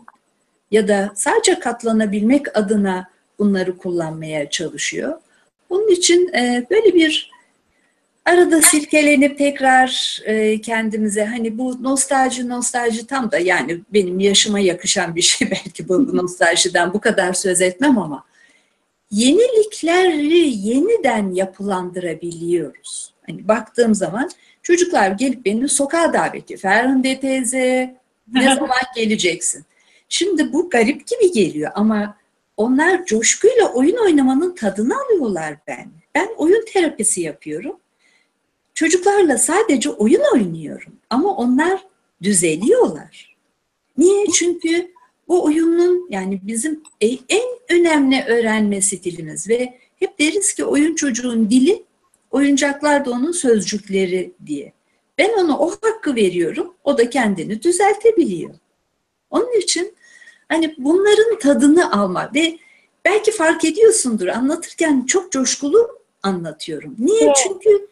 ya 0.75 0.87
da 0.87 1.11
sadece 1.15 1.59
katlanabilmek 1.59 2.57
adına 2.57 3.07
bunları 3.39 3.77
kullanmaya 3.77 4.49
çalışıyor. 4.49 5.13
Bunun 5.69 5.87
için 5.87 6.33
e, 6.33 6.65
böyle 6.69 6.93
bir 6.93 7.31
arada 8.25 8.61
silkelenip 8.61 9.37
tekrar 9.37 10.19
e, 10.25 10.61
kendimize 10.61 11.25
hani 11.25 11.57
bu 11.57 11.83
nostalji 11.83 12.49
nostalji 12.49 13.07
tam 13.07 13.31
da 13.31 13.39
yani 13.39 13.81
benim 13.93 14.19
yaşıma 14.19 14.59
yakışan 14.59 15.15
bir 15.15 15.21
şey 15.21 15.47
belki 15.51 15.89
bu 15.89 16.17
nostaljiden 16.17 16.93
bu 16.93 17.01
kadar 17.01 17.33
söz 17.33 17.61
etmem 17.61 17.97
ama 17.97 18.23
yenilikleri 19.11 20.67
yeniden 20.67 21.31
yapılandırabiliyoruz. 21.31 23.13
Hani 23.27 23.47
baktığım 23.47 23.95
zaman 23.95 24.29
çocuklar 24.63 25.11
gelip 25.11 25.45
beni 25.45 25.69
sokağa 25.69 26.13
davet 26.13 26.43
ediyor. 26.43 26.59
Ferhunde 26.59 27.19
teyze 27.19 27.95
ne 28.33 28.43
zaman 28.55 28.81
geleceksin? 28.95 29.65
Şimdi 30.09 30.53
bu 30.53 30.69
garip 30.69 31.07
gibi 31.07 31.31
geliyor 31.31 31.71
ama 31.75 32.17
onlar 32.57 33.05
coşkuyla 33.05 33.73
oyun 33.73 33.97
oynamanın 33.97 34.55
tadını 34.55 34.93
alıyorlar 35.01 35.57
ben. 35.67 35.91
Ben 36.15 36.29
oyun 36.37 36.65
terapisi 36.65 37.21
yapıyorum. 37.21 37.79
Çocuklarla 38.73 39.37
sadece 39.37 39.89
oyun 39.89 40.21
oynuyorum 40.33 40.93
ama 41.09 41.35
onlar 41.35 41.83
düzeliyorlar. 42.23 43.35
Niye? 43.97 44.25
Çünkü 44.33 44.91
bu 45.27 45.43
oyunun 45.43 46.07
yani 46.09 46.39
bizim 46.43 46.83
e, 47.01 47.07
en 47.29 47.45
önemli 47.69 48.23
öğrenme 48.27 48.81
stilimiz 48.81 49.49
ve 49.49 49.79
hep 49.95 50.19
deriz 50.19 50.53
ki 50.53 50.65
oyun 50.65 50.95
çocuğun 50.95 51.49
dili, 51.49 51.83
oyuncaklar 52.31 53.05
da 53.05 53.11
onun 53.11 53.31
sözcükleri 53.31 54.31
diye. 54.45 54.73
Ben 55.17 55.33
ona 55.33 55.59
o 55.59 55.71
hakkı 55.71 56.15
veriyorum, 56.15 56.73
o 56.83 56.97
da 56.97 57.09
kendini 57.09 57.63
düzeltebiliyor. 57.63 58.55
Onun 59.35 59.59
için 59.59 59.93
hani 60.49 60.75
bunların 60.77 61.39
tadını 61.39 61.91
alma 61.91 62.31
ve 62.35 62.57
belki 63.05 63.31
fark 63.31 63.65
ediyorsundur 63.65 64.27
anlatırken 64.27 65.05
çok 65.05 65.31
coşkulu 65.31 65.99
anlatıyorum. 66.23 66.95
Niye? 66.99 67.23
Evet. 67.23 67.35
Çünkü 67.43 67.87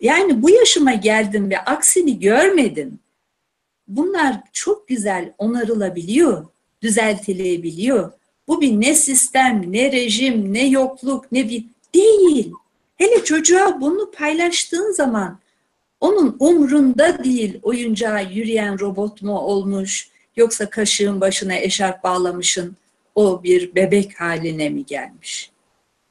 yani 0.00 0.42
bu 0.42 0.50
yaşıma 0.50 0.94
geldim 0.94 1.50
ve 1.50 1.58
aksini 1.58 2.20
görmedim. 2.20 2.98
Bunlar 3.88 4.36
çok 4.52 4.88
güzel 4.88 5.32
onarılabiliyor, 5.38 6.46
düzeltilebiliyor. 6.82 8.12
Bu 8.48 8.60
bir 8.60 8.80
ne 8.80 8.94
sistem, 8.94 9.72
ne 9.72 9.92
rejim, 9.92 10.52
ne 10.52 10.66
yokluk, 10.66 11.32
ne 11.32 11.48
bir 11.48 11.64
değil. 11.94 12.52
Hele 12.96 13.24
çocuğa 13.24 13.80
bunu 13.80 14.10
paylaştığın 14.10 14.92
zaman 14.92 15.38
onun 16.00 16.36
umrunda 16.38 17.24
değil 17.24 17.58
oyuncağı 17.62 18.32
yürüyen 18.32 18.80
robot 18.80 19.22
mu 19.22 19.38
olmuş, 19.38 20.08
Yoksa 20.36 20.70
kaşığın 20.70 21.20
başına 21.20 21.54
eşarp 21.56 22.04
bağlamışın 22.04 22.76
o 23.14 23.42
bir 23.42 23.74
bebek 23.74 24.20
haline 24.20 24.68
mi 24.68 24.86
gelmiş? 24.86 25.50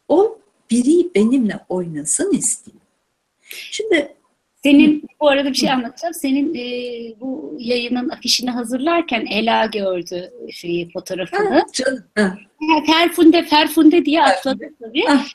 O 0.07 0.39
biri 0.71 1.15
benimle 1.15 1.59
oynasın 1.69 2.31
istiyor. 2.31 2.77
Şimdi 3.49 4.15
senin 4.63 5.03
bu 5.19 5.29
arada 5.29 5.49
bir 5.49 5.53
şey 5.53 5.71
anlatacağım. 5.71 6.13
Senin 6.13 6.55
e, 6.55 6.61
bu 7.21 7.55
yayının 7.59 8.09
afişini 8.09 8.49
hazırlarken 8.51 9.25
Ela 9.25 9.65
gördü 9.65 10.31
şeyi 10.51 10.91
fotoğrafını. 10.91 11.49
Ha, 11.49 11.61
canım. 11.73 12.03
Ha. 12.15 12.37
Ferfunde 12.85 13.43
Ferfunde 13.43 14.05
diye 14.05 14.23
atladı 14.23 14.69
tabii. 14.81 15.03
Ah, 15.09 15.25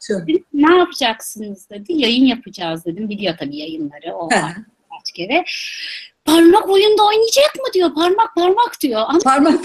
ne 0.54 0.76
yapacaksınız 0.76 1.70
dedi. 1.70 1.92
Yayın 1.92 2.24
yapacağız 2.24 2.84
dedim. 2.84 3.08
Biliyor 3.08 3.36
tabii 3.38 3.56
yayınları 3.56 4.14
o 4.14 4.28
kaç 4.28 5.12
kere 5.14 5.44
parmak 6.28 6.68
oyunda 6.68 7.06
oynayacak 7.06 7.54
mı 7.56 7.72
diyor. 7.74 7.94
Parmak 7.94 8.34
parmak 8.34 8.80
diyor. 8.80 9.02
Ama 9.06 9.18
parmak 9.18 9.60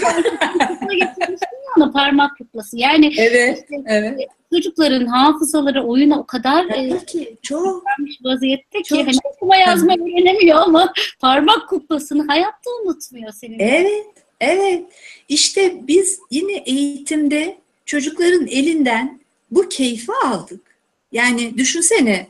ona 1.76 1.90
parmak 1.90 2.38
kuklası. 2.38 2.76
Yani 2.78 3.12
evet, 3.18 3.58
işte, 3.58 3.82
evet. 3.86 4.20
çocukların 4.52 5.06
hafızaları 5.06 5.84
oyuna 5.84 6.18
o 6.20 6.26
kadar 6.26 6.64
e, 6.64 7.04
ki, 7.06 7.36
çok 7.42 7.84
vaziyette 8.24 8.82
ki 8.82 8.88
çok, 8.88 8.98
hani 8.98 9.16
okuma 9.24 9.56
yazma 9.56 9.92
öğrenemiyor 9.92 10.58
ama 10.58 10.92
parmak 11.20 11.68
kuklasını 11.68 12.26
hayatta 12.26 12.70
unutmuyor 12.82 13.32
senin. 13.32 13.58
Evet, 13.58 14.06
evet. 14.40 14.84
İşte 15.28 15.86
biz 15.86 16.18
yine 16.30 16.56
eğitimde 16.56 17.56
çocukların 17.86 18.46
elinden 18.46 19.20
bu 19.50 19.68
keyfi 19.68 20.12
aldık. 20.24 20.60
Yani 21.12 21.58
düşünsene 21.58 22.26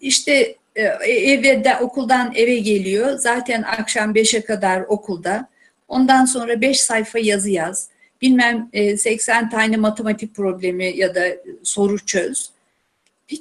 işte 0.00 0.32
e, 0.32 0.57
eve 0.76 1.64
de 1.64 1.76
okuldan 1.80 2.32
eve 2.34 2.56
geliyor. 2.56 3.18
Zaten 3.18 3.62
akşam 3.62 4.12
5'e 4.12 4.40
kadar 4.40 4.80
okulda. 4.80 5.48
Ondan 5.88 6.24
sonra 6.24 6.60
5 6.60 6.80
sayfa 6.80 7.18
yazı 7.18 7.50
yaz. 7.50 7.88
Bilmem 8.22 8.70
80 8.98 9.44
e, 9.44 9.48
tane 9.48 9.76
matematik 9.76 10.34
problemi 10.34 10.96
ya 10.96 11.14
da 11.14 11.26
soru 11.62 11.98
çöz. 11.98 12.50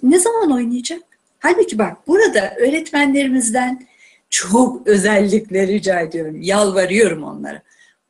Ne 0.04 0.20
zaman 0.20 0.52
oynayacak? 0.52 1.02
Halbuki 1.40 1.78
bak 1.78 2.08
burada 2.08 2.56
öğretmenlerimizden 2.56 3.88
çok 4.30 4.88
özellikle 4.88 5.68
rica 5.68 6.00
ediyorum, 6.00 6.42
yalvarıyorum 6.42 7.24
onlara. 7.24 7.62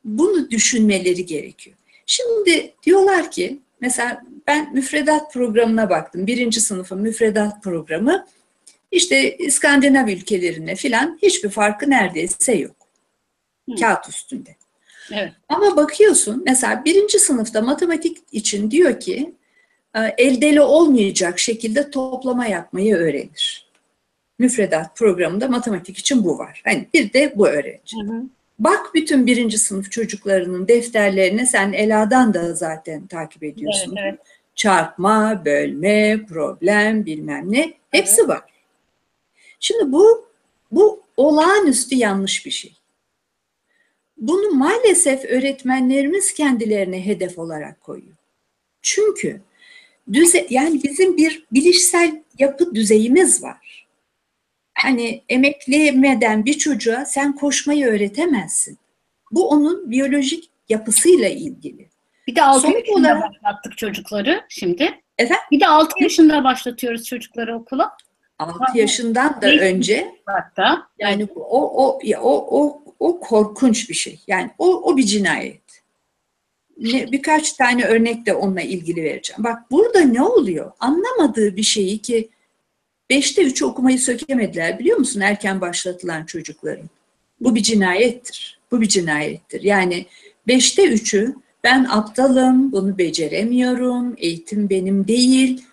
Bunu 0.04 0.50
düşünmeleri 0.50 1.26
gerekiyor. 1.26 1.76
Şimdi 2.06 2.74
diyorlar 2.82 3.30
ki, 3.30 3.58
mesela 3.80 4.22
ben 4.46 4.74
müfredat 4.74 5.32
programına 5.32 5.90
baktım. 5.90 6.26
Birinci 6.26 6.60
sınıfın 6.60 7.00
müfredat 7.00 7.62
programı. 7.62 8.26
İşte 8.92 9.36
İskandinav 9.36 10.08
ülkelerine 10.08 10.74
filan 10.74 11.18
hiçbir 11.22 11.48
farkı 11.48 11.90
neredeyse 11.90 12.54
yok. 12.54 12.76
Hı. 13.70 13.76
Kağıt 13.76 14.08
üstünde. 14.08 14.56
Evet. 15.12 15.32
Ama 15.48 15.76
bakıyorsun 15.76 16.42
mesela 16.46 16.84
birinci 16.84 17.18
sınıfta 17.18 17.60
matematik 17.60 18.18
için 18.32 18.70
diyor 18.70 19.00
ki 19.00 19.34
e, 19.94 20.00
eldeli 20.18 20.60
olmayacak 20.60 21.38
şekilde 21.38 21.90
toplama 21.90 22.46
yapmayı 22.46 22.94
öğrenir. 22.94 23.68
Müfredat 24.38 24.96
programında 24.96 25.48
matematik 25.48 25.98
için 25.98 26.24
bu 26.24 26.38
var. 26.38 26.62
Hani 26.64 26.88
bir 26.94 27.12
de 27.12 27.32
bu 27.36 27.48
öğrenci. 27.48 27.96
Hı 27.96 28.12
hı. 28.12 28.22
Bak 28.58 28.90
bütün 28.94 29.26
birinci 29.26 29.58
sınıf 29.58 29.92
çocuklarının 29.92 30.68
defterlerine 30.68 31.46
sen 31.46 31.72
Ela'dan 31.72 32.34
da 32.34 32.54
zaten 32.54 33.06
takip 33.06 33.44
ediyorsun. 33.44 33.96
Evet, 33.96 34.08
evet. 34.08 34.20
Çarpma, 34.54 35.42
bölme, 35.44 36.26
problem 36.28 37.06
bilmem 37.06 37.52
ne 37.52 37.72
hepsi 37.90 38.20
evet. 38.20 38.28
var. 38.28 38.42
Şimdi 39.60 39.92
bu 39.92 40.28
bu 40.72 41.02
olağanüstü 41.16 41.94
yanlış 41.94 42.46
bir 42.46 42.50
şey. 42.50 42.74
Bunu 44.16 44.50
maalesef 44.50 45.24
öğretmenlerimiz 45.24 46.34
kendilerine 46.34 47.06
hedef 47.06 47.38
olarak 47.38 47.80
koyuyor. 47.80 48.16
Çünkü 48.82 49.40
düze, 50.12 50.46
yani 50.50 50.82
bizim 50.82 51.16
bir 51.16 51.46
bilişsel 51.52 52.22
yapı 52.38 52.74
düzeyimiz 52.74 53.42
var. 53.42 53.86
Hani 54.74 55.22
emeklemeden 55.28 56.44
bir 56.44 56.54
çocuğa 56.54 57.04
sen 57.04 57.36
koşmayı 57.36 57.86
öğretemezsin. 57.86 58.78
Bu 59.30 59.48
onun 59.48 59.90
biyolojik 59.90 60.50
yapısıyla 60.68 61.28
ilgili. 61.28 61.88
Bir 62.26 62.36
de 62.36 62.42
6 62.42 62.70
yaşında 62.70 62.98
olarak, 62.98 63.22
başlattık 63.22 63.78
çocukları 63.78 64.44
şimdi. 64.48 65.00
Efendim? 65.18 65.44
Bir 65.50 65.60
de 65.60 65.66
6 65.66 66.02
yaşında 66.02 66.44
başlatıyoruz 66.44 67.04
çocukları 67.04 67.56
okula. 67.56 67.96
6 68.38 68.78
yaşından 68.78 69.42
da 69.42 69.46
önce 69.46 70.14
hatta 70.24 70.88
yani 70.98 71.28
o 71.36 71.86
o 71.86 71.98
o 72.20 72.60
o 72.60 72.82
o 72.98 73.20
korkunç 73.20 73.88
bir 73.88 73.94
şey. 73.94 74.20
Yani 74.26 74.50
o 74.58 74.82
o 74.82 74.96
bir 74.96 75.02
cinayet. 75.02 75.60
Ne, 76.78 77.12
birkaç 77.12 77.52
tane 77.52 77.84
örnek 77.84 78.26
de 78.26 78.34
onunla 78.34 78.60
ilgili 78.60 79.04
vereceğim. 79.04 79.44
Bak 79.44 79.70
burada 79.70 80.00
ne 80.00 80.22
oluyor? 80.22 80.72
Anlamadığı 80.80 81.56
bir 81.56 81.62
şeyi 81.62 81.98
ki 81.98 82.28
beşte 83.10 83.42
üç 83.42 83.62
okumayı 83.62 83.98
sökemediler 83.98 84.78
biliyor 84.78 84.98
musun 84.98 85.20
erken 85.20 85.60
başlatılan 85.60 86.24
çocukların. 86.24 86.90
Bu 87.40 87.54
bir 87.54 87.62
cinayettir. 87.62 88.58
Bu 88.70 88.80
bir 88.80 88.88
cinayettir. 88.88 89.62
Yani 89.62 90.06
beşte 90.46 90.88
üçü 90.88 91.34
ben 91.64 91.86
aptalım, 91.90 92.72
bunu 92.72 92.98
beceremiyorum, 92.98 94.14
eğitim 94.18 94.70
benim 94.70 95.08
değil, 95.08 95.64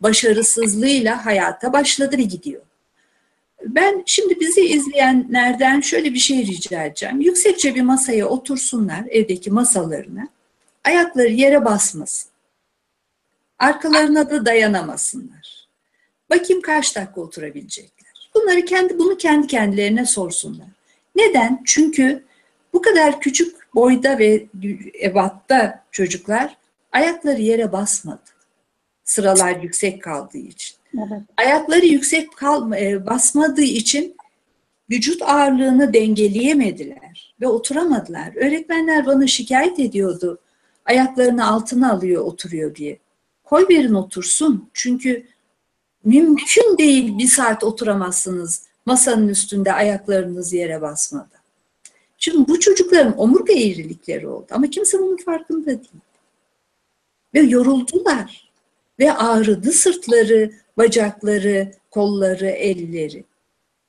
başarısızlığıyla 0.00 1.26
hayata 1.26 1.72
başladı 1.72 2.18
ve 2.18 2.22
gidiyor. 2.22 2.62
Ben 3.66 4.02
şimdi 4.06 4.40
bizi 4.40 4.60
izleyenlerden 4.60 5.80
şöyle 5.80 6.14
bir 6.14 6.18
şey 6.18 6.46
rica 6.46 6.84
edeceğim. 6.84 7.20
Yüksekçe 7.20 7.74
bir 7.74 7.82
masaya 7.82 8.26
otursunlar 8.26 9.04
evdeki 9.10 9.50
masalarına. 9.50 10.28
Ayakları 10.84 11.28
yere 11.28 11.64
basmasın. 11.64 12.30
Arkalarına 13.58 14.30
da 14.30 14.46
dayanamasınlar. 14.46 15.68
Bakayım 16.30 16.62
kaç 16.62 16.96
dakika 16.96 17.20
oturabilecekler. 17.20 18.30
Bunları 18.34 18.64
kendi 18.64 18.98
bunu 18.98 19.16
kendi 19.16 19.46
kendilerine 19.46 20.06
sorsunlar. 20.06 20.68
Neden? 21.16 21.62
Çünkü 21.64 22.24
bu 22.72 22.82
kadar 22.82 23.20
küçük 23.20 23.74
boyda 23.74 24.18
ve 24.18 24.46
ebatta 25.02 25.84
çocuklar 25.90 26.56
ayakları 26.92 27.40
yere 27.40 27.72
basmadı. 27.72 28.37
Sıralar 29.08 29.60
yüksek 29.60 30.02
kaldığı 30.02 30.38
için. 30.38 30.76
Evet. 30.94 31.22
Ayakları 31.36 31.86
yüksek 31.86 32.36
kal, 32.36 32.72
e, 32.72 33.06
basmadığı 33.06 33.62
için 33.62 34.16
vücut 34.90 35.22
ağırlığını 35.22 35.92
dengeleyemediler 35.92 37.34
ve 37.40 37.46
oturamadılar. 37.46 38.36
Öğretmenler 38.36 39.06
bana 39.06 39.26
şikayet 39.26 39.78
ediyordu. 39.78 40.38
Ayaklarını 40.84 41.46
altına 41.46 41.92
alıyor, 41.92 42.24
oturuyor 42.24 42.74
diye. 42.74 42.98
Koy 43.44 43.66
verin 43.70 43.94
otursun. 43.94 44.70
Çünkü 44.74 45.26
mümkün 46.04 46.78
değil 46.78 47.18
bir 47.18 47.28
saat 47.28 47.64
oturamazsınız 47.64 48.62
masanın 48.86 49.28
üstünde 49.28 49.72
ayaklarınız 49.72 50.52
yere 50.52 50.80
basmadan. 50.80 51.40
Şimdi 52.18 52.48
bu 52.48 52.60
çocukların 52.60 53.18
omurga 53.20 53.52
eğrilikleri 53.52 54.28
oldu 54.28 54.46
ama 54.50 54.70
kimse 54.70 54.98
bunun 54.98 55.16
farkında 55.16 55.66
değil. 55.66 56.02
Ve 57.34 57.40
yoruldular. 57.40 58.47
Ve 58.98 59.12
ağrıdı 59.12 59.72
sırtları, 59.72 60.50
bacakları, 60.76 61.72
kolları, 61.90 62.46
elleri. 62.46 63.24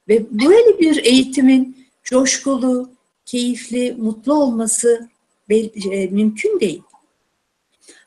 Ve 0.07 0.25
böyle 0.31 0.79
bir 0.79 1.03
eğitimin 1.03 1.87
coşkulu, 2.03 2.89
keyifli, 3.25 3.95
mutlu 3.97 4.33
olması 4.33 5.09
e, 5.49 6.07
mümkün 6.07 6.59
değil. 6.59 6.81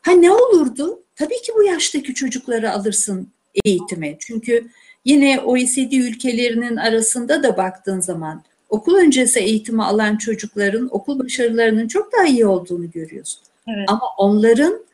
Ha 0.02 0.12
ne 0.12 0.30
olurdu? 0.30 1.02
Tabii 1.16 1.42
ki 1.42 1.52
bu 1.56 1.62
yaştaki 1.62 2.14
çocukları 2.14 2.72
alırsın 2.72 3.28
eğitime. 3.64 4.16
Çünkü 4.18 4.68
yine 5.04 5.40
OECD 5.40 5.92
ülkelerinin 5.92 6.76
arasında 6.76 7.42
da 7.42 7.56
baktığın 7.56 8.00
zaman 8.00 8.42
okul 8.68 8.94
öncesi 8.94 9.40
eğitimi 9.40 9.84
alan 9.84 10.16
çocukların 10.16 10.88
okul 10.90 11.18
başarılarının 11.18 11.88
çok 11.88 12.12
daha 12.12 12.26
iyi 12.26 12.46
olduğunu 12.46 12.90
görüyorsun. 12.90 13.42
Evet. 13.68 13.84
Ama 13.88 14.02
onların 14.18 14.84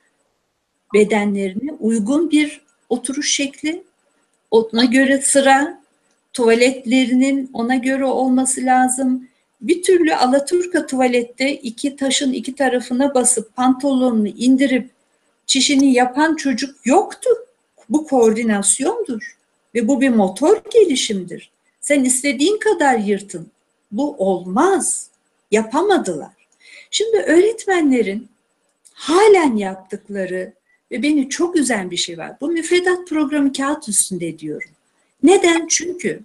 bedenlerine 0.94 1.72
uygun 1.80 2.30
bir 2.30 2.60
oturuş 2.88 3.34
şekli, 3.34 3.82
ona 4.50 4.84
göre 4.84 5.20
sıra, 5.20 5.80
tuvaletlerinin 6.32 7.50
ona 7.52 7.74
göre 7.74 8.04
olması 8.04 8.64
lazım. 8.64 9.28
Bir 9.60 9.82
türlü 9.82 10.14
Alaturka 10.14 10.86
tuvalette 10.86 11.52
iki 11.52 11.96
taşın 11.96 12.32
iki 12.32 12.54
tarafına 12.54 13.14
basıp 13.14 13.56
pantolonunu 13.56 14.28
indirip 14.28 14.90
çişini 15.46 15.92
yapan 15.92 16.36
çocuk 16.36 16.86
yoktu. 16.86 17.30
Bu 17.88 18.06
koordinasyondur 18.06 19.36
ve 19.74 19.88
bu 19.88 20.00
bir 20.00 20.08
motor 20.08 20.62
gelişimdir. 20.72 21.50
Sen 21.80 22.04
istediğin 22.04 22.58
kadar 22.58 22.98
yırtın. 22.98 23.50
Bu 23.92 24.16
olmaz. 24.18 25.10
Yapamadılar. 25.50 26.32
Şimdi 26.90 27.16
öğretmenlerin 27.16 28.28
halen 28.94 29.56
yaptıkları 29.56 30.52
ve 30.92 31.02
beni 31.02 31.28
çok 31.28 31.56
üzen 31.56 31.90
bir 31.90 31.96
şey 31.96 32.18
var. 32.18 32.32
Bu 32.40 32.48
müfredat 32.48 33.08
programı 33.08 33.52
kağıt 33.52 33.88
üstünde 33.88 34.38
diyorum. 34.38 34.70
Neden? 35.22 35.66
Çünkü 35.68 36.20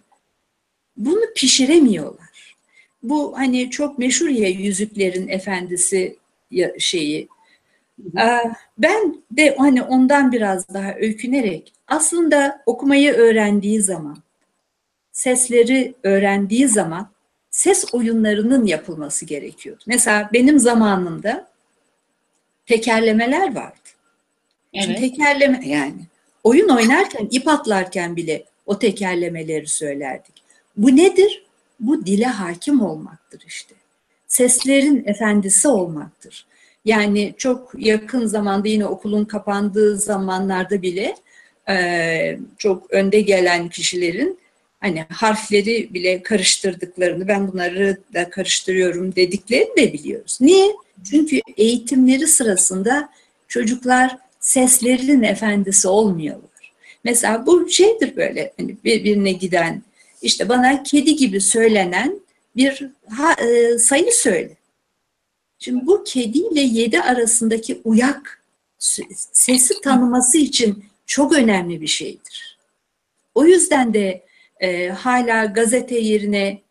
bunu 0.98 1.22
pişiremiyorlar. 1.36 2.56
Bu 3.04 3.38
hani 3.38 3.70
çok 3.70 4.00
meşhur 4.00 4.28
ya 4.28 4.50
Yüzüklerin 4.50 5.28
Efendisi 5.28 6.18
şeyi. 6.80 7.28
Ben 8.78 9.24
de 9.32 9.56
hani 9.58 9.84
ondan 9.84 10.32
biraz 10.32 10.74
daha 10.74 10.94
öykünerek 10.96 11.74
aslında 11.88 12.64
okumayı 12.66 13.14
öğrendiği 13.14 13.82
zaman, 13.82 14.18
sesleri 15.12 15.94
öğrendiği 16.04 16.68
zaman 16.68 17.10
ses 17.50 17.94
oyunlarının 17.94 18.66
yapılması 18.66 19.26
gerekiyor. 19.26 19.78
Mesela 19.88 20.30
benim 20.34 20.60
zamanımda 20.60 21.48
tekerlemeler 22.66 23.56
vardı. 23.56 23.78
Evet. 24.74 24.86
Şimdi 24.86 25.00
tekerleme 25.00 25.68
yani 25.68 25.94
oyun 26.44 26.70
oynarken, 26.70 27.28
ip 27.32 27.48
atlarken 27.48 28.16
bile 28.16 28.46
o 28.66 28.80
tekerlemeleri 28.80 29.68
söylerdik. 29.68 30.44
Bu 30.78 30.96
nedir? 30.96 31.46
Bu 31.80 32.06
dile 32.06 32.26
hakim 32.26 32.82
olmaktır 32.82 33.44
işte. 33.48 33.76
Seslerin 34.28 35.04
efendisi 35.06 35.68
olmaktır. 35.68 36.46
Yani 36.86 37.34
çok 37.38 37.72
yakın 37.78 38.26
zamanda 38.26 38.68
yine 38.68 38.86
okulun 38.86 39.26
kapandığı 39.26 39.98
zamanlarda 39.98 40.82
bile 40.82 41.16
e, 41.70 42.38
çok 42.58 42.92
önde 42.92 43.22
gelen 43.22 43.70
kişilerin 43.70 44.40
hani 44.80 45.06
harfleri 45.10 45.94
bile 45.94 46.24
karıştırdıklarını, 46.24 47.28
ben 47.28 47.52
bunları 47.52 47.98
da 48.14 48.30
karıştırıyorum 48.30 49.16
dediklerini 49.16 49.78
de 49.78 49.94
biliyoruz. 49.94 50.38
Niye? 50.42 50.72
Çünkü 51.10 51.42
eğitimleri 51.58 52.28
sırasında 52.28 53.10
çocuklar 53.48 54.18
seslerin 54.44 55.24
efendisi 55.24 55.88
olmuyorlar. 55.88 56.74
Mesela 57.04 57.46
bu 57.46 57.70
şeydir 57.70 58.16
böyle 58.16 58.54
hani 58.58 58.78
birbirine 58.84 59.32
giden 59.32 59.82
işte 60.22 60.50
bana 60.50 60.84
kedi 60.84 61.16
gibi 61.16 61.42
söylenen 61.42 62.20
bir 62.56 62.90
ha, 63.10 63.34
e, 63.34 63.78
sayı 63.78 64.12
söyle. 64.12 64.58
Şimdi 65.60 65.88
bu 65.88 66.04
kedi 66.04 66.38
ile 66.38 66.62
yedi 66.62 67.02
arasındaki 67.02 67.82
uyak 67.84 68.44
sesi 69.32 69.82
tanıması 69.82 70.38
için 70.38 70.86
çok 71.06 71.34
önemli 71.34 71.82
bir 71.82 71.88
şeydir. 71.88 72.58
O 73.36 73.46
yüzden 73.46 73.94
de 73.94 74.24
e, 74.60 74.88
hala 74.90 75.46
gazete 75.46 76.00
yerine 76.00 76.62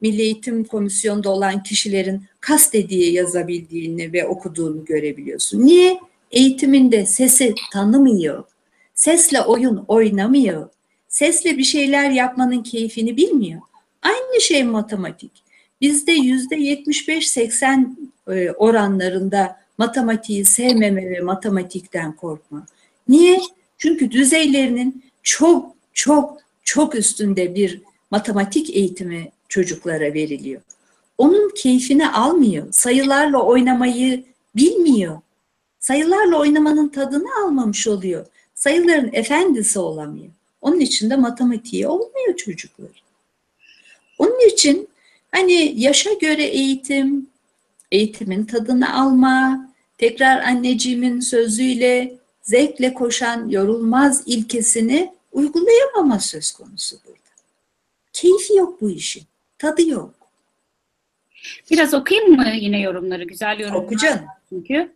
Milli 0.00 0.22
Eğitim 0.22 0.64
Komisyonu'nda 0.64 1.30
olan 1.30 1.62
kişilerin 1.62 2.22
kast 2.40 2.74
diye 2.74 3.10
yazabildiğini 3.10 4.12
ve 4.12 4.26
okuduğunu 4.26 4.84
görebiliyorsun. 4.84 5.66
Niye? 5.66 6.00
Eğitiminde 6.30 7.06
sesi 7.06 7.54
tanımıyor. 7.72 8.44
Sesle 8.94 9.40
oyun 9.42 9.84
oynamıyor. 9.88 10.68
Sesle 11.08 11.58
bir 11.58 11.64
şeyler 11.64 12.10
yapmanın 12.10 12.62
keyfini 12.62 13.16
bilmiyor. 13.16 13.60
Aynı 14.02 14.40
şey 14.40 14.64
matematik. 14.64 15.32
Bizde 15.80 16.12
yüzde 16.12 16.56
75-80 16.56 17.86
e, 18.28 18.50
oranlarında 18.50 19.60
matematiği 19.78 20.44
sevmeme 20.44 21.10
ve 21.10 21.20
matematikten 21.20 22.12
korkma. 22.12 22.66
Niye? 23.08 23.40
Çünkü 23.78 24.10
düzeylerinin 24.10 25.04
çok 25.22 25.74
çok 25.94 26.38
çok 26.64 26.94
üstünde 26.94 27.54
bir 27.54 27.82
matematik 28.10 28.76
eğitimi 28.76 29.30
çocuklara 29.48 30.14
veriliyor. 30.14 30.60
Onun 31.18 31.54
keyfini 31.54 32.08
almıyor. 32.08 32.66
Sayılarla 32.72 33.42
oynamayı 33.42 34.24
bilmiyor. 34.56 35.20
Sayılarla 35.80 36.36
oynamanın 36.38 36.88
tadını 36.88 37.28
almamış 37.44 37.86
oluyor. 37.86 38.26
Sayıların 38.54 39.10
efendisi 39.12 39.78
olamıyor. 39.78 40.32
Onun 40.60 40.80
için 40.80 41.10
de 41.10 41.16
matematiği 41.16 41.88
olmuyor 41.88 42.36
çocuklar. 42.36 43.02
Onun 44.18 44.48
için 44.48 44.88
hani 45.32 45.80
yaşa 45.80 46.12
göre 46.12 46.44
eğitim, 46.44 47.26
eğitimin 47.92 48.44
tadını 48.44 48.94
alma, 48.94 49.68
tekrar 49.98 50.42
anneciğimin 50.42 51.20
sözüyle 51.20 52.18
zevkle 52.42 52.94
koşan 52.94 53.48
yorulmaz 53.48 54.22
ilkesini 54.26 55.12
uygulayamama 55.32 56.20
söz 56.20 56.52
konusu 56.52 56.96
burada. 57.06 57.18
Keyfi 58.12 58.54
yok 58.54 58.80
bu 58.80 58.90
işin, 58.90 59.22
tadı 59.58 59.88
yok. 59.88 60.14
Biraz 61.70 61.94
okuyayım 61.94 62.36
mı 62.36 62.48
yine 62.60 62.80
yorumları? 62.80 63.24
Güzel 63.24 63.58
yorumlar. 63.58 63.84
Oku 63.84 63.96
canım. 63.96 64.24
Çünkü. 64.48 64.92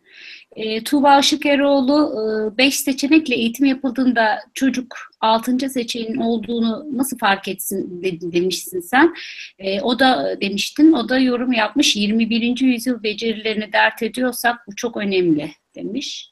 E, 0.57 0.85
Tuğba 0.85 1.19
Işıkeroğlu 1.19 2.55
5 2.59 2.81
seçenekle 2.81 3.35
eğitim 3.35 3.67
yapıldığında 3.67 4.39
çocuk 4.55 4.97
6. 5.21 5.71
seçeneğin 5.71 6.17
olduğunu 6.17 6.87
nasıl 6.93 7.19
fark 7.19 7.49
etsin 7.49 8.03
de, 8.03 8.33
demişsin 8.33 8.81
sen. 8.81 9.15
E, 9.59 9.81
o 9.81 9.99
da 9.99 10.41
demiştin, 10.41 10.93
o 10.93 11.09
da 11.09 11.19
yorum 11.19 11.53
yapmış. 11.53 11.97
21. 11.97 12.61
yüzyıl 12.61 13.03
becerilerini 13.03 13.73
dert 13.73 14.03
ediyorsak 14.03 14.57
bu 14.67 14.77
çok 14.77 14.97
önemli 14.97 15.51
demiş. 15.75 16.31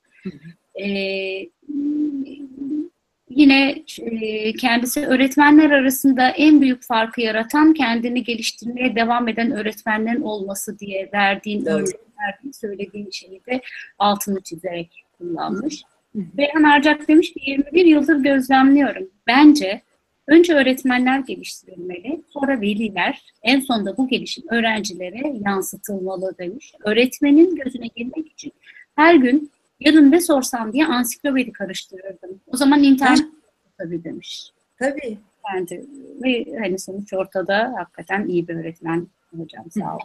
E, 0.74 0.86
yine 3.30 3.84
e, 3.98 4.52
kendisi 4.52 5.06
öğretmenler 5.06 5.70
arasında 5.70 6.28
en 6.28 6.60
büyük 6.60 6.82
farkı 6.82 7.20
yaratan 7.20 7.74
kendini 7.74 8.24
geliştirmeye 8.24 8.96
devam 8.96 9.28
eden 9.28 9.50
öğretmenlerin 9.50 10.22
olması 10.22 10.78
diye 10.78 11.10
verdiğin 11.12 11.66
örnek 11.66 12.09
verdiğin, 12.26 12.52
söylediğin 12.52 13.10
şeyi 13.10 13.40
de 13.46 13.60
altını 13.98 14.40
çizerek 14.40 15.04
kullanmış. 15.18 15.82
Beyhan 16.14 16.62
Arcak 16.62 17.08
demiş 17.08 17.32
ki 17.32 17.40
21 17.46 17.84
yıldır 17.84 18.16
gözlemliyorum. 18.16 19.10
Bence 19.26 19.82
önce 20.26 20.54
öğretmenler 20.54 21.18
geliştirilmeli, 21.18 22.22
sonra 22.28 22.60
veliler, 22.60 23.22
en 23.42 23.60
sonunda 23.60 23.96
bu 23.96 24.08
gelişim 24.08 24.44
öğrencilere 24.50 25.38
yansıtılmalı 25.44 26.38
demiş. 26.38 26.74
Öğretmenin 26.84 27.56
gözüne 27.56 27.86
girmek 27.86 28.32
için 28.32 28.52
her 28.96 29.14
gün 29.14 29.50
yarın 29.80 30.10
ne 30.10 30.20
sorsam 30.20 30.72
diye 30.72 30.86
ansiklopedi 30.86 31.52
karıştırırdım. 31.52 32.40
O 32.46 32.56
zaman 32.56 32.82
internet 32.82 33.24
tabii 33.78 34.04
demiş. 34.04 34.52
Tabii. 34.78 35.18
Bence 35.54 35.84
ve 36.22 36.58
hani 36.58 36.78
sonuç 36.78 37.12
ortada 37.12 37.74
hakikaten 37.78 38.28
iyi 38.28 38.48
bir 38.48 38.54
öğretmen 38.54 39.06
hocam 39.38 39.70
sağ 39.70 39.98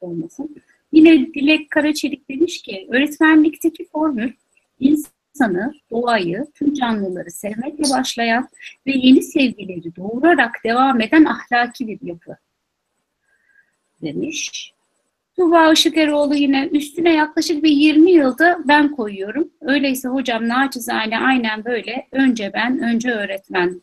olmasın. 0.00 0.56
Yine 0.92 1.34
Dilek 1.34 1.70
Karaçelik 1.70 2.30
demiş 2.30 2.62
ki 2.62 2.88
öğretmenlikteki 2.90 3.88
formül 3.92 4.32
insanı, 4.80 5.72
doğayı, 5.90 6.46
tüm 6.54 6.74
canlıları 6.74 7.30
sevmekle 7.30 7.84
başlayan 7.90 8.48
ve 8.86 8.92
yeni 8.94 9.22
sevgileri 9.22 9.96
doğurarak 9.96 10.54
devam 10.64 11.00
eden 11.00 11.24
ahlaki 11.24 11.88
bir 11.88 11.98
yapı 12.02 12.36
demiş. 14.02 14.72
Tuğba 15.36 15.72
Işıkeroğlu 15.72 16.34
yine 16.34 16.66
üstüne 16.66 17.14
yaklaşık 17.14 17.62
bir 17.62 17.70
20 17.70 18.10
yılda 18.10 18.58
ben 18.68 18.96
koyuyorum. 18.96 19.50
Öyleyse 19.60 20.08
hocam 20.08 20.48
naçizane 20.48 21.18
aynen 21.18 21.64
böyle 21.64 22.08
önce 22.12 22.50
ben, 22.54 22.78
önce 22.78 23.10
öğretmen 23.10 23.82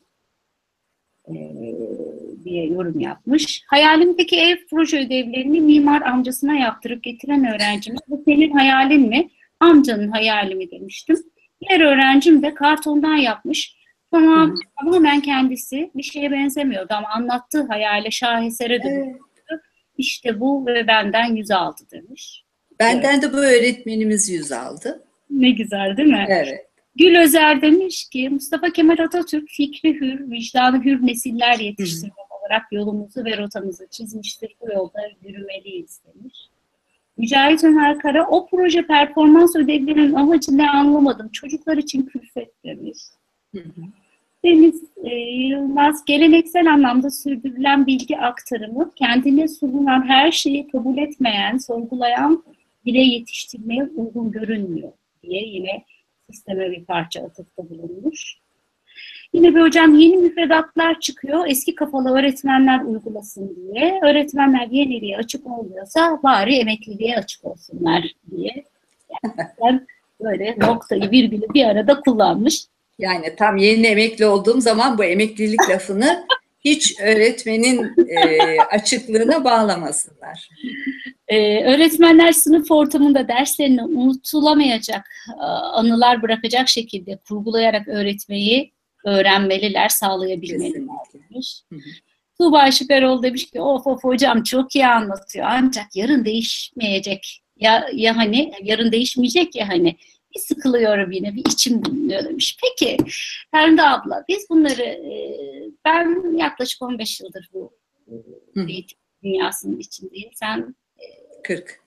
diye 2.49 2.65
yorum 2.65 2.99
yapmış. 2.99 3.63
Hayalimdeki 3.67 4.39
ev 4.39 4.57
proje 4.69 4.99
ödevlerini 4.99 5.61
mimar 5.61 6.01
amcasına 6.01 6.53
yaptırıp 6.53 7.03
getiren 7.03 7.55
öğrencimiz 7.55 8.01
bu 8.07 8.23
senin 8.25 8.51
hayalin 8.51 9.09
mi? 9.09 9.29
Amcanın 9.59 10.11
hayali 10.11 10.55
mi 10.55 10.71
demiştim. 10.71 11.17
Diğer 11.61 11.79
öğrencim 11.79 12.43
de 12.43 12.53
kartondan 12.53 13.15
yapmış. 13.15 13.77
Tamam, 14.11 14.55
tamamen 14.79 15.21
kendisi 15.21 15.91
bir 15.95 16.03
şeye 16.03 16.31
benzemiyordu 16.31 16.93
ama 16.93 17.07
anlattığı 17.07 17.67
hayale 17.67 18.11
şahesere 18.11 18.83
dönüyordu. 18.83 19.23
Evet. 19.51 19.61
İşte 19.97 20.39
bu 20.39 20.65
ve 20.65 20.87
benden 20.87 21.35
yüz 21.35 21.51
aldı 21.51 21.81
demiş. 21.91 22.43
Benden 22.79 23.13
evet. 23.13 23.23
de 23.23 23.33
bu 23.33 23.37
öğretmenimiz 23.37 24.29
yüz 24.29 24.51
aldı. 24.51 25.03
Ne 25.29 25.49
güzel 25.49 25.97
değil 25.97 26.09
mi? 26.09 26.25
Evet. 26.29 26.67
Gül 26.95 27.15
Özer 27.15 27.61
demiş 27.61 28.09
ki 28.09 28.29
Mustafa 28.29 28.69
Kemal 28.69 28.97
Atatürk 28.99 29.49
fikri 29.49 29.93
hür, 29.93 30.31
vicdanı 30.31 30.83
hür 30.83 31.07
nesiller 31.07 31.59
yetiştirmek 31.59 32.26
olarak 32.47 32.71
yolumuzu 32.71 33.25
ve 33.25 33.37
rotamızı 33.37 33.87
çizmiştir. 33.91 34.55
Bu 34.61 34.71
yolda 34.71 34.99
yürümeliyiz 35.21 36.01
demiş. 36.05 36.49
Mücahit 37.17 37.63
Ömer 37.63 37.99
Kara 37.99 38.27
o 38.27 38.47
proje 38.47 38.81
performans 38.81 39.55
ödevlerinin 39.55 40.13
amacı 40.13 40.57
ne 40.57 40.69
anlamadım. 40.69 41.29
Çocuklar 41.29 41.77
için 41.77 42.05
külfet 42.05 42.63
demiş. 42.63 42.97
Hı 43.55 43.59
hı. 43.61 43.81
Deniz 44.43 44.83
e, 45.03 45.15
Yılmaz 45.15 46.05
geleneksel 46.05 46.73
anlamda 46.73 47.09
sürdürülen 47.09 47.87
bilgi 47.87 48.17
aktarımı 48.17 48.91
kendine 48.95 49.47
sunulan 49.47 50.07
her 50.07 50.31
şeyi 50.31 50.67
kabul 50.67 50.97
etmeyen, 50.97 51.57
sorgulayan 51.57 52.43
bile 52.85 52.99
yetiştirmeye 52.99 53.83
uygun 53.83 54.31
görünmüyor 54.31 54.91
diye 55.23 55.43
yine 55.43 55.83
sisteme 56.31 56.71
bir 56.71 56.85
parça 56.85 57.23
atıfta 57.23 57.69
bulunmuş. 57.69 58.37
Yine 59.33 59.55
bir 59.55 59.61
hocam 59.61 59.99
yeni 59.99 60.17
müfredatlar 60.17 60.99
çıkıyor. 60.99 61.47
Eski 61.47 61.75
kafalı 61.75 62.17
öğretmenler 62.17 62.81
uygulasın 62.81 63.55
diye. 63.55 63.99
Öğretmenler 64.03 64.67
yeniliğe 64.71 65.17
açık 65.17 65.47
olmuyorsa 65.47 66.19
bari 66.23 66.55
emekliliğe 66.55 67.17
açık 67.17 67.45
olsunlar 67.45 68.03
diye. 68.31 68.63
Yani 69.63 69.81
böyle 70.23 70.55
noktayı 70.59 71.11
virgülü 71.11 71.45
bir 71.53 71.65
arada 71.65 71.99
kullanmış. 71.99 72.63
Yani 72.99 73.35
tam 73.35 73.57
yeni 73.57 73.87
emekli 73.87 74.25
olduğum 74.25 74.61
zaman 74.61 74.97
bu 74.97 75.03
emeklilik 75.03 75.69
lafını 75.69 76.25
hiç 76.59 76.99
öğretmenin 77.01 77.93
e, 78.07 78.61
açıklığına 78.61 79.43
bağlamasınlar. 79.43 80.49
Ee, 81.27 81.63
öğretmenler 81.63 82.31
sınıf 82.31 82.71
ortamında 82.71 83.27
derslerini 83.27 83.83
unutulamayacak 83.83 85.09
anılar 85.73 86.21
bırakacak 86.21 86.69
şekilde 86.69 87.19
kurgulayarak 87.27 87.87
öğretmeyi 87.87 88.71
öğrenmeliler, 89.07 89.89
sağlayabilmeliler 89.89 90.95
demiş. 91.13 91.63
Tuğba 92.37 92.71
Şüperoğlu 92.71 93.23
demiş 93.23 93.51
ki 93.51 93.61
of 93.61 93.87
of 93.87 94.03
hocam 94.03 94.43
çok 94.43 94.75
iyi 94.75 94.87
anlatıyor 94.87 95.45
ancak 95.49 95.95
yarın 95.95 96.25
değişmeyecek. 96.25 97.41
Ya, 97.57 97.89
ya 97.93 98.17
hani 98.17 98.53
yarın 98.63 98.91
değişmeyecek 98.91 99.55
ya 99.55 99.69
hani 99.69 99.95
bir 100.35 100.39
sıkılıyorum 100.39 101.11
yine 101.11 101.35
bir 101.35 101.45
içim 101.45 101.85
bulunuyor 101.85 102.23
demiş. 102.23 102.57
Peki 102.61 102.97
Feride 103.51 103.83
abla 103.83 104.25
biz 104.29 104.49
bunları 104.49 105.01
ben 105.85 106.37
yaklaşık 106.37 106.81
15 106.81 107.21
yıldır 107.21 107.49
bu 107.53 107.71
eğitim 108.55 108.97
dünyasının 109.23 109.79
içindeyim. 109.79 110.29
Sen 110.33 110.75
40. 111.43 111.86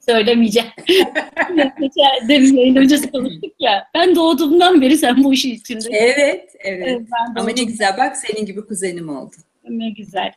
Söylemeyeceğim. 0.00 0.68
Demin 2.28 2.56
yayın 2.56 2.76
öncesi 2.76 3.10
konuştuk 3.10 3.52
ya. 3.58 3.88
Ben 3.94 4.14
doğduğumdan 4.14 4.80
beri 4.80 4.98
sen 4.98 5.24
bu 5.24 5.32
işin 5.34 5.54
içinde. 5.54 5.88
Evet, 5.92 6.56
evet. 6.64 6.86
evet 6.86 7.02
Ama 7.36 7.50
ne 7.50 7.62
güzel 7.64 7.96
bak 7.98 8.16
senin 8.16 8.46
gibi 8.46 8.66
kuzenim 8.66 9.08
oldu. 9.08 9.36
Ne 9.68 9.90
güzel. 9.90 10.32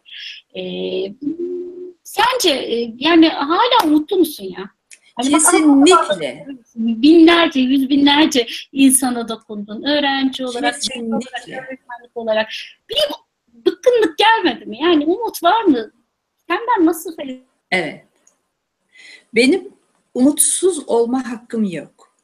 Ee, 0.55 0.61
sence 2.03 2.49
yani 2.97 3.29
hala 3.29 3.89
mutlu 3.89 4.17
musun 4.17 4.43
ya? 4.43 4.69
Hani 5.15 5.29
Kesinlikle. 5.29 6.45
Bak, 6.47 6.65
binlerce, 6.75 7.59
yüz 7.59 7.89
binlerce 7.89 8.47
insana 8.71 9.29
dokundun. 9.29 9.83
Öğrenci 9.83 10.45
olarak, 10.45 10.73
Kesinlikle. 10.81 11.57
öğretmenlik 11.57 12.11
olarak. 12.15 12.49
Bir 12.89 12.97
bıkkınlık 13.65 14.17
gelmedi 14.17 14.65
mi? 14.65 14.77
Yani 14.81 15.05
umut 15.05 15.43
var 15.43 15.61
mı? 15.61 15.91
Senden 16.47 16.85
nasıl 16.85 17.15
Evet. 17.71 18.06
Benim 19.37 19.69
umutsuz 20.13 20.89
olma 20.89 21.31
hakkım 21.31 21.63
yok. 21.63 22.15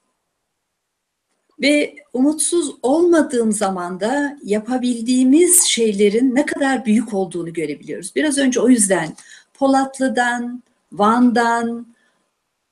Ve 1.61 1.95
umutsuz 2.13 2.75
olmadığım 2.81 3.51
zaman 3.51 3.99
da 3.99 4.37
yapabildiğimiz 4.43 5.63
şeylerin 5.63 6.35
ne 6.35 6.45
kadar 6.45 6.85
büyük 6.85 7.13
olduğunu 7.13 7.53
görebiliyoruz. 7.53 8.15
Biraz 8.15 8.37
önce 8.37 8.59
o 8.59 8.69
yüzden 8.69 9.15
Polatlı'dan, 9.53 10.63
Van'dan, 10.91 11.87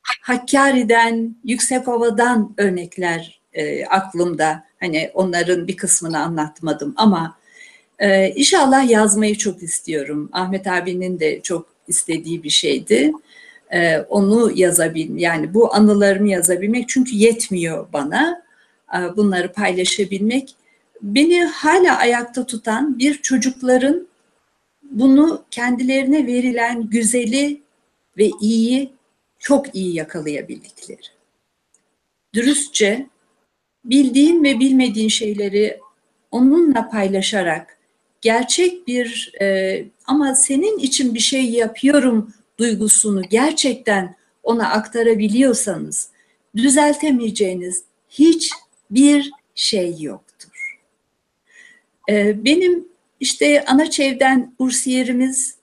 Hakkari'den, 0.02 1.36
Yüksekova'dan 1.44 2.54
örnekler 2.58 3.42
e, 3.54 3.86
aklımda. 3.86 4.64
Hani 4.80 5.12
onların 5.14 5.68
bir 5.68 5.78
kısmını 5.78 6.20
anlatmadım 6.20 6.94
ama 6.98 7.38
e, 8.00 8.30
inşallah 8.30 8.90
yazmayı 8.90 9.38
çok 9.38 9.64
istiyorum. 9.64 10.30
Ahmet 10.32 10.68
abinin 10.68 11.20
de 11.20 11.42
çok 11.42 11.68
istediği 11.88 12.44
bir 12.44 12.50
şeydi. 12.50 13.12
E, 13.74 13.98
onu 14.00 14.52
yazabilmek, 14.56 15.22
yani 15.22 15.54
bu 15.54 15.74
anılarımı 15.76 16.30
yazabilmek 16.30 16.90
çünkü 16.90 17.16
yetmiyor 17.16 17.88
bana 17.94 18.44
e, 18.94 19.18
bunları 19.18 19.54
paylaşabilmek. 19.54 20.56
Beni 21.02 21.44
hala 21.44 21.98
ayakta 21.98 22.46
tutan 22.46 23.00
bir 23.00 23.22
çocukların 23.22 24.08
bunu 24.84 25.44
kendilerine 25.52 26.28
verilen 26.28 26.90
güzeli 26.90 27.62
ve 28.18 28.30
iyiyi 28.42 28.94
çok 29.40 29.76
iyi 29.76 29.96
yakalayabildikleri. 29.96 31.02
Dürüstçe 32.34 33.08
bildiğin 33.86 34.44
ve 34.44 34.60
bilmediğin 34.60 35.10
şeyleri 35.10 35.80
onunla 36.32 36.90
paylaşarak 36.90 37.78
gerçek 38.22 38.88
bir 38.88 39.34
e, 39.42 39.86
ama 40.06 40.36
senin 40.36 40.80
için 40.80 41.14
bir 41.14 41.20
şey 41.20 41.50
yapıyorum 41.50 42.34
duygusunu 42.62 43.22
gerçekten 43.24 44.16
ona 44.44 44.70
aktarabiliyorsanız 44.70 46.10
düzeltemeyeceğiniz 46.56 47.84
hiçbir 48.10 49.32
şey 49.56 50.02
yoktur. 50.02 50.80
E, 52.10 52.46
benim 52.46 52.88
işte 53.20 53.66
Anaçev'den 53.66 54.56
bursiyerimiz 54.60 55.56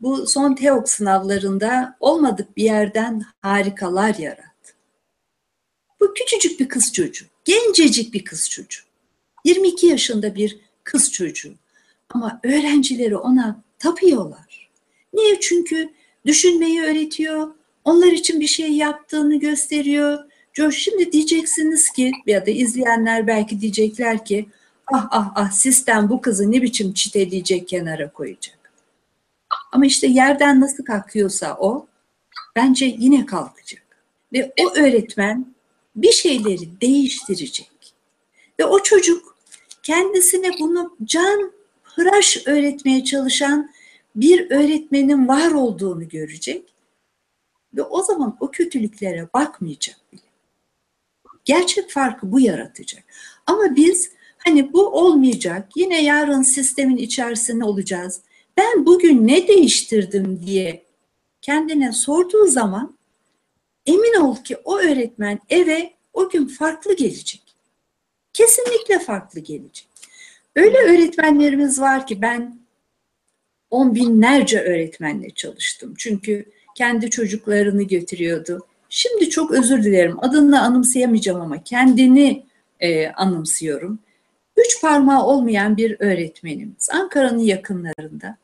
bu 0.00 0.26
son 0.26 0.54
TEOK 0.54 0.88
sınavlarında 0.88 1.96
olmadık 2.00 2.56
bir 2.56 2.64
yerden 2.64 3.22
harikalar 3.40 4.14
yarattı. 4.14 4.72
Bu 6.00 6.14
küçücük 6.14 6.60
bir 6.60 6.68
kız 6.68 6.92
çocuğu, 6.92 7.26
gencecik 7.44 8.14
bir 8.14 8.24
kız 8.24 8.50
çocuğu. 8.50 8.82
22 9.44 9.86
yaşında 9.86 10.34
bir 10.34 10.58
kız 10.84 11.12
çocuğu. 11.12 11.54
Ama 12.08 12.40
öğrencileri 12.44 13.16
ona 13.16 13.62
tapıyorlar. 13.78 14.49
Niye? 15.12 15.40
Çünkü 15.40 15.88
düşünmeyi 16.26 16.82
öğretiyor, 16.82 17.54
onlar 17.84 18.12
için 18.12 18.40
bir 18.40 18.46
şey 18.46 18.72
yaptığını 18.72 19.36
gösteriyor. 19.36 20.18
Şimdi 20.72 21.12
diyeceksiniz 21.12 21.90
ki 21.90 22.12
ya 22.26 22.46
da 22.46 22.50
izleyenler 22.50 23.26
belki 23.26 23.60
diyecekler 23.60 24.24
ki 24.24 24.48
ah 24.86 25.08
ah 25.10 25.32
ah 25.34 25.50
sistem 25.50 26.08
bu 26.08 26.20
kızı 26.20 26.52
ne 26.52 26.62
biçim 26.62 26.92
çiteleyecek 26.94 27.68
kenara 27.68 28.12
koyacak. 28.12 28.58
Ama 29.72 29.86
işte 29.86 30.06
yerden 30.06 30.60
nasıl 30.60 30.84
kalkıyorsa 30.84 31.56
o 31.60 31.86
bence 32.56 32.96
yine 32.98 33.26
kalkacak. 33.26 33.82
Ve 34.32 34.52
o 34.60 34.74
öğretmen 34.74 35.54
bir 35.96 36.12
şeyleri 36.12 36.80
değiştirecek. 36.80 37.70
Ve 38.60 38.64
o 38.64 38.82
çocuk 38.82 39.36
kendisine 39.82 40.50
bunu 40.60 40.96
can 41.04 41.52
hıraş 41.82 42.46
öğretmeye 42.46 43.04
çalışan 43.04 43.70
bir 44.14 44.50
öğretmenin 44.50 45.28
var 45.28 45.50
olduğunu 45.50 46.08
görecek. 46.08 46.74
Ve 47.74 47.82
o 47.82 48.02
zaman 48.02 48.36
o 48.40 48.50
kötülüklere 48.50 49.28
bakmayacak 49.34 49.96
bile. 50.12 50.20
Gerçek 51.44 51.90
farkı 51.90 52.32
bu 52.32 52.40
yaratacak. 52.40 53.04
Ama 53.46 53.76
biz 53.76 54.10
hani 54.38 54.72
bu 54.72 54.86
olmayacak, 54.88 55.68
yine 55.76 56.02
yarın 56.02 56.42
sistemin 56.42 56.96
içerisinde 56.96 57.64
olacağız. 57.64 58.20
Ben 58.56 58.86
bugün 58.86 59.26
ne 59.26 59.48
değiştirdim 59.48 60.42
diye 60.46 60.84
kendine 61.42 61.92
sorduğu 61.92 62.46
zaman 62.46 62.98
emin 63.86 64.20
ol 64.20 64.36
ki 64.36 64.56
o 64.64 64.78
öğretmen 64.78 65.40
eve 65.48 65.94
o 66.12 66.28
gün 66.28 66.46
farklı 66.46 66.96
gelecek. 66.96 67.42
Kesinlikle 68.32 68.98
farklı 68.98 69.40
gelecek. 69.40 69.88
Öyle 70.56 70.78
öğretmenlerimiz 70.78 71.80
var 71.80 72.06
ki 72.06 72.22
ben 72.22 72.59
on 73.70 73.94
binlerce 73.94 74.60
öğretmenle 74.60 75.30
çalıştım. 75.30 75.94
Çünkü 75.98 76.44
kendi 76.74 77.10
çocuklarını 77.10 77.82
götürüyordu. 77.82 78.66
Şimdi 78.88 79.30
çok 79.30 79.50
özür 79.50 79.84
dilerim 79.84 80.16
adını 80.24 80.62
anımsayamayacağım 80.62 81.40
ama 81.40 81.62
kendini 81.62 82.42
e, 82.80 83.08
anımsıyorum. 83.08 83.98
Üç 84.56 84.80
parmağı 84.80 85.26
olmayan 85.26 85.76
bir 85.76 85.96
öğretmenimiz 85.98 86.90
Ankara'nın 86.92 87.38
yakınlarında. 87.38 88.36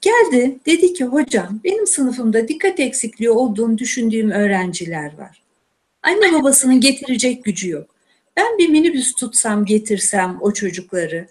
Geldi 0.00 0.58
dedi 0.66 0.92
ki 0.92 1.04
hocam 1.04 1.60
benim 1.64 1.86
sınıfımda 1.86 2.48
dikkat 2.48 2.80
eksikliği 2.80 3.30
olduğunu 3.30 3.78
düşündüğüm 3.78 4.30
öğrenciler 4.30 5.18
var. 5.18 5.42
Anne 6.02 6.32
babasının 6.32 6.80
getirecek 6.80 7.44
gücü 7.44 7.70
yok. 7.70 7.94
Ben 8.36 8.58
bir 8.58 8.68
minibüs 8.68 9.14
tutsam 9.14 9.64
getirsem 9.64 10.38
o 10.40 10.52
çocukları 10.52 11.26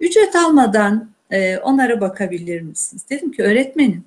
ücret 0.00 0.36
almadan 0.36 1.10
e, 1.30 1.58
onlara 1.58 2.00
bakabilir 2.00 2.60
misiniz? 2.60 3.02
Dedim 3.10 3.32
ki 3.32 3.42
öğretmenim 3.42 4.04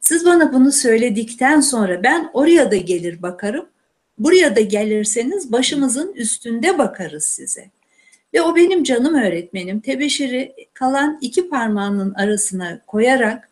siz 0.00 0.24
bana 0.24 0.52
bunu 0.52 0.72
söyledikten 0.72 1.60
sonra 1.60 2.02
ben 2.02 2.30
oraya 2.32 2.70
da 2.70 2.76
gelir 2.76 3.22
bakarım. 3.22 3.66
Buraya 4.18 4.56
da 4.56 4.60
gelirseniz 4.60 5.52
başımızın 5.52 6.12
üstünde 6.12 6.78
bakarız 6.78 7.24
size. 7.24 7.70
Ve 8.34 8.42
o 8.42 8.56
benim 8.56 8.84
canım 8.84 9.14
öğretmenim. 9.14 9.80
Tebeşiri 9.80 10.54
kalan 10.74 11.18
iki 11.20 11.48
parmağının 11.48 12.14
arasına 12.14 12.80
koyarak 12.86 13.48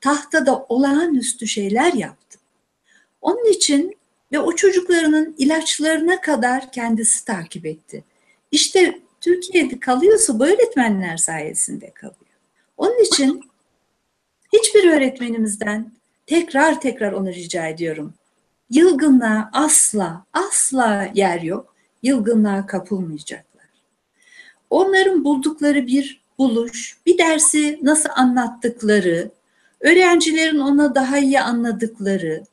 tahtada 0.00 0.66
olağanüstü 0.68 1.46
şeyler 1.46 1.92
yaptı. 1.92 2.38
Onun 3.20 3.52
için 3.52 3.96
ve 4.32 4.38
o 4.38 4.54
çocuklarının 4.54 5.34
ilaçlarına 5.38 6.20
kadar 6.20 6.72
kendisi 6.72 7.24
takip 7.24 7.66
etti. 7.66 8.04
İşte 8.50 9.00
Türkiye'de 9.20 9.80
kalıyorsa 9.80 10.38
bu 10.38 10.46
öğretmenler 10.46 11.16
sayesinde 11.16 11.90
kalıyor. 11.90 12.27
Onun 12.78 13.04
için 13.04 13.40
hiçbir 14.52 14.92
öğretmenimizden 14.92 15.92
tekrar 16.26 16.80
tekrar 16.80 17.12
onu 17.12 17.28
rica 17.28 17.66
ediyorum. 17.66 18.14
Yılgınlığa 18.70 19.50
asla 19.52 20.24
asla 20.32 21.08
yer 21.14 21.40
yok. 21.40 21.74
Yılgınlığa 22.02 22.66
kapılmayacaklar. 22.66 23.68
Onların 24.70 25.24
buldukları 25.24 25.86
bir 25.86 26.20
buluş, 26.38 26.98
bir 27.06 27.18
dersi 27.18 27.78
nasıl 27.82 28.08
anlattıkları, 28.16 29.30
öğrencilerin 29.80 30.58
ona 30.58 30.94
daha 30.94 31.18
iyi 31.18 31.40
anladıkları, 31.40 32.44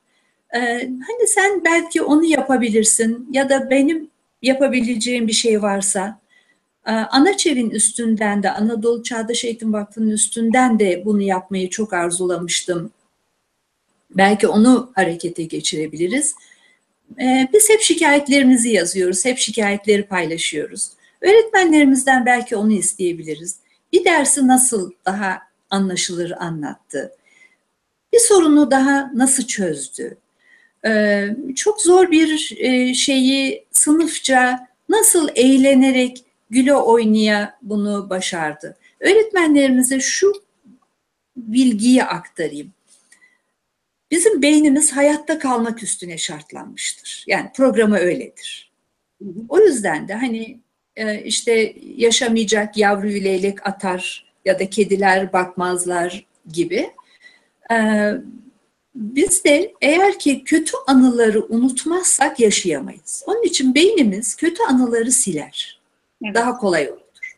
ee, 0.56 0.90
hani 1.08 1.28
sen 1.28 1.64
belki 1.66 2.02
onu 2.02 2.26
yapabilirsin 2.26 3.28
ya 3.32 3.50
da 3.50 3.70
benim 3.70 4.10
yapabileceğim 4.42 5.28
bir 5.28 5.34
şey 5.34 5.62
varsa 5.62 6.08
e, 6.08 6.25
Anaçev'in 6.92 7.70
üstünden 7.70 8.44
de 8.44 8.52
Anadolu 8.52 9.04
Çağdaş 9.04 9.46
Eğitim 9.46 9.74
Vakfı'nın 9.74 10.10
üstünden 10.10 10.80
de 10.80 11.06
bunu 11.06 11.22
yapmayı 11.22 11.70
çok 11.70 11.94
arzulamıştım. 11.94 12.92
Belki 14.12 14.48
onu 14.48 14.92
harekete 14.96 15.44
geçirebiliriz. 15.44 16.36
Ee, 17.22 17.48
biz 17.54 17.70
hep 17.70 17.82
şikayetlerimizi 17.82 18.70
yazıyoruz, 18.70 19.26
hep 19.26 19.38
şikayetleri 19.38 20.04
paylaşıyoruz. 20.04 20.90
Öğretmenlerimizden 21.22 22.26
belki 22.26 22.56
onu 22.56 22.72
isteyebiliriz. 22.72 23.60
Bir 23.94 24.06
dersi 24.06 24.48
nasıl 24.48 24.92
daha 25.06 25.42
anlaşılır 25.70 26.32
anlattı? 26.32 27.12
Bir 28.14 28.20
sorunu 28.20 28.72
daha 28.72 29.12
nasıl 29.14 29.44
çözdü? 29.44 30.18
Ee, 30.86 31.30
çok 31.56 31.82
zor 31.82 32.12
bir 32.12 32.58
e, 32.58 32.94
şeyi 32.94 33.66
sınıfça 33.72 34.68
nasıl 34.90 35.30
eğlenerek 35.36 36.25
güle 36.50 36.76
oynaya 36.76 37.58
bunu 37.62 38.10
başardı. 38.10 38.78
Öğretmenlerimize 39.00 40.00
şu 40.00 40.34
bilgiyi 41.38 42.04
aktarayım. 42.04 42.74
Bizim 44.12 44.42
beynimiz 44.42 44.92
hayatta 44.92 45.40
kalmak 45.40 45.84
üstüne 45.84 46.18
şartlanmıştır. 46.18 47.24
Yani 47.28 47.52
programı 47.56 47.98
öyledir. 47.98 48.72
O 49.50 49.60
yüzden 49.60 50.08
de 50.08 50.14
hani 50.14 50.60
e, 50.96 51.24
işte 51.24 51.76
yaşamayacak 51.96 52.78
yavru 52.78 53.08
leylek 53.08 53.68
atar 53.68 54.26
ya 54.46 54.60
da 54.60 54.70
kediler 54.70 55.34
bakmazlar 55.34 56.26
gibi 56.54 56.90
e, 57.72 58.12
biz 58.96 59.44
de 59.44 59.74
eğer 59.82 60.20
ki 60.20 60.44
kötü 60.44 60.74
anıları 60.88 61.46
unutmazsak 61.46 62.40
yaşayamayız. 62.40 63.24
Onun 63.28 63.44
için 63.44 63.76
beynimiz 63.76 64.36
kötü 64.36 64.64
anıları 64.64 65.12
siler. 65.12 65.75
Daha 66.24 66.58
kolay 66.58 66.90
olur. 66.90 67.36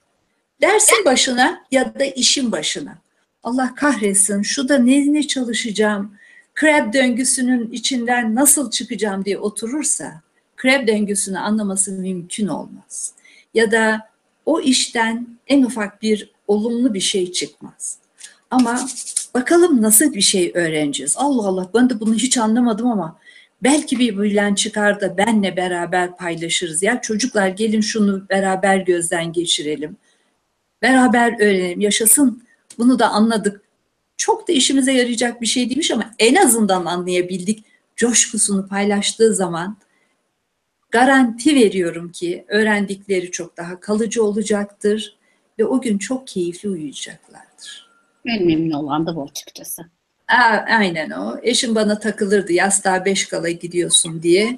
Dersin 0.61 1.05
başına 1.05 1.63
ya 1.71 1.99
da 1.99 2.05
işin 2.05 2.51
başına. 2.51 2.97
Allah 3.43 3.75
kahretsin 3.75 4.41
şu 4.41 4.69
da 4.69 4.78
ne, 4.78 5.13
ne 5.13 5.28
çalışacağım, 5.28 6.15
krab 6.53 6.93
döngüsünün 6.93 7.71
içinden 7.71 8.36
nasıl 8.36 8.71
çıkacağım 8.71 9.25
diye 9.25 9.38
oturursa 9.38 10.21
Krebs 10.57 10.88
döngüsünü 10.88 11.39
anlaması 11.39 11.91
mümkün 11.91 12.47
olmaz. 12.47 13.13
Ya 13.53 13.71
da 13.71 14.09
o 14.45 14.61
işten 14.61 15.28
en 15.47 15.63
ufak 15.63 16.01
bir 16.01 16.32
olumlu 16.47 16.93
bir 16.93 16.99
şey 16.99 17.32
çıkmaz. 17.32 17.97
Ama 18.51 18.88
bakalım 19.34 19.82
nasıl 19.82 20.13
bir 20.13 20.21
şey 20.21 20.51
öğreneceğiz. 20.55 21.15
Allah 21.17 21.47
Allah 21.47 21.69
ben 21.73 21.89
de 21.89 21.99
bunu 21.99 22.13
hiç 22.13 22.38
anlamadım 22.38 22.88
ama 22.88 23.17
belki 23.64 23.99
bir 23.99 24.22
bilen 24.22 24.55
çıkar 24.55 25.01
da 25.01 25.18
benle 25.18 25.58
beraber 25.58 26.18
paylaşırız. 26.18 26.84
Ya 26.84 27.01
çocuklar 27.01 27.47
gelin 27.47 27.82
şunu 27.82 28.30
beraber 28.30 28.78
gözden 28.78 29.34
geçirelim. 29.34 29.97
Beraber 30.82 31.41
öğrenelim, 31.41 31.80
yaşasın. 31.80 32.43
Bunu 32.78 32.99
da 32.99 33.10
anladık. 33.10 33.62
Çok 34.18 34.47
da 34.47 34.53
işimize 34.53 34.93
yarayacak 34.93 35.41
bir 35.41 35.45
şey 35.45 35.70
değilmiş 35.70 35.91
ama 35.91 36.14
en 36.20 36.36
azından 36.36 36.86
anlayabildik. 36.86 37.64
Coşkusunu 37.95 38.68
paylaştığı 38.68 39.36
zaman 39.36 39.78
garanti 40.91 41.55
veriyorum 41.55 42.12
ki 42.12 42.45
öğrendikleri 42.47 43.32
çok 43.32 43.58
daha 43.58 43.80
kalıcı 43.80 44.24
olacaktır 44.24 45.18
ve 45.60 45.66
o 45.66 45.82
gün 45.82 45.97
çok 45.97 46.28
keyifli 46.28 46.70
uyuyacaklardır. 46.70 47.89
En 48.26 48.45
memnun 48.45 48.72
olan 48.72 49.08
da 49.08 49.16
bu 49.16 49.24
açıkçası. 49.24 49.97
Aa, 50.28 50.65
aynen 50.78 51.09
o. 51.09 51.39
Eşim 51.43 51.75
bana 51.75 51.99
takılırdı 51.99 52.53
yastığa 52.53 53.05
beş 53.05 53.25
kala 53.25 53.49
gidiyorsun 53.49 54.23
diye. 54.23 54.57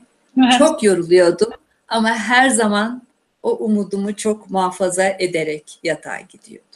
Çok 0.57 0.83
yoruluyordum 0.83 1.49
ama 1.87 2.09
her 2.15 2.49
zaman 2.49 3.01
o 3.43 3.51
umudumu 3.51 4.15
çok 4.15 4.49
muhafaza 4.49 5.05
ederek 5.19 5.79
yatağa 5.83 6.19
gidiyordum. 6.19 6.69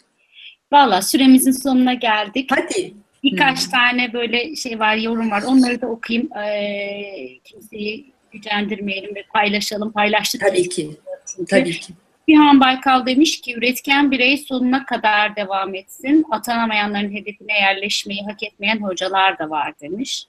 Valla 0.71 1.01
süremizin 1.01 1.51
sonuna 1.51 1.93
geldik. 1.93 2.49
Hadi. 2.51 2.93
Birkaç 3.23 3.67
Hı. 3.67 3.71
tane 3.71 4.13
böyle 4.13 4.55
şey 4.55 4.79
var, 4.79 4.95
yorum 4.95 5.31
var. 5.31 5.43
Onları 5.47 5.81
da 5.81 5.87
okuyayım. 5.87 6.37
Ee, 6.37 7.39
kimseyi 7.43 8.13
gücendirmeyelim 8.31 9.15
ve 9.15 9.23
paylaşalım. 9.33 9.91
Paylaştık. 9.91 10.41
Tabii 10.41 10.69
ki. 10.69 10.91
Çünkü. 11.35 11.49
Tabii 11.49 11.79
ki. 11.79 11.93
Bihan 12.27 12.59
Baykal 12.59 13.05
demiş 13.05 13.41
ki 13.41 13.55
üretken 13.55 14.11
birey 14.11 14.37
sonuna 14.37 14.85
kadar 14.85 15.35
devam 15.35 15.75
etsin. 15.75 16.25
Atanamayanların 16.31 17.11
hedefine 17.11 17.53
yerleşmeyi 17.53 18.21
hak 18.25 18.43
etmeyen 18.43 18.81
hocalar 18.81 19.39
da 19.39 19.49
var 19.49 19.73
demiş. 19.81 20.25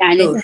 Yani 0.00 0.18
Doğru. 0.18 0.40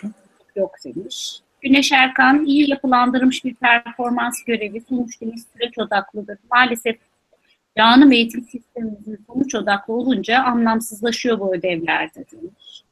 yok 0.56 0.74
demiş. 0.84 1.40
Güneş 1.60 1.92
Erkan 1.92 2.44
iyi 2.44 2.70
yapılandırılmış 2.70 3.44
bir 3.44 3.54
performans 3.54 4.44
görevi 4.44 4.82
sonuç 4.88 5.20
demiş 5.20 5.40
süreç 5.52 5.78
odaklıdır. 5.78 6.38
Maalesef 6.50 6.96
canım 7.76 8.12
eğitim 8.12 8.44
sistemimizin 8.44 9.18
sonuç 9.26 9.54
odaklı 9.54 9.94
olunca 9.94 10.42
anlamsızlaşıyor 10.42 11.40
bu 11.40 11.54
ödevlerde 11.54 12.24
demiş. 12.32 12.82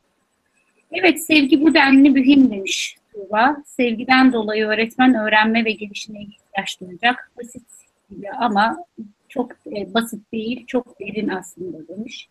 Evet 0.93 1.25
sevgi 1.27 1.63
bu 1.63 1.75
denli 1.75 2.11
mühim 2.11 2.51
demiş 2.51 2.97
Tuğba. 3.13 3.57
Sevgiden 3.67 4.33
dolayı 4.33 4.67
öğretmen 4.67 5.15
öğrenme 5.15 5.65
ve 5.65 5.73
gelişime 5.73 6.23
ihtiyaç 6.23 6.81
duyacak. 6.81 7.31
Basit 7.39 7.84
ama 8.39 8.77
çok 9.29 9.53
e, 9.53 9.95
basit 9.95 10.33
değil, 10.33 10.67
çok 10.67 11.01
derin 11.01 11.29
aslında 11.29 11.89
demiş. 11.89 12.29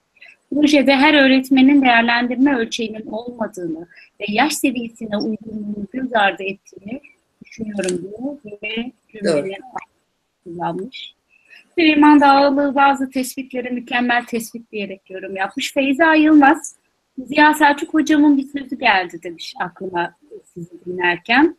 Projede 0.54 0.96
her 0.96 1.14
öğretmenin 1.14 1.82
değerlendirme 1.82 2.56
ölçeğinin 2.56 3.08
olmadığını 3.08 3.88
ve 4.20 4.26
yaş 4.28 4.54
seviyesine 4.54 5.18
uygunluğunu 5.18 5.88
göz 5.92 6.14
ardı 6.14 6.44
ettiğini 6.44 7.02
düşünüyorum 7.46 8.02
diyor 8.02 8.60
ve 8.64 8.92
cümleleri 9.12 9.60
kullanmış. 10.44 11.16
Süleyman 11.78 12.22
Dağlı 12.22 12.76
bazı 12.76 13.10
tespitlere 13.10 13.70
mükemmel 13.70 14.26
tespit 14.26 14.72
diyerek 14.72 15.10
yorum 15.10 15.36
yapmış. 15.36 15.74
Feyza 15.74 16.16
Yılmaz, 16.16 16.76
Ziya 17.18 17.54
Selçuk 17.54 17.94
hocamın 17.94 18.38
bir 18.38 18.60
sözü 18.60 18.80
geldi 18.80 19.24
demiş 19.24 19.54
aklıma 19.60 20.16
sizi 20.54 20.86
dinlerken. 20.86 21.56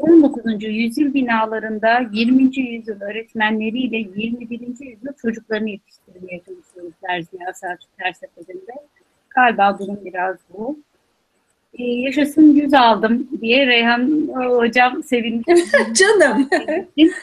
19. 0.00 0.64
yüzyıl 0.64 1.14
binalarında 1.14 2.08
20. 2.12 2.58
yüzyıl 2.58 3.00
öğretmenleriyle 3.00 3.96
21. 3.96 4.60
yüzyıl 4.60 5.12
çocuklarını 5.22 5.70
yetiştirmeye 5.70 6.40
çalışıyorlar 6.46 7.20
Ziya 7.20 7.54
Selçuk 7.54 7.98
Terseferi'nde. 7.98 8.72
Galiba 9.30 9.78
durum 9.78 9.98
biraz 10.04 10.36
bu. 10.52 10.78
Ee, 11.74 11.84
yaşasın 11.84 12.42
yüz 12.42 12.74
aldım 12.74 13.28
diye 13.40 13.66
Reyhan 13.66 14.28
hocam 14.34 15.02
sevindi. 15.02 15.54
Canım. 15.92 16.48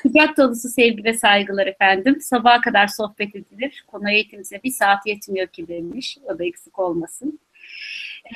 Kucak 0.02 0.38
dolusu 0.38 0.70
sevgi 0.70 1.04
ve 1.04 1.14
saygılar 1.14 1.68
efendim. 1.68 2.22
Sabaha 2.22 2.62
kadar 2.62 2.88
sohbet 2.88 3.36
edilir. 3.36 3.86
Konu 3.88 4.12
eğitimse 4.12 4.64
bir 4.64 4.72
saat 4.72 5.08
yetmiyor 5.08 5.48
ki 5.48 5.68
demiş. 5.68 6.18
O 6.24 6.40
da 6.40 6.46
eksik 6.46 6.80
olmasın. 6.80 7.40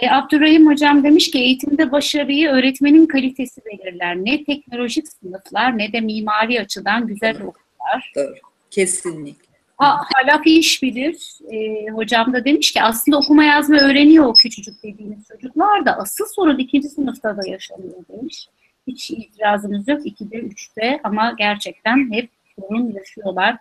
E, 0.02 0.10
Abdurrahim 0.10 0.68
Hocam 0.68 1.04
demiş 1.04 1.32
ki 1.32 1.40
eğitimde 1.40 1.92
başarıyı 1.92 2.50
öğretmenin 2.50 3.06
kalitesi 3.06 3.62
belirler. 3.66 4.16
Ne 4.16 4.44
teknolojik 4.44 5.08
sınıflar 5.08 5.78
ne 5.78 5.94
de 5.94 6.02
mimari 6.02 6.62
açıdan 6.62 7.08
güzel 7.08 7.36
okullar. 7.36 8.12
Doğru. 8.16 8.36
Kesinlikle. 8.72 9.50
Ha, 9.78 10.02
hala 10.14 10.42
iş 10.46 10.84
bilir. 10.84 11.38
E, 11.52 11.90
hocam 11.90 12.34
da 12.34 12.46
demiş 12.46 12.72
ki 12.72 12.82
aslında 12.82 13.18
okuma 13.18 13.44
yazma 13.44 13.78
öğreniyor 13.78 14.26
o 14.26 14.34
küçücük 14.34 14.84
dediğimiz 14.84 15.28
çocuklar 15.28 15.86
da 15.86 15.98
asıl 15.98 16.26
sorun 16.26 16.58
ikinci 16.58 16.90
sınıfta 16.90 17.38
da 17.38 17.50
yaşanıyor 17.50 18.06
demiş. 18.10 18.48
Hiç 18.88 19.12
itirazımız 19.12 19.88
yok 19.88 20.06
ikide 20.06 20.38
üçte 20.38 21.00
ama 21.04 21.34
gerçekten 21.38 22.14
hep 22.14 22.30
sorun 22.56 22.94
yaşıyorlar 22.94 23.58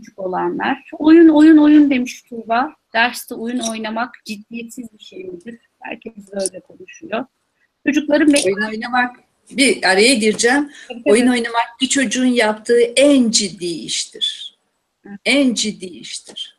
küçük 0.00 0.18
olanlar. 0.18 0.90
Oyun 0.98 1.28
oyun 1.28 1.56
oyun 1.56 1.90
demiş 1.90 2.22
Tuğba. 2.22 2.74
Derste 2.94 3.34
oyun 3.34 3.58
oynamak 3.58 4.14
ciddiyetsiz 4.24 4.92
bir 4.98 5.04
şey 5.04 5.24
midir? 5.24 5.58
Herkes 5.80 6.12
böyle 6.32 6.60
konuşuyor. 6.60 7.24
Çocukların 7.86 8.32
be- 8.32 8.42
Oyun 8.46 8.68
oynamak, 8.68 9.16
bir 9.50 9.84
araya 9.84 10.14
gireceğim. 10.14 10.70
Oyun 11.04 11.26
oynamak 11.26 11.68
bir 11.80 11.86
çocuğun 11.86 12.26
yaptığı 12.26 12.80
en 12.80 13.30
ciddi 13.30 13.66
iştir. 13.66 14.56
En 15.24 15.54
ciddi 15.54 15.86
iştir. 15.86 16.56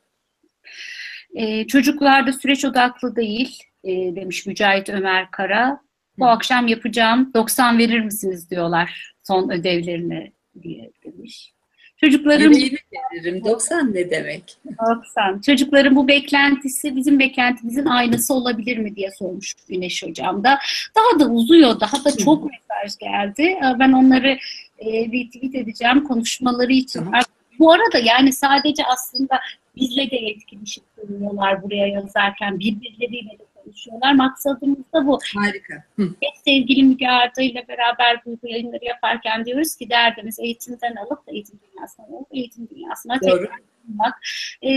Ee, 1.36 1.68
çocuklarda 1.68 2.34
süreç 2.34 2.66
odaklı 2.66 3.16
değil 3.16 3.64
e, 3.84 3.92
demiş 4.16 4.46
Mücahit 4.46 4.90
Ömer 4.90 5.32
Kara. 5.32 5.82
Bu 6.20 6.26
Hı. 6.26 6.30
akşam 6.30 6.68
yapacağım 6.68 7.32
90 7.34 7.78
verir 7.78 8.00
misiniz 8.00 8.50
diyorlar 8.52 9.14
son 9.24 9.50
ödevlerine 9.50 10.32
diye 10.64 10.92
demiş. 11.06 11.54
Çocukların 11.98 12.52
veririm. 12.52 13.46
90 13.46 13.94
ne 13.94 14.10
demek? 14.10 14.58
90. 14.98 15.42
Çocukların 15.42 15.96
bu 15.96 16.08
beklentisi 16.08 16.96
bizim 16.96 17.20
beklentimizin 17.20 17.86
aynısı 17.86 18.34
olabilir 18.34 18.78
mi 18.78 18.96
diye 18.96 19.12
sormuş 19.12 19.54
Güneş 19.70 20.04
Hocam 20.04 20.44
da. 20.44 20.60
Daha 20.96 21.20
da 21.20 21.32
uzuyor, 21.32 21.80
daha 21.80 22.06
da 22.06 22.18
çok 22.18 22.44
mesaj 22.44 22.98
geldi. 23.00 23.42
Ee, 23.42 23.80
Ben 23.80 23.92
onları 23.92 24.38
e, 24.80 25.06
retweet 25.06 25.56
edeceğim 25.56 26.04
konuşmaları 26.04 26.74
için. 26.74 27.00
Tamam. 27.00 27.22
Bu 27.60 27.72
arada 27.72 27.98
yani 28.04 28.34
sadece 28.34 28.84
aslında 28.86 29.40
bizle 29.76 30.12
de 30.12 30.18
etkileşip 30.18 30.84
duruyorlar 30.98 31.64
buraya 31.64 31.88
yazarken 31.88 32.60
birbirleriyle 32.60 33.40
de 33.40 33.47
konuşuyorlar. 33.68 34.14
Maksadımız 34.14 34.94
da 34.94 35.08
bu. 35.08 35.20
Harika. 35.36 35.84
Hı. 35.96 36.04
Hep 36.04 36.34
sevgili 36.46 36.84
Müge 36.84 37.08
Arda 37.08 37.42
ile 37.42 37.66
beraber 37.68 38.22
bu 38.26 38.48
yayınları 38.48 38.86
yaparken 38.86 39.46
diyoruz 39.46 39.76
ki 39.76 39.90
derdimiz 39.90 40.40
eğitimden 40.40 40.96
alıp 40.96 41.20
eğitim 41.28 41.60
dünyasına 41.60 42.06
alıp 42.06 42.28
eğitim 42.32 42.70
dünyasına 42.76 43.22
Doğru. 43.22 43.40
tekrar 43.40 43.60
sunmak. 43.86 44.22
Ee, 44.62 44.72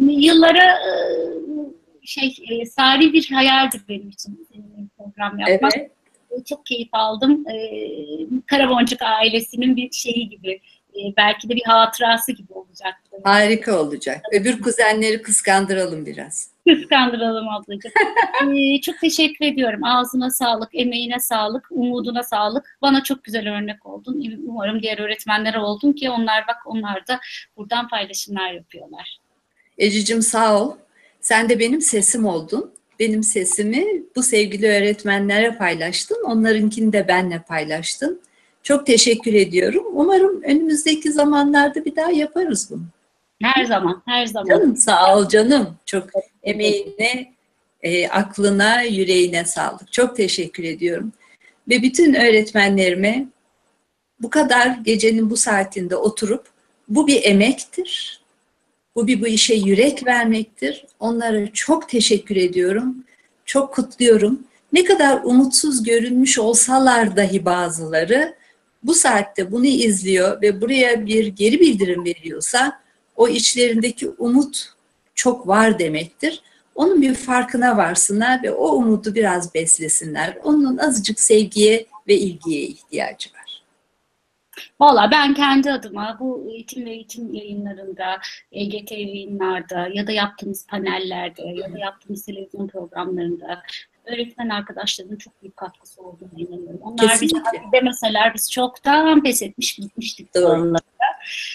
yıllara 0.00 0.64
e, 0.64 0.92
şey 2.02 2.36
e, 2.50 2.66
sari 2.66 3.12
bir 3.12 3.30
hayaldir 3.34 3.82
benim 3.88 4.08
için 4.08 4.48
program 4.98 5.38
yapmak. 5.38 5.72
Evet. 5.76 5.90
E, 6.30 6.44
Çok 6.44 6.66
keyif 6.66 6.88
aldım. 6.92 7.44
Ee, 7.48 7.86
Karaboncuk 8.46 9.02
ailesinin 9.02 9.76
bir 9.76 9.92
şeyi 9.92 10.28
gibi 10.28 10.60
e, 10.94 11.00
belki 11.16 11.48
de 11.48 11.54
bir 11.54 11.64
hatırası 11.64 12.32
gibi 12.32 12.52
olacaktı. 12.52 13.16
Harika 13.24 13.80
olacak. 13.80 14.20
Öbür 14.32 14.62
kuzenleri 14.62 15.22
kıskandıralım 15.22 16.06
biraz. 16.06 16.55
Kıskandıralım 16.68 17.48
ablacığım. 17.48 17.92
Ee, 18.56 18.80
çok 18.80 19.00
teşekkür 19.00 19.44
ediyorum. 19.44 19.84
Ağzına 19.84 20.30
sağlık, 20.30 20.68
emeğine 20.72 21.20
sağlık, 21.20 21.66
umuduna 21.70 22.22
sağlık. 22.22 22.78
Bana 22.82 23.02
çok 23.02 23.24
güzel 23.24 23.56
örnek 23.56 23.86
oldun. 23.86 24.40
Umarım 24.46 24.82
diğer 24.82 24.98
öğretmenlere 24.98 25.58
oldun 25.58 25.92
ki 25.92 26.10
onlar 26.10 26.46
bak 26.48 26.56
onlar 26.66 27.06
da 27.06 27.20
buradan 27.56 27.88
paylaşımlar 27.88 28.52
yapıyorlar. 28.52 29.18
Ecicim 29.78 30.22
sağ 30.22 30.62
ol. 30.62 30.76
Sen 31.20 31.48
de 31.48 31.58
benim 31.58 31.80
sesim 31.80 32.26
oldun. 32.26 32.72
Benim 32.98 33.22
sesimi 33.22 33.84
bu 34.16 34.22
sevgili 34.22 34.66
öğretmenlere 34.66 35.56
paylaştın. 35.56 36.24
Onlarınkini 36.24 36.92
de 36.92 37.08
benle 37.08 37.42
paylaştın. 37.42 38.20
Çok 38.62 38.86
teşekkür 38.86 39.34
ediyorum. 39.34 39.84
Umarım 39.92 40.42
önümüzdeki 40.42 41.12
zamanlarda 41.12 41.84
bir 41.84 41.96
daha 41.96 42.10
yaparız 42.10 42.68
bunu. 42.70 42.82
Her 43.42 43.64
zaman, 43.64 44.02
her 44.06 44.26
zaman. 44.26 44.48
Canım 44.48 44.76
sağ 44.76 45.16
ol 45.16 45.28
canım. 45.28 45.76
Çok 45.86 46.08
emeğine, 46.46 47.32
e, 47.82 48.08
aklına, 48.08 48.82
yüreğine 48.82 49.44
sağlık. 49.44 49.92
Çok 49.92 50.16
teşekkür 50.16 50.64
ediyorum. 50.64 51.12
Ve 51.68 51.82
bütün 51.82 52.14
öğretmenlerime 52.14 53.26
bu 54.20 54.30
kadar 54.30 54.66
gecenin 54.84 55.30
bu 55.30 55.36
saatinde 55.36 55.96
oturup 55.96 56.46
bu 56.88 57.06
bir 57.06 57.24
emektir. 57.24 58.20
Bu 58.94 59.06
bir 59.06 59.20
bu 59.20 59.26
işe 59.26 59.54
yürek 59.54 60.06
vermektir. 60.06 60.86
Onlara 61.00 61.52
çok 61.52 61.88
teşekkür 61.88 62.36
ediyorum. 62.36 63.04
Çok 63.44 63.74
kutluyorum. 63.74 64.40
ne 64.72 64.84
kadar 64.84 65.20
umutsuz 65.24 65.82
görünmüş 65.82 66.38
olsalar 66.38 67.16
dahi 67.16 67.44
bazıları 67.44 68.34
bu 68.82 68.94
saatte 68.94 69.52
bunu 69.52 69.66
izliyor 69.66 70.42
ve 70.42 70.60
buraya 70.60 71.06
bir 71.06 71.26
geri 71.26 71.60
bildirim 71.60 72.04
veriyorsa 72.04 72.80
o 73.16 73.28
içlerindeki 73.28 74.08
umut 74.08 74.75
çok 75.16 75.48
var 75.48 75.78
demektir. 75.78 76.42
Onun 76.74 77.02
bir 77.02 77.14
farkına 77.14 77.76
varsınlar 77.76 78.42
ve 78.42 78.50
o 78.50 78.68
umudu 78.68 79.14
biraz 79.14 79.54
beslesinler. 79.54 80.38
Onun 80.44 80.78
azıcık 80.78 81.20
sevgiye 81.20 81.86
ve 82.08 82.14
ilgiye 82.14 82.62
ihtiyacı 82.62 83.30
var. 83.30 83.62
Valla 84.80 85.10
ben 85.10 85.34
kendi 85.34 85.72
adıma 85.72 86.16
bu 86.20 86.46
eğitim 86.50 86.86
ve 86.86 86.90
eğitim 86.90 87.34
yayınlarında, 87.34 88.18
EGT 88.52 88.90
yayınlarda 88.90 89.88
ya 89.92 90.06
da 90.06 90.12
yaptığımız 90.12 90.66
panellerde 90.66 91.42
ya 91.42 91.72
da 91.72 91.78
yaptığımız 91.78 92.24
televizyon 92.24 92.68
programlarında 92.68 93.62
öğretmen 94.06 94.48
arkadaşlarımın 94.48 95.16
çok 95.16 95.42
büyük 95.42 95.56
katkısı 95.56 96.02
olduğunu 96.02 96.30
inanıyorum. 96.36 96.80
Onlar 96.82 97.08
Kesinlikle. 97.08 97.40
bizi 97.52 97.72
demeseler 97.72 98.34
biz 98.34 98.50
çoktan 98.50 99.22
pes 99.22 99.42
etmiş 99.42 99.74
gitmiştik. 99.74 100.34
Doğru. 100.34 100.62
onlara. 100.62 100.95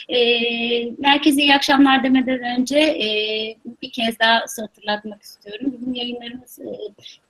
Ee, 0.10 0.92
herkese 1.04 1.42
iyi 1.42 1.56
akşamlar 1.56 2.04
demeden 2.04 2.60
önce 2.60 2.80
e, 2.80 3.08
bir 3.82 3.92
kez 3.92 4.20
daha 4.20 4.46
hatırlatmak 4.60 5.22
istiyorum. 5.22 5.74
Bizim 5.74 5.94
yayınlarımız 5.94 6.60
e, 6.60 6.66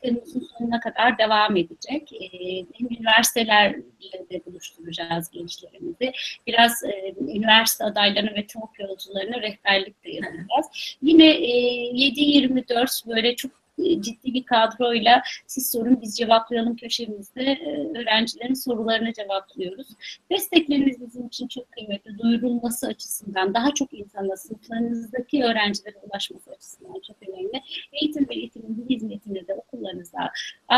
Temmuz'un 0.02 0.48
sonuna 0.58 0.80
kadar 0.80 1.18
devam 1.18 1.58
edecek. 1.58 2.14
E, 2.14 2.28
hem 2.58 2.88
üniversitelerle 2.92 3.84
de 4.32 4.46
buluşturacağız 4.46 5.30
gençlerimizi. 5.32 6.14
Biraz 6.48 6.84
e, 6.84 7.14
üniversite 7.20 7.84
adaylarına 7.84 8.36
ve 8.36 8.48
TOK 8.48 8.80
yolcularına 8.80 9.42
rehberlik 9.42 10.04
de 10.04 10.12
yapacağız. 10.12 10.98
Yine 11.02 11.28
e, 11.28 11.52
7-24 11.92 13.10
böyle 13.10 13.36
çok 13.36 13.52
e, 13.52 13.61
ciddi 13.78 14.34
bir 14.34 14.44
kadroyla 14.44 15.22
siz 15.48 15.72
sorun 15.72 16.02
biz 16.02 16.18
cevaplayalım 16.18 16.76
köşemizde 16.76 17.44
e, 17.44 18.00
öğrencilerin 18.00 18.54
sorularını 18.54 19.14
cevaplıyoruz. 19.14 19.88
Destekleriniz 20.32 21.02
bizim 21.02 21.28
için 21.28 21.48
çok 21.48 21.72
kıymetli. 21.72 22.18
Duyurulması 22.18 22.88
açısından 22.88 23.54
daha 23.54 23.74
çok 23.74 23.94
insana, 23.94 24.38
sınıflarınızdaki 24.38 25.44
öğrencilere 25.44 25.98
ulaşması 25.98 26.52
açısından 26.52 27.02
çok 27.08 27.30
önemli. 27.30 27.62
Eğitim 27.92 28.30
ve 28.30 28.36
eğitimin 28.36 28.90
bir 28.90 28.96
hizmetini 28.96 29.48
de 29.48 29.54
okullarınıza, 29.54 30.32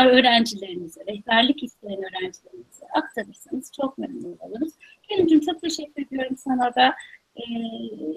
öğrencilerinize, 0.06 1.00
rehberlik 1.06 1.62
isteyen 1.62 1.98
öğrencilerinize 1.98 2.86
aktarırsanız 2.94 3.72
çok 3.72 3.98
memnun 3.98 4.36
oluruz. 4.40 4.72
Kerim'cim 5.08 5.40
çok 5.40 5.60
teşekkür 5.60 6.02
ediyorum 6.02 6.36
sana 6.36 6.74
da. 6.74 6.94
E, 7.36 7.44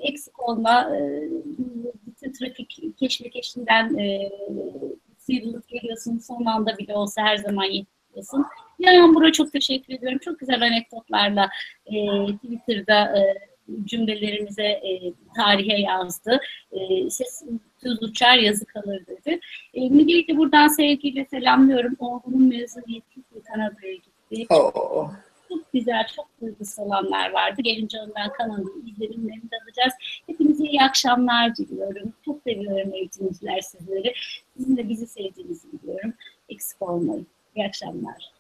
eksik 0.02 0.50
olma, 0.50 0.96
e, 0.96 1.22
bütün 2.08 2.32
trafik 2.32 2.98
keşmekeşinden 2.98 3.98
e, 3.98 4.30
sıyrılıp 5.18 5.68
geliyorsun. 5.68 6.18
Son 6.18 6.46
anda 6.46 6.78
bile 6.78 6.94
olsa 6.96 7.22
her 7.22 7.38
zaman 7.38 7.64
yetişiyorsun. 7.64 8.46
Yağmur'a 8.80 9.32
çok 9.32 9.52
teşekkür 9.52 9.94
ediyorum. 9.94 10.20
Çok 10.22 10.40
güzel 10.40 10.62
anekdotlarla 10.62 11.50
e, 11.86 11.96
Twitter'da 12.36 13.18
e, 13.18 13.38
cümlelerimize 13.86 14.64
e, 14.64 15.14
tarihe 15.36 15.82
yazdı. 15.82 16.40
E, 16.72 17.10
ses 17.10 17.44
tüz 17.84 18.04
uçar 18.04 18.38
yazı 18.38 18.66
kalır 18.66 19.06
dedi. 19.08 19.40
E, 19.74 19.82
de 20.28 20.38
buradan 20.38 20.68
sevgiyle 20.68 21.26
selamlıyorum. 21.26 21.96
Oğlunun 22.00 22.48
mezuniyeti 22.48 23.22
Kanada'ya 23.48 23.94
gitti. 23.94 24.54
Oo. 24.54 25.12
Çok 25.50 25.74
güzel, 25.74 26.08
çok 26.16 26.28
duygusal 26.42 26.90
anlar 26.90 27.32
vardı. 27.32 27.62
Gelince 27.62 27.98
ondan 28.02 28.34
kanalın 28.34 28.84
izlenimlerini 28.88 29.50
alacağız. 29.64 29.94
Hepinize 30.28 30.66
iyi 30.66 30.82
akşamlar 30.82 31.56
diliyorum. 31.56 32.14
Çok 32.26 32.42
seviyorum 32.44 32.94
eğitimciler 32.94 33.62
sizleri. 33.62 34.14
Sizin 34.58 34.78
de 34.78 34.90
bizi 34.90 35.08
sevdiğinizi 35.08 35.68
biliyorum. 35.72 36.14
Eksik 36.50 36.82
olmayın. 36.82 37.28
İyi 37.56 37.66
akşamlar. 37.68 38.37